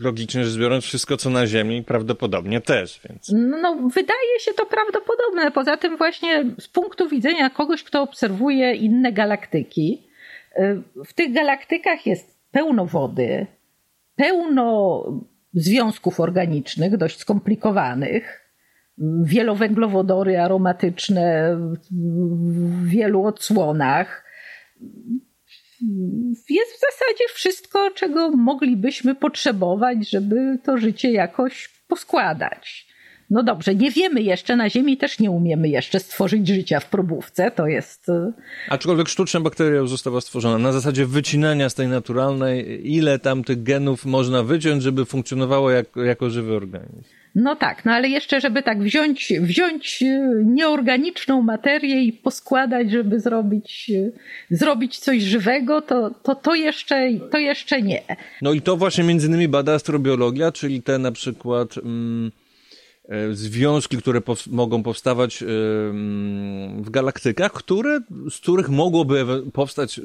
logicznie 0.00 0.44
rzecz 0.44 0.60
biorąc, 0.60 0.84
wszystko 0.84 1.16
co 1.16 1.30
na 1.30 1.46
Ziemi 1.46 1.82
prawdopodobnie 1.82 2.60
też, 2.60 3.00
więc. 3.08 3.32
No, 3.34 3.88
wydaje 3.94 4.40
się 4.40 4.52
to 4.52 4.66
prawdopodobne. 4.66 5.50
Poza 5.50 5.76
tym, 5.76 5.96
właśnie 5.96 6.44
z 6.58 6.68
punktu 6.68 7.08
widzenia 7.08 7.50
kogoś, 7.50 7.82
kto 7.82 8.02
obserwuje 8.02 8.74
inne 8.74 9.12
galaktyki, 9.12 10.06
e, 10.56 10.82
w 11.06 11.12
tych 11.12 11.32
galaktykach 11.32 12.06
jest 12.06 12.38
pełno 12.50 12.86
wody, 12.86 13.46
pełno 14.16 15.02
związków 15.54 16.20
organicznych, 16.20 16.96
dość 16.96 17.18
skomplikowanych 17.18 18.44
wielowęglowodory 19.22 20.38
aromatyczne 20.40 21.56
w 21.90 22.88
wielu 22.88 23.24
odsłonach. 23.24 24.24
Jest 26.50 26.72
w 26.72 26.80
zasadzie 26.80 27.24
wszystko, 27.34 27.90
czego 27.94 28.30
moglibyśmy 28.30 29.14
potrzebować, 29.14 30.10
żeby 30.10 30.58
to 30.64 30.78
życie 30.78 31.12
jakoś 31.12 31.68
poskładać. 31.88 32.86
No 33.30 33.42
dobrze, 33.42 33.74
nie 33.74 33.90
wiemy 33.90 34.22
jeszcze, 34.22 34.56
na 34.56 34.70
Ziemi 34.70 34.96
też 34.96 35.18
nie 35.18 35.30
umiemy 35.30 35.68
jeszcze 35.68 36.00
stworzyć 36.00 36.48
życia 36.48 36.80
w 36.80 36.90
probówce, 36.90 37.50
to 37.50 37.66
jest... 37.66 38.08
Y, 38.08 38.32
Aczkolwiek 38.68 39.08
sztuczna 39.08 39.40
bakteria 39.40 39.86
została 39.86 40.20
stworzona 40.20 40.58
na 40.58 40.72
zasadzie 40.72 41.06
wycinania 41.06 41.68
z 41.68 41.74
tej 41.74 41.88
naturalnej, 41.88 42.80
ile 42.92 43.18
tam 43.18 43.44
tych 43.44 43.62
genów 43.62 44.04
można 44.04 44.42
wyciąć, 44.42 44.82
żeby 44.82 45.04
funkcjonowało 45.04 45.70
jak, 45.70 45.86
jako 45.96 46.30
żywy 46.30 46.56
organizm. 46.56 47.04
No 47.34 47.56
tak, 47.56 47.84
no 47.84 47.92
ale 47.92 48.08
jeszcze, 48.08 48.40
żeby 48.40 48.62
tak 48.62 48.82
wziąć, 48.82 49.32
wziąć 49.40 50.02
e, 50.02 50.42
nieorganiczną 50.44 51.42
materię 51.42 52.02
i 52.02 52.12
poskładać, 52.12 52.90
żeby 52.90 53.20
zrobić, 53.20 53.90
e, 54.50 54.56
zrobić 54.56 54.98
coś 54.98 55.22
żywego, 55.22 55.82
to, 55.82 56.10
to, 56.22 56.34
to, 56.34 56.54
jeszcze, 56.54 57.10
to 57.30 57.38
jeszcze 57.38 57.82
nie. 57.82 58.02
No 58.42 58.52
i 58.52 58.60
to 58.60 58.76
właśnie 58.76 59.04
między 59.04 59.26
innymi 59.26 59.48
bada 59.48 59.72
astrobiologia, 59.72 60.52
czyli 60.52 60.82
te 60.82 60.98
na 60.98 61.12
przykład 61.12 61.78
mm, 61.78 62.32
e, 63.08 63.34
związki, 63.34 63.96
które 63.96 64.20
pow 64.20 64.46
mogą 64.46 64.82
powstawać 64.82 65.42
y, 65.42 65.46
w 66.82 66.90
galaktykach, 66.90 67.52
które, 67.52 68.00
z 68.30 68.40
których 68.40 68.68
mogłoby 68.68 69.24
powstać 69.52 70.00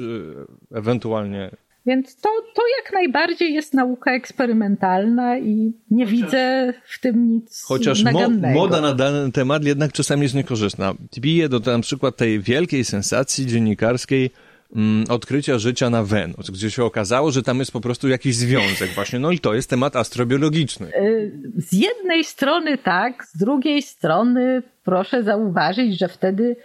ewentualnie 0.72 1.52
więc 1.86 2.16
to, 2.16 2.30
to 2.56 2.62
jak 2.84 2.94
najbardziej 2.94 3.54
jest 3.54 3.74
nauka 3.74 4.12
eksperymentalna 4.12 5.38
i 5.38 5.74
nie 5.92 6.06
Chociaż, 6.06 6.22
widzę 6.22 6.74
w 6.86 7.00
tym 7.00 7.32
nic 7.32 7.64
Chociaż. 7.64 8.04
Mo, 8.04 8.30
moda 8.54 8.82
na 8.82 8.94
dany 8.94 9.32
temat 9.32 9.64
jednak 9.64 9.92
czasami 9.92 10.24
jest 10.24 10.36
niekorzystna. 10.36 10.94
Bije 11.20 11.50
do 11.50 11.60
na 11.60 11.80
przykład 11.80 12.16
tej 12.16 12.40
wielkiej 12.40 12.86
sensacji 12.86 13.46
dziennikarskiej 13.46 14.32
mm, 14.76 15.06
odkrycia 15.10 15.58
życia 15.58 15.90
na 15.90 16.04
Wenus, 16.04 16.50
gdzie 16.50 16.72
się 16.72 16.84
okazało, 16.84 17.32
że 17.32 17.44
tam 17.44 17.60
jest 17.60 17.72
po 17.72 17.82
prostu 17.82 18.10
jakiś 18.10 18.36
związek 18.36 18.90
właśnie. 18.90 19.20
No 19.20 19.32
i 19.32 19.40
to 19.40 19.54
jest 19.54 19.70
temat 19.70 19.96
astrobiologiczny. 19.96 20.88
Y, 20.88 21.32
z 21.58 21.74
jednej 21.74 22.24
strony 22.24 22.78
tak, 22.78 23.26
z 23.26 23.38
drugiej 23.38 23.82
strony 23.82 24.64
proszę 24.84 25.24
zauważyć, 25.24 26.00
że 26.00 26.08
wtedy 26.08 26.56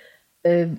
y, 0.46 0.70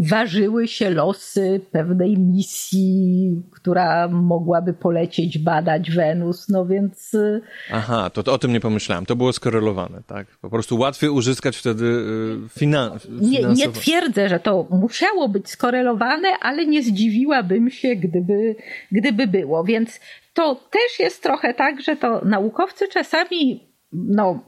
ważyły 0.00 0.68
się 0.68 0.90
losy 0.90 1.60
pewnej 1.72 2.18
misji, 2.18 3.42
która 3.50 4.08
mogłaby 4.08 4.72
polecieć 4.72 5.38
badać 5.38 5.90
Wenus, 5.90 6.48
no 6.48 6.66
więc... 6.66 7.14
Y, 7.14 7.40
Aha, 7.72 8.10
to, 8.10 8.22
to 8.22 8.32
o 8.32 8.38
tym 8.38 8.52
nie 8.52 8.60
pomyślałem. 8.60 9.06
To 9.06 9.16
było 9.16 9.32
skorelowane, 9.32 10.02
tak? 10.06 10.26
Po 10.26 10.50
prostu 10.50 10.78
łatwiej 10.78 11.10
uzyskać 11.10 11.56
wtedy 11.56 11.84
y, 11.84 12.58
finan 12.58 12.98
nie, 13.10 13.42
nie 13.42 13.68
twierdzę, 13.68 14.28
że 14.28 14.40
to 14.40 14.66
musiało 14.70 15.28
być 15.28 15.50
skorelowane, 15.50 16.28
ale 16.40 16.66
nie 16.66 16.82
zdziwiłabym 16.82 17.70
się, 17.70 17.96
gdyby, 17.96 18.56
gdyby 18.92 19.26
było. 19.26 19.64
Więc 19.64 20.00
to 20.34 20.54
też 20.54 20.98
jest 20.98 21.22
trochę 21.22 21.54
tak, 21.54 21.82
że 21.82 21.96
to 21.96 22.20
naukowcy 22.24 22.88
czasami 22.88 23.69
no, 23.92 24.44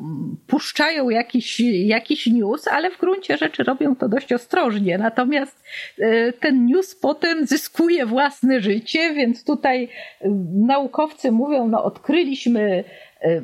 puszczają 0.46 1.10
jakiś, 1.10 1.60
jakiś 1.60 2.26
news, 2.26 2.68
ale 2.68 2.90
w 2.90 2.98
gruncie 2.98 3.36
rzeczy 3.36 3.62
robią 3.62 3.96
to 3.96 4.08
dość 4.08 4.32
ostrożnie. 4.32 4.98
Natomiast 4.98 5.64
e, 5.98 6.32
ten 6.32 6.66
news 6.66 6.94
potem 6.94 7.46
zyskuje 7.46 8.06
własne 8.06 8.60
życie, 8.60 9.14
więc 9.14 9.44
tutaj 9.44 9.84
e, 9.84 10.28
naukowcy 10.66 11.32
mówią, 11.32 11.68
no 11.68 11.84
odkryliśmy 11.84 12.84
e, 13.20 13.42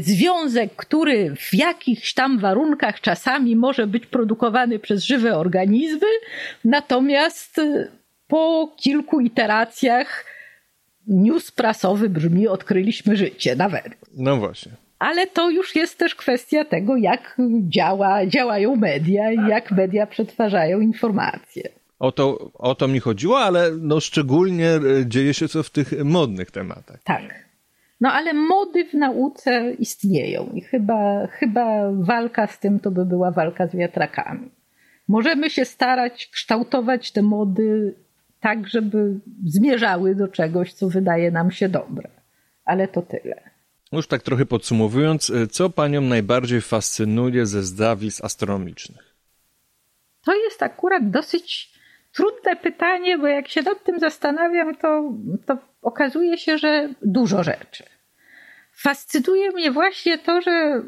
związek, 0.00 0.76
który 0.76 1.34
w 1.36 1.54
jakichś 1.54 2.14
tam 2.14 2.38
warunkach 2.38 3.00
czasami 3.00 3.56
może 3.56 3.86
być 3.86 4.06
produkowany 4.06 4.78
przez 4.78 5.04
żywe 5.04 5.36
organizmy, 5.36 6.06
natomiast 6.64 7.60
po 8.26 8.74
kilku 8.76 9.20
iteracjach 9.20 10.24
news 11.06 11.50
prasowy 11.50 12.08
brzmi 12.08 12.48
odkryliśmy 12.48 13.16
życie 13.16 13.56
nawet. 13.56 13.86
No 14.16 14.36
właśnie. 14.36 14.72
Ale 14.98 15.26
to 15.26 15.50
już 15.50 15.76
jest 15.76 15.98
też 15.98 16.14
kwestia 16.14 16.64
tego, 16.64 16.96
jak 16.96 17.36
działa, 17.68 18.26
działają 18.26 18.76
media 18.76 19.32
i 19.32 19.48
jak 19.48 19.70
media 19.70 20.06
przetwarzają 20.06 20.80
informacje. 20.80 21.68
O 21.98 22.12
to, 22.12 22.50
o 22.54 22.74
to 22.74 22.88
mi 22.88 23.00
chodziło, 23.00 23.38
ale 23.38 23.70
no 23.80 24.00
szczególnie 24.00 24.70
e, 24.70 24.80
dzieje 25.06 25.34
się 25.34 25.48
co 25.48 25.62
w 25.62 25.70
tych 25.70 26.04
modnych 26.04 26.50
tematach. 26.50 27.02
Tak. 27.04 27.48
No 28.00 28.12
ale 28.12 28.32
mody 28.32 28.84
w 28.84 28.94
nauce 28.94 29.72
istnieją 29.78 30.50
i 30.54 30.60
chyba, 30.60 31.26
chyba 31.26 31.92
walka 31.92 32.46
z 32.46 32.58
tym 32.58 32.80
to 32.80 32.90
by 32.90 33.06
była 33.06 33.30
walka 33.30 33.66
z 33.66 33.76
wiatrakami. 33.76 34.50
Możemy 35.08 35.50
się 35.50 35.64
starać 35.64 36.26
kształtować 36.32 37.12
te 37.12 37.22
mody 37.22 37.94
tak, 38.40 38.68
żeby 38.68 39.20
zmierzały 39.44 40.14
do 40.14 40.28
czegoś, 40.28 40.72
co 40.72 40.88
wydaje 40.88 41.30
nam 41.30 41.50
się 41.50 41.68
dobre. 41.68 42.08
Ale 42.64 42.88
to 42.88 43.02
tyle. 43.02 43.50
Już 43.92 44.06
tak 44.06 44.22
trochę 44.22 44.46
podsumowując, 44.46 45.30
e, 45.30 45.46
co 45.46 45.70
panią 45.70 46.00
najbardziej 46.00 46.60
fascynuje 46.60 47.46
ze 47.46 47.62
zjawisk 47.62 48.24
astronomicznych? 48.24 49.14
To 50.24 50.34
jest 50.34 50.62
akurat 50.62 51.10
dosyć 51.10 51.72
trudne 52.12 52.56
pytanie, 52.56 53.18
bo 53.18 53.26
jak 53.26 53.48
się 53.48 53.62
nad 53.62 53.84
tym 53.84 53.98
zastanawiam, 53.98 54.76
to, 54.76 55.12
to 55.46 55.58
okazuje 55.82 56.38
się, 56.38 56.58
że 56.58 56.88
dużo 57.02 57.42
rzeczy. 57.44 57.84
Fascynuje 58.72 59.50
mnie 59.50 59.70
właśnie 59.70 60.18
to, 60.18 60.40
że, 60.40 60.82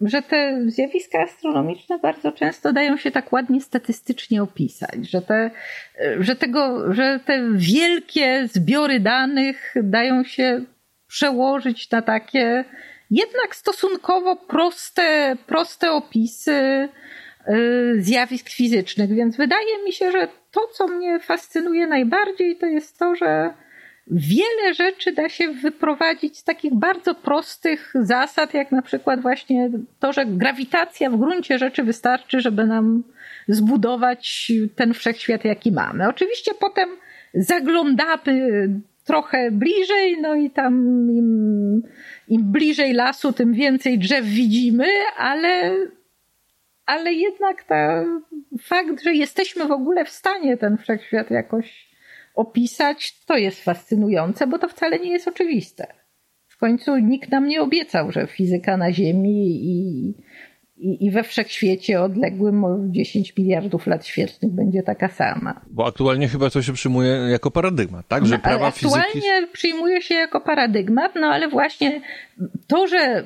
że 0.00 0.22
te 0.22 0.62
zjawiska 0.66 1.22
astronomiczne 1.22 1.98
bardzo 1.98 2.32
często 2.32 2.72
dają 2.72 2.96
się 2.96 3.10
tak 3.10 3.32
ładnie 3.32 3.60
statystycznie 3.60 4.42
opisać, 4.42 5.10
że 5.10 5.22
te, 5.22 5.50
że 6.20 6.36
tego, 6.36 6.92
że 6.92 7.20
te 7.26 7.48
wielkie 7.54 8.48
zbiory 8.52 9.00
danych 9.00 9.74
dają 9.82 10.24
się 10.24 10.64
przełożyć 11.16 11.90
na 11.90 12.02
takie 12.02 12.64
jednak 13.10 13.56
stosunkowo 13.56 14.36
proste, 14.36 15.36
proste 15.46 15.92
opisy 15.92 16.88
y, 17.48 17.96
zjawisk 17.98 18.48
fizycznych. 18.48 19.14
Więc 19.14 19.36
wydaje 19.36 19.84
mi 19.84 19.92
się, 19.92 20.12
że 20.12 20.28
to, 20.52 20.60
co 20.72 20.86
mnie 20.86 21.20
fascynuje 21.20 21.86
najbardziej, 21.86 22.56
to 22.56 22.66
jest 22.66 22.98
to, 22.98 23.14
że 23.14 23.54
wiele 24.06 24.74
rzeczy 24.74 25.12
da 25.12 25.28
się 25.28 25.52
wyprowadzić 25.52 26.38
z 26.38 26.44
takich 26.44 26.74
bardzo 26.74 27.14
prostych 27.14 27.92
zasad, 27.94 28.54
jak 28.54 28.72
na 28.72 28.82
przykład 28.82 29.20
właśnie 29.20 29.70
to, 30.00 30.12
że 30.12 30.26
grawitacja 30.26 31.10
w 31.10 31.18
gruncie 31.18 31.58
rzeczy 31.58 31.82
wystarczy, 31.82 32.40
żeby 32.40 32.66
nam 32.66 33.02
zbudować 33.48 34.52
ten 34.76 34.94
wszechświat, 34.94 35.44
jaki 35.44 35.72
mamy. 35.72 36.08
Oczywiście 36.08 36.52
potem 36.60 36.88
zaglądamy 37.34 38.68
trochę 39.06 39.50
bliżej, 39.50 40.20
no 40.20 40.34
i 40.34 40.50
tam 40.50 40.74
im, 41.10 41.82
im 42.28 42.52
bliżej 42.52 42.92
lasu, 42.92 43.32
tym 43.32 43.52
więcej 43.52 43.98
drzew 43.98 44.24
widzimy, 44.24 44.86
ale, 45.16 45.76
ale 46.86 47.12
jednak 47.12 47.64
ta, 47.64 48.04
fakt, 48.62 49.02
że 49.02 49.14
jesteśmy 49.14 49.64
w 49.64 49.72
ogóle 49.72 50.04
w 50.04 50.10
stanie 50.10 50.56
ten 50.56 50.76
wszechświat 50.76 51.30
jakoś 51.30 51.96
opisać, 52.34 53.20
to 53.24 53.36
jest 53.36 53.64
fascynujące, 53.64 54.46
bo 54.46 54.58
to 54.58 54.68
wcale 54.68 54.98
nie 54.98 55.10
jest 55.10 55.28
oczywiste. 55.28 55.86
W 56.48 56.58
końcu 56.58 56.96
nikt 56.96 57.30
nam 57.30 57.46
nie 57.46 57.62
obiecał, 57.62 58.12
że 58.12 58.26
fizyka 58.26 58.76
na 58.76 58.92
Ziemi 58.92 59.46
i, 59.46 60.14
i, 60.78 61.06
i 61.06 61.10
we 61.10 61.22
wszechświecie 61.22 62.02
odległym 62.02 62.64
o 62.64 62.78
10 62.88 63.36
miliardów 63.36 63.86
lat 63.86 64.06
świetlnych 64.06 64.52
będzie 64.52 64.82
taka 64.82 65.08
sama. 65.08 65.60
Bo 65.70 65.86
aktualnie 65.86 66.28
chyba 66.28 66.50
to 66.50 66.62
się 66.62 66.72
przyjmuje 66.72 67.10
jako 67.10 67.50
paradygmat, 67.50 68.08
tak? 68.08 68.26
Że 68.26 68.34
no, 68.34 68.42
prawa 68.42 68.66
aktualnie 68.66 69.06
fizyki... 69.12 69.52
przyjmuje 69.52 70.02
się 70.02 70.14
jako 70.14 70.40
paradygmat, 70.40 71.14
no 71.14 71.26
ale 71.26 71.48
właśnie 71.48 72.00
to, 72.66 72.86
że 72.86 73.24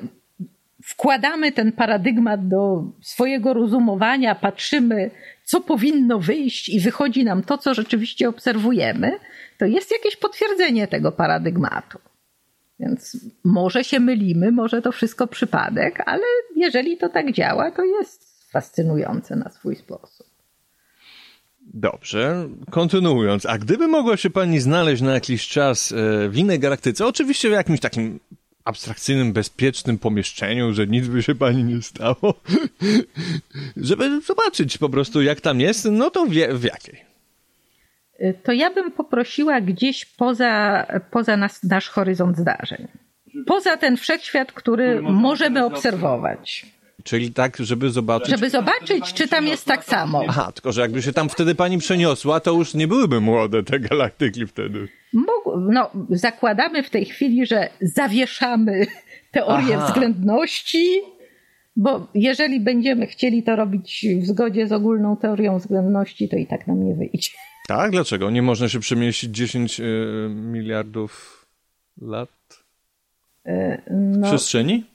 wkładamy 0.83 1.51
ten 1.51 1.71
paradygmat 1.71 2.47
do 2.47 2.83
swojego 3.01 3.53
rozumowania, 3.53 4.35
patrzymy, 4.35 5.11
co 5.43 5.61
powinno 5.61 6.19
wyjść 6.19 6.69
i 6.69 6.79
wychodzi 6.79 7.23
nam 7.23 7.43
to, 7.43 7.57
co 7.57 7.73
rzeczywiście 7.73 8.29
obserwujemy, 8.29 9.11
to 9.57 9.65
jest 9.65 9.91
jakieś 9.91 10.15
potwierdzenie 10.15 10.87
tego 10.87 11.11
paradygmatu. 11.11 11.99
Więc 12.81 13.17
może 13.43 13.83
się 13.83 13.99
mylimy, 13.99 14.51
może 14.51 14.81
to 14.81 14.91
wszystko 14.91 15.27
przypadek, 15.27 16.03
ale 16.05 16.23
jeżeli 16.55 16.97
to 16.97 17.09
tak 17.09 17.33
działa, 17.33 17.71
to 17.71 17.83
jest 17.83 18.49
fascynujące 18.51 19.35
na 19.35 19.49
swój 19.49 19.75
sposób. 19.75 20.27
Dobrze, 21.73 22.49
kontynuując, 22.69 23.45
a 23.45 23.57
gdyby 23.57 23.87
mogła 23.87 24.17
się 24.17 24.29
pani 24.29 24.59
znaleźć 24.59 25.01
na 25.01 25.13
jakiś 25.13 25.47
czas 25.47 25.91
e, 25.91 26.29
w 26.29 26.37
innej 26.37 26.59
galaktyce, 26.59 27.05
oczywiście 27.05 27.49
w 27.49 27.51
jakimś 27.51 27.79
takim 27.79 28.19
abstrakcyjnym, 28.65 29.33
bezpiecznym 29.33 29.97
pomieszczeniu, 29.97 30.73
że 30.73 30.87
nic 30.87 31.07
by 31.07 31.23
się 31.23 31.35
pani 31.35 31.63
nie 31.63 31.81
stało, 31.81 32.33
żeby 33.77 34.21
zobaczyć 34.21 34.77
po 34.77 34.89
prostu 34.89 35.21
jak 35.21 35.41
tam 35.41 35.59
jest, 35.59 35.87
no 35.91 36.09
to 36.09 36.25
wie, 36.25 36.53
w 36.53 36.63
jakiej 36.63 37.10
to 38.43 38.51
ja 38.51 38.73
bym 38.73 38.91
poprosiła 38.91 39.61
gdzieś 39.61 40.05
poza, 40.05 40.85
poza 41.11 41.37
nas, 41.37 41.63
nasz 41.63 41.89
horyzont 41.89 42.37
zdarzeń. 42.37 42.87
Poza 43.47 43.77
ten 43.77 43.97
wszechświat, 43.97 44.51
który 44.51 45.01
możemy 45.01 45.65
obserwować. 45.65 46.65
Czyli 47.03 47.33
tak, 47.33 47.57
żeby 47.57 47.89
zobaczyć. 47.89 48.29
Żeby 48.29 48.49
zobaczyć, 48.49 49.13
czy 49.13 49.27
tam 49.27 49.47
jest 49.47 49.65
tak 49.65 49.85
samo. 49.85 50.23
Aha, 50.27 50.51
tylko 50.51 50.71
że 50.71 50.81
jakby 50.81 51.01
się 51.01 51.13
tam 51.13 51.29
wtedy 51.29 51.55
pani 51.55 51.77
przeniosła, 51.77 52.39
to 52.39 52.53
już 52.53 52.73
nie 52.73 52.87
byłyby 52.87 53.21
młode 53.21 53.63
te 53.63 53.79
galaktyki 53.79 54.47
wtedy. 54.47 54.87
No, 55.53 55.91
zakładamy 56.09 56.83
w 56.83 56.89
tej 56.89 57.05
chwili, 57.05 57.45
że 57.45 57.69
zawieszamy 57.81 58.87
teorię 59.31 59.77
Aha. 59.77 59.87
względności, 59.87 61.01
bo 61.75 62.07
jeżeli 62.15 62.59
będziemy 62.59 63.07
chcieli 63.07 63.43
to 63.43 63.55
robić 63.55 64.05
w 64.21 64.25
zgodzie 64.25 64.67
z 64.67 64.71
ogólną 64.71 65.17
teorią 65.17 65.57
względności, 65.57 66.29
to 66.29 66.35
i 66.35 66.47
tak 66.47 66.67
nam 66.67 66.83
nie 66.83 66.95
wyjdzie. 66.95 67.31
Tak? 67.67 67.91
Dlaczego? 67.91 68.29
Nie 68.29 68.41
można 68.41 68.69
się 68.69 68.79
przemieścić 68.79 69.35
10 69.35 69.79
y, 69.79 69.83
miliardów 70.29 71.45
lat 72.01 72.29
y, 73.47 73.81
no, 73.91 74.27
w 74.27 74.29
przestrzeni? 74.29 74.85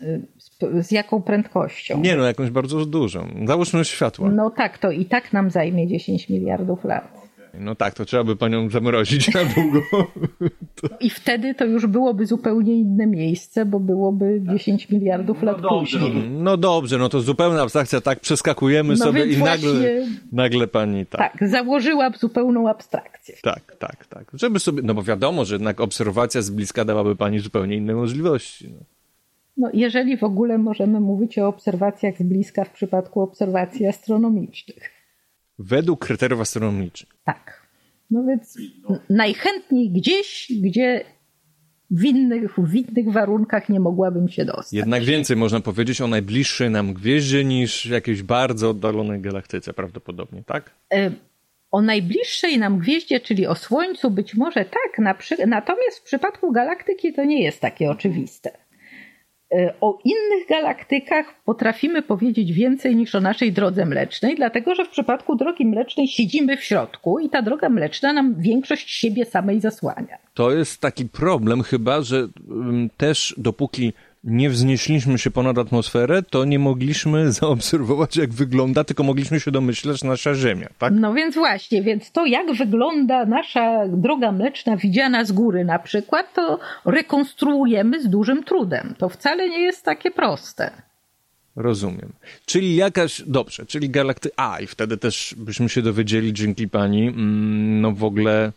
Y, 0.00 0.22
z, 0.38 0.86
z, 0.86 0.90
jaką 0.90 1.22
prędkością? 1.22 2.00
Nie 2.00 2.16
no, 2.16 2.24
jakąś 2.24 2.50
bardzo 2.50 2.86
dużą. 2.86 3.44
Załóżmy 3.46 3.84
światła. 3.84 4.30
No 4.30 4.50
tak, 4.50 4.78
to 4.78 4.90
i 4.90 5.04
tak 5.04 5.32
nam 5.32 5.50
zajmie 5.50 5.88
10 5.88 6.28
miliardów 6.28 6.84
lat. 6.84 7.21
No 7.60 7.74
tak, 7.74 7.94
to 7.94 8.04
trzeba 8.04 8.24
by 8.24 8.36
panią 8.36 8.70
zamrozić 8.70 9.34
na 9.34 9.40
długo. 9.44 9.82
To... 10.74 10.88
I 11.00 11.10
wtedy 11.10 11.54
to 11.54 11.64
już 11.64 11.86
byłoby 11.86 12.26
zupełnie 12.26 12.74
inne 12.74 13.06
miejsce, 13.06 13.66
bo 13.66 13.80
byłoby 13.80 14.40
10 14.52 14.90
miliardów 14.90 15.42
lat 15.42 15.62
no 15.62 15.68
później. 15.68 16.30
No 16.30 16.56
dobrze, 16.56 16.98
no 16.98 17.08
to 17.08 17.20
zupełna 17.20 17.62
abstrakcja, 17.62 18.00
tak 18.00 18.20
przeskakujemy 18.20 18.94
no 18.94 19.04
sobie 19.04 19.26
i 19.26 19.38
nagle, 19.38 20.06
nagle 20.32 20.66
pani 20.66 21.06
tak. 21.06 21.32
Tak, 21.32 21.48
założyłam 21.48 22.12
zupełną 22.14 22.68
abstrakcję. 22.68 23.34
Tak, 23.42 23.76
tak, 23.78 24.06
tak. 24.06 24.30
Żeby 24.34 24.58
sobie, 24.58 24.82
no 24.82 24.94
bo 24.94 25.02
wiadomo, 25.02 25.44
że 25.44 25.54
jednak 25.54 25.80
obserwacja 25.80 26.42
z 26.42 26.50
bliska 26.50 26.84
dawaby 26.84 27.16
pani 27.16 27.38
zupełnie 27.38 27.76
inne 27.76 27.94
możliwości. 27.94 28.68
No. 28.68 28.84
No, 29.56 29.70
jeżeli 29.74 30.16
w 30.16 30.24
ogóle 30.24 30.58
możemy 30.58 31.00
mówić 31.00 31.38
o 31.38 31.48
obserwacjach 31.48 32.18
z 32.18 32.22
bliska 32.22 32.64
w 32.64 32.70
przypadku 32.70 33.20
obserwacji 33.20 33.86
astronomicznych. 33.86 34.91
Według 35.62 36.06
kryteriów 36.06 36.40
astronomicznych. 36.40 37.12
Tak. 37.24 37.62
No 38.10 38.24
więc 38.24 38.58
najchętniej 39.10 39.90
gdzieś, 39.90 40.52
gdzie 40.62 41.04
w 41.90 42.04
innych, 42.04 42.56
w 42.58 42.74
innych 42.74 43.12
warunkach 43.12 43.68
nie 43.68 43.80
mogłabym 43.80 44.28
się 44.28 44.44
dostać. 44.44 44.72
Jednak 44.72 45.04
więcej 45.04 45.36
można 45.36 45.60
powiedzieć 45.60 46.00
o 46.00 46.06
najbliższej 46.06 46.70
nam 46.70 46.94
gwieździe 46.94 47.44
niż 47.44 47.86
jakiejś 47.86 48.22
bardzo 48.22 48.70
oddalonej 48.70 49.20
galaktyce 49.20 49.72
prawdopodobnie, 49.72 50.42
tak? 50.46 50.70
E, 50.94 51.10
o 51.70 51.82
najbliższej 51.82 52.58
nam 52.58 52.78
gwieździe, 52.78 53.20
czyli 53.20 53.46
o 53.46 53.54
Słońcu 53.54 54.10
być 54.10 54.34
może 54.34 54.64
tak, 54.64 55.16
natomiast 55.46 55.98
w 55.98 56.02
przypadku 56.02 56.52
galaktyki 56.52 57.12
to 57.12 57.24
nie 57.24 57.42
jest 57.42 57.60
takie 57.60 57.90
oczywiste. 57.90 58.50
E, 59.52 59.74
o 59.80 59.98
innych 60.04 60.48
galaktykach 60.48 61.34
potrafimy 61.44 62.02
powiedzieć 62.02 62.52
więcej 62.52 62.96
niż 62.96 63.14
o 63.14 63.20
naszej 63.20 63.52
drodze 63.52 63.86
mlecznej, 63.86 64.36
dlatego 64.36 64.74
że 64.74 64.84
w 64.84 64.88
przypadku 64.88 65.36
drogi 65.36 65.66
mlecznej 65.66 66.08
siedzimy 66.08 66.56
w 66.56 66.64
środku 66.64 67.18
i 67.18 67.30
ta 67.30 67.42
droga 67.42 67.68
mleczna 67.68 68.12
nam 68.12 68.34
większość 68.40 68.90
siebie 68.90 69.24
samej 69.24 69.60
zasłania. 69.60 70.18
To 70.34 70.50
jest 70.52 70.80
taki 70.80 71.08
problem 71.08 71.62
chyba, 71.62 72.02
że 72.02 72.28
też 72.96 73.34
dopóki 73.38 73.92
nie 74.24 74.50
wznieśliśmy 74.50 75.18
się 75.18 75.30
ponad 75.30 75.58
atmosferę, 75.58 76.22
to 76.22 76.44
nie 76.44 76.58
mogliśmy 76.58 77.32
zaobserwować, 77.40 78.16
jak 78.16 78.30
wygląda, 78.30 78.84
tylko 78.84 79.02
mogliśmy 79.02 79.40
się 79.40 79.50
domyśleć 79.50 80.04
nasza 80.04 80.34
Ziemia, 80.34 80.68
tak? 80.78 80.92
No 80.96 81.14
więc 81.14 81.34
właśnie, 81.34 81.82
więc 81.82 82.12
to 82.12 82.26
jak 82.26 82.52
wygląda 82.52 83.26
nasza 83.26 83.88
droga 83.88 84.32
mleczna 84.32 84.76
widziana 84.76 85.24
z 85.24 85.32
góry 85.32 85.64
na 85.64 85.78
przykład, 85.78 86.34
to 86.34 86.58
rekonstruujemy 86.84 88.02
z 88.02 88.08
dużym 88.08 88.44
trudem. 88.44 88.94
To 88.98 89.08
wcale 89.08 89.48
nie 89.48 89.60
jest 89.60 89.84
takie 89.84 90.10
proste. 90.10 90.70
Rozumiem. 91.56 92.12
Czyli 92.46 92.76
jakaś, 92.76 93.22
dobrze, 93.26 93.66
czyli 93.66 93.90
galakty... 93.90 94.30
A, 94.36 94.60
i 94.60 94.66
wtedy 94.66 94.96
też 94.96 95.34
byśmy 95.38 95.68
się 95.68 95.82
dowiedzieli 95.82 96.32
dzięki 96.32 96.68
pani, 96.68 97.08
mm, 97.08 97.80
no 97.80 97.92
w 97.92 98.04
ogóle 98.04 98.52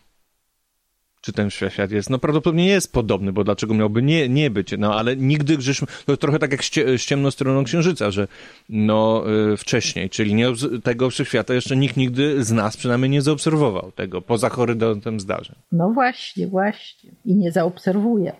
czy 1.26 1.32
ten 1.32 1.50
świat 1.50 1.90
jest. 1.90 2.10
No 2.10 2.18
prawdopodobnie 2.18 2.66
jest 2.66 2.92
podobny, 2.92 3.32
bo 3.32 3.44
dlaczego 3.44 3.74
miałby 3.74 4.02
nie, 4.02 4.28
nie 4.28 4.50
być? 4.50 4.74
No 4.78 4.94
ale 4.94 5.16
nigdy 5.16 5.60
żeśmy, 5.60 5.88
to 6.06 6.16
trochę 6.16 6.38
tak 6.38 6.52
jak 6.52 6.64
z 6.98 7.04
ciemną 7.04 7.30
stroną 7.30 7.64
Księżyca, 7.64 8.10
że 8.10 8.28
no 8.68 9.24
y, 9.52 9.56
wcześniej, 9.56 10.10
czyli 10.10 10.34
nie, 10.34 10.46
tego 10.82 11.10
wszechświata 11.10 11.54
jeszcze 11.54 11.76
nikt 11.76 11.96
nigdy 11.96 12.44
z 12.44 12.52
nas 12.52 12.76
przynajmniej 12.76 13.10
nie 13.10 13.22
zaobserwował 13.22 13.92
tego, 13.92 14.22
poza 14.22 14.48
horyzontem 14.48 15.20
zdarzeń. 15.20 15.56
No 15.72 15.90
właśnie, 15.90 16.46
właśnie. 16.46 17.10
I 17.24 17.34
nie 17.34 17.52
zaobserwuje. 17.52 18.32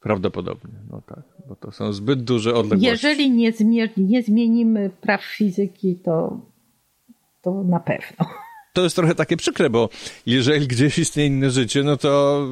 Prawdopodobnie, 0.00 0.74
no 0.90 1.02
tak, 1.06 1.22
bo 1.48 1.56
to 1.56 1.72
są 1.72 1.92
zbyt 1.92 2.24
duże 2.24 2.54
odległości. 2.54 2.86
Jeżeli 2.86 3.30
nie, 3.30 3.52
zmier- 3.52 3.90
nie 3.96 4.22
zmienimy 4.22 4.90
praw 5.00 5.24
fizyki, 5.24 5.96
to, 6.04 6.40
to 7.42 7.64
na 7.64 7.80
pewno 7.80 8.26
to 8.72 8.82
jest 8.82 8.96
trochę 8.96 9.14
takie 9.14 9.36
przykre, 9.36 9.70
bo 9.70 9.88
jeżeli 10.26 10.66
gdzieś 10.66 10.98
istnieje 10.98 11.28
inne 11.28 11.50
życie, 11.50 11.82
no 11.82 11.96
to 11.96 12.42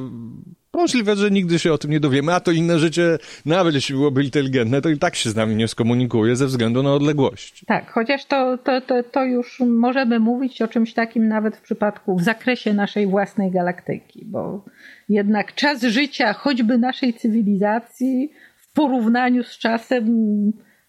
możliwe, 0.77 1.15
że 1.15 1.31
nigdy 1.31 1.59
się 1.59 1.73
o 1.73 1.77
tym 1.77 1.91
nie 1.91 1.99
dowiemy, 1.99 2.33
a 2.33 2.39
to 2.39 2.51
inne 2.51 2.79
życie, 2.79 3.17
nawet 3.45 3.75
jeśli 3.75 3.95
byłoby 3.95 4.23
inteligentne, 4.23 4.81
to 4.81 4.89
i 4.89 4.97
tak 4.97 5.15
się 5.15 5.29
z 5.29 5.35
nami 5.35 5.55
nie 5.55 5.67
skomunikuje 5.67 6.35
ze 6.35 6.45
względu 6.45 6.83
na 6.83 6.93
odległość. 6.93 7.65
Tak, 7.67 7.91
chociaż 7.91 8.25
to, 8.25 8.57
to, 8.57 8.81
to, 8.81 9.03
to 9.03 9.25
już 9.25 9.59
możemy 9.59 10.19
mówić 10.19 10.61
o 10.61 10.67
czymś 10.67 10.93
takim 10.93 11.27
nawet 11.27 11.57
w 11.57 11.61
przypadku, 11.61 12.15
w 12.15 12.23
zakresie 12.23 12.73
naszej 12.73 13.07
własnej 13.07 13.51
galaktyki, 13.51 14.25
bo 14.25 14.65
jednak 15.09 15.55
czas 15.55 15.81
życia 15.81 16.33
choćby 16.33 16.77
naszej 16.77 17.13
cywilizacji 17.13 18.31
w 18.57 18.73
porównaniu 18.73 19.43
z 19.43 19.57
czasem 19.57 20.05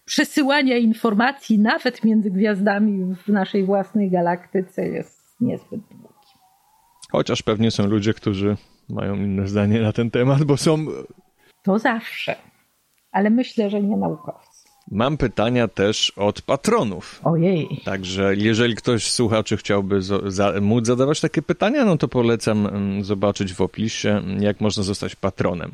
przesyłania 0.05 0.77
informacji 0.77 1.59
nawet 1.59 2.03
między 2.03 2.31
gwiazdami 2.31 3.15
w 3.25 3.27
naszej 3.27 3.63
własnej 3.63 4.11
galaktyce 4.11 4.87
jest 4.87 5.18
niezbyt 5.41 5.81
długi. 5.91 6.09
Chociaż 7.11 7.41
pewnie 7.41 7.71
są 7.71 7.87
ludzie, 7.87 8.13
którzy 8.13 8.57
mają 8.89 9.15
inne 9.15 9.47
zdanie 9.47 9.81
na 9.81 9.93
ten 9.93 10.11
temat, 10.11 10.43
bo 10.43 10.57
są. 10.57 10.85
To 11.63 11.79
zawsze. 11.79 12.35
Ale 13.11 13.29
myślę, 13.29 13.69
że 13.69 13.81
nie 13.81 13.97
naukowcy. 13.97 14.69
Mam 14.91 15.17
pytania 15.17 15.67
też 15.67 16.13
od 16.15 16.41
patronów. 16.41 17.21
Ojej. 17.23 17.81
Także 17.85 18.35
jeżeli 18.35 18.75
ktoś 18.75 19.11
z 19.11 19.13
słuchaczy 19.13 19.57
chciałby 19.57 20.01
za, 20.27 20.53
móc 20.61 20.85
zadawać 20.85 21.21
takie 21.21 21.41
pytania, 21.41 21.85
no 21.85 21.97
to 21.97 22.07
polecam 22.07 22.67
mm, 22.67 23.03
zobaczyć 23.03 23.53
w 23.53 23.61
opisie, 23.61 24.21
jak 24.39 24.61
można 24.61 24.83
zostać 24.83 25.15
patronem. 25.15 25.71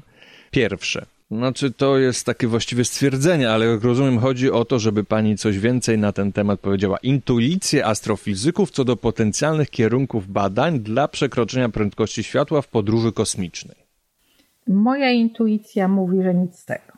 Pierwsze. 0.51 1.05
Znaczy, 1.31 1.71
to 1.71 1.97
jest 1.97 2.25
takie 2.25 2.47
właściwie 2.47 2.85
stwierdzenie, 2.85 3.49
ale 3.51 3.65
jak 3.65 3.83
rozumiem, 3.83 4.19
chodzi 4.19 4.51
o 4.51 4.65
to, 4.65 4.79
żeby 4.79 5.03
pani 5.03 5.37
coś 5.37 5.59
więcej 5.59 5.97
na 5.97 6.11
ten 6.11 6.31
temat 6.31 6.59
powiedziała. 6.59 6.97
Intuicje 6.97 7.85
astrofizyków 7.85 8.71
co 8.71 8.85
do 8.85 8.95
potencjalnych 8.95 9.69
kierunków 9.69 10.27
badań 10.27 10.79
dla 10.79 11.07
przekroczenia 11.07 11.69
prędkości 11.69 12.23
światła 12.23 12.61
w 12.61 12.67
podróży 12.67 13.11
kosmicznej. 13.11 13.75
Moja 14.67 15.11
intuicja 15.11 15.87
mówi, 15.87 16.23
że 16.23 16.33
nic 16.33 16.59
z 16.59 16.65
tego. 16.65 16.93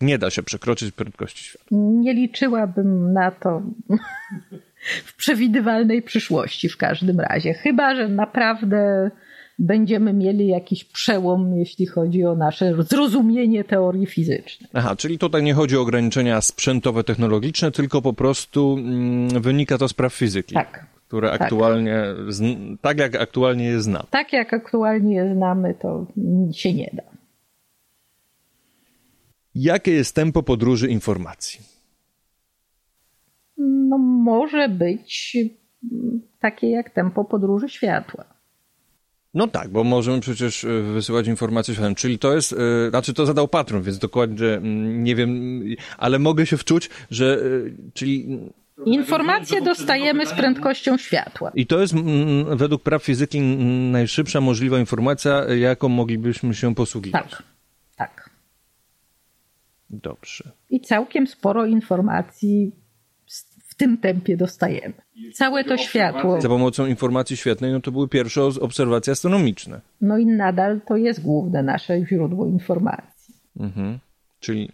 Nie 0.00 0.18
da 0.18 0.30
się 0.30 0.42
przekroczyć 0.42 0.92
prędkości 0.92 1.44
światła. 1.44 1.78
Nie 1.80 2.14
liczyłabym 2.14 3.12
na 3.12 3.30
to 3.30 3.62
w 5.06 5.16
przewidywalnej 5.16 6.02
przyszłości 6.02 6.68
w 6.68 6.76
każdym 6.76 7.20
razie. 7.20 7.54
Chyba, 7.54 7.96
że 7.96 8.08
naprawdę 8.08 9.10
będziemy 9.58 10.12
mieli 10.12 10.46
jakiś 10.46 10.84
przełom, 10.84 11.56
jeśli 11.56 11.86
chodzi 11.86 12.24
o 12.24 12.36
nasze 12.36 12.74
zrozumienie 12.82 13.64
teorii 13.64 14.06
fizycznej. 14.06 14.70
Aha, 14.72 14.96
czyli 14.96 15.18
tutaj 15.18 15.42
nie 15.42 15.54
chodzi 15.54 15.76
o 15.76 15.80
ograniczenia 15.80 16.40
sprzętowe, 16.40 17.04
technologiczne, 17.04 17.70
tylko 17.70 18.02
po 18.02 18.12
prostu 18.12 18.76
mm, 18.78 19.42
wynika 19.42 19.78
to 19.78 19.88
z 19.88 19.94
praw 19.94 20.14
fizyki. 20.14 20.54
Tak. 20.54 20.86
Które 21.08 21.30
tak. 21.30 21.42
aktualnie, 21.42 22.04
tak 22.80 22.98
jak 22.98 23.16
aktualnie 23.16 23.64
je 23.64 23.80
znamy. 23.80 24.04
Tak 24.10 24.32
jak 24.32 24.52
aktualnie 24.52 25.14
je 25.14 25.34
znamy, 25.34 25.74
to 25.74 26.06
się 26.52 26.72
nie 26.72 26.90
da. 26.92 27.02
Jakie 29.54 29.92
jest 29.92 30.14
tempo 30.14 30.42
podróży 30.42 30.88
informacji? 30.88 31.60
No, 33.58 33.98
może 33.98 34.68
być 34.68 35.36
takie 36.40 36.70
jak 36.70 36.90
tempo 36.90 37.24
podróży 37.24 37.68
światła. 37.68 38.31
No 39.34 39.48
tak, 39.48 39.68
bo 39.68 39.84
możemy 39.84 40.20
przecież 40.20 40.64
e, 40.64 40.82
wysyłać 40.82 41.26
informacje 41.26 41.74
światem, 41.74 41.94
czyli 41.94 42.18
to 42.18 42.34
jest, 42.34 42.52
yy, 42.52 42.90
znaczy 42.90 43.14
to 43.14 43.26
zadał 43.26 43.48
patron, 43.48 43.82
więc 43.82 43.98
dokładnie 43.98 44.46
mm, 44.46 45.04
nie 45.04 45.16
wiem, 45.16 45.62
ale 45.98 46.18
mogę 46.18 46.46
się 46.46 46.56
wczuć, 46.56 46.90
że, 47.10 47.24
yy, 47.24 47.74
czyli... 47.94 48.38
Informacje 48.84 49.62
dostajemy 49.62 50.26
z 50.26 50.32
prędkością 50.32 50.98
światła. 50.98 51.52
I 51.54 51.66
to 51.66 51.80
jest 51.80 51.94
m, 51.94 52.56
według 52.56 52.82
praw 52.82 53.02
fizyki 53.02 53.40
najszybsza 53.40 54.40
możliwa 54.40 54.78
informacja, 54.78 55.44
jaką 55.44 55.88
moglibyśmy 55.88 56.54
się 56.54 56.74
posługiwać. 56.74 57.30
Tak, 57.30 57.42
tak. 57.96 58.30
Dobrze. 59.90 60.52
I 60.70 60.80
całkiem 60.80 61.26
sporo 61.26 61.66
informacji 61.66 62.72
tym 63.82 63.98
tempie 63.98 64.36
dostajemy. 64.36 64.94
Całe 65.34 65.64
to 65.64 65.76
światło. 65.76 66.40
Za 66.40 66.48
pomocą 66.48 66.86
informacji 66.86 67.36
świetnej, 67.36 67.72
no 67.72 67.80
to 67.80 67.92
były 67.92 68.08
pierwsze 68.08 68.42
obserwacje 68.42 69.12
astronomiczne. 69.12 69.80
No 70.00 70.18
i 70.18 70.26
nadal 70.26 70.80
to 70.88 70.96
jest 70.96 71.22
główne 71.22 71.62
nasze 71.62 72.06
źródło 72.06 72.46
informacji. 72.46 73.34
Mhm. 73.60 73.98
Czyli 74.40 74.70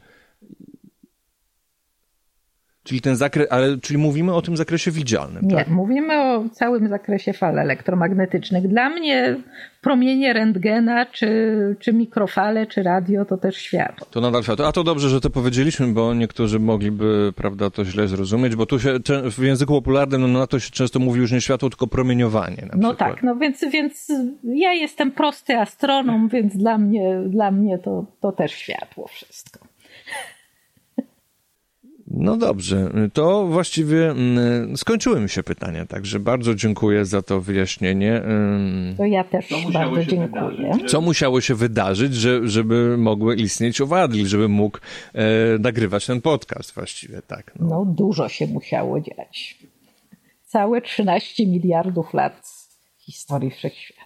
Czyli 2.88 3.00
ten 3.00 3.16
zakres, 3.16 3.46
ale 3.50 3.78
czyli 3.78 3.98
mówimy 3.98 4.34
o 4.34 4.42
tym 4.42 4.56
zakresie 4.56 4.90
widzialnym. 4.90 5.42
Nie, 5.46 5.56
tak? 5.56 5.68
mówimy 5.68 6.22
o 6.22 6.48
całym 6.48 6.88
zakresie 6.88 7.32
fal 7.32 7.58
elektromagnetycznych. 7.58 8.68
Dla 8.68 8.90
mnie 8.90 9.36
promienie 9.80 10.32
rentgena, 10.32 11.06
czy, 11.06 11.76
czy 11.78 11.92
mikrofale, 11.92 12.66
czy 12.66 12.82
radio 12.82 13.24
to 13.24 13.36
też 13.36 13.56
światło. 13.56 14.06
To 14.10 14.20
nadal 14.20 14.42
światło. 14.42 14.66
A 14.66 14.72
to 14.72 14.84
dobrze, 14.84 15.08
że 15.08 15.20
to 15.20 15.30
powiedzieliśmy, 15.30 15.86
bo 15.86 16.14
niektórzy 16.14 16.58
mogliby, 16.58 17.32
prawda, 17.36 17.70
to 17.70 17.84
źle 17.84 18.08
zrozumieć, 18.08 18.56
bo 18.56 18.66
tu 18.66 18.80
się 18.80 18.98
w 19.30 19.42
języku 19.42 19.72
popularnym 19.72 20.32
no, 20.32 20.38
na 20.38 20.46
to 20.46 20.60
się 20.60 20.70
często 20.70 20.98
mówi 20.98 21.20
już 21.20 21.32
nie 21.32 21.40
światło, 21.40 21.70
tylko 21.70 21.86
promieniowanie. 21.86 22.68
no 22.76 22.88
przykład. 22.88 22.98
tak, 22.98 23.22
no 23.22 23.36
więc, 23.36 23.64
więc 23.72 24.12
ja 24.44 24.72
jestem 24.72 25.10
prosty 25.10 25.58
astronom, 25.58 26.28
więc 26.28 26.56
dla 26.56 26.78
mnie, 26.78 27.20
dla 27.26 27.50
mnie 27.50 27.78
to, 27.78 28.06
to 28.20 28.32
też 28.32 28.52
światło 28.52 29.06
wszystko. 29.06 29.67
No 32.20 32.36
dobrze, 32.36 32.90
to 33.12 33.46
właściwie 33.46 34.10
mm, 34.10 34.76
skończyły 34.76 35.20
mi 35.20 35.28
się 35.28 35.42
pytania, 35.42 35.86
także 35.86 36.20
bardzo 36.20 36.54
dziękuję 36.54 37.04
za 37.04 37.22
to 37.22 37.40
wyjaśnienie. 37.40 38.22
To 38.96 39.04
ja 39.04 39.24
też 39.24 39.46
bardzo 39.72 40.04
dziękuję. 40.04 40.70
Co 40.86 41.00
musiało 41.00 41.40
się 41.40 41.54
wydarzyć, 41.54 42.14
że, 42.14 42.48
żeby 42.48 42.96
mogły 42.98 43.36
istnieć 43.36 43.80
owady, 43.80 44.26
żeby 44.26 44.48
mógł 44.48 44.78
e, 45.14 45.24
nagrywać 45.58 46.06
ten 46.06 46.20
podcast 46.20 46.74
właściwie, 46.74 47.22
tak? 47.22 47.52
No. 47.60 47.66
no 47.68 47.84
dużo 47.84 48.28
się 48.28 48.46
musiało 48.46 49.00
dziać. 49.00 49.58
Całe 50.46 50.80
13 50.80 51.46
miliardów 51.46 52.14
lat 52.14 52.42
historii 52.98 53.50
wszechświata 53.50 53.97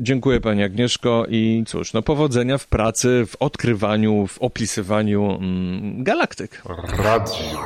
dziękuję 0.00 0.40
Pani 0.40 0.62
Agnieszko 0.62 1.26
i 1.28 1.64
cóż, 1.66 1.92
no 1.92 2.02
powodzenia 2.02 2.58
w 2.58 2.66
pracy, 2.66 3.26
w 3.26 3.36
odkrywaniu, 3.40 4.26
w 4.26 4.38
opisywaniu 4.38 5.36
mm, 5.36 6.04
galaktyk. 6.04 6.62
Radio 6.98 7.60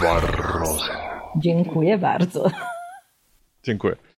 Barroza. 0.00 1.02
Dziękuję 1.36 1.98
bardzo. 1.98 2.50
Dziękuję. 3.64 4.11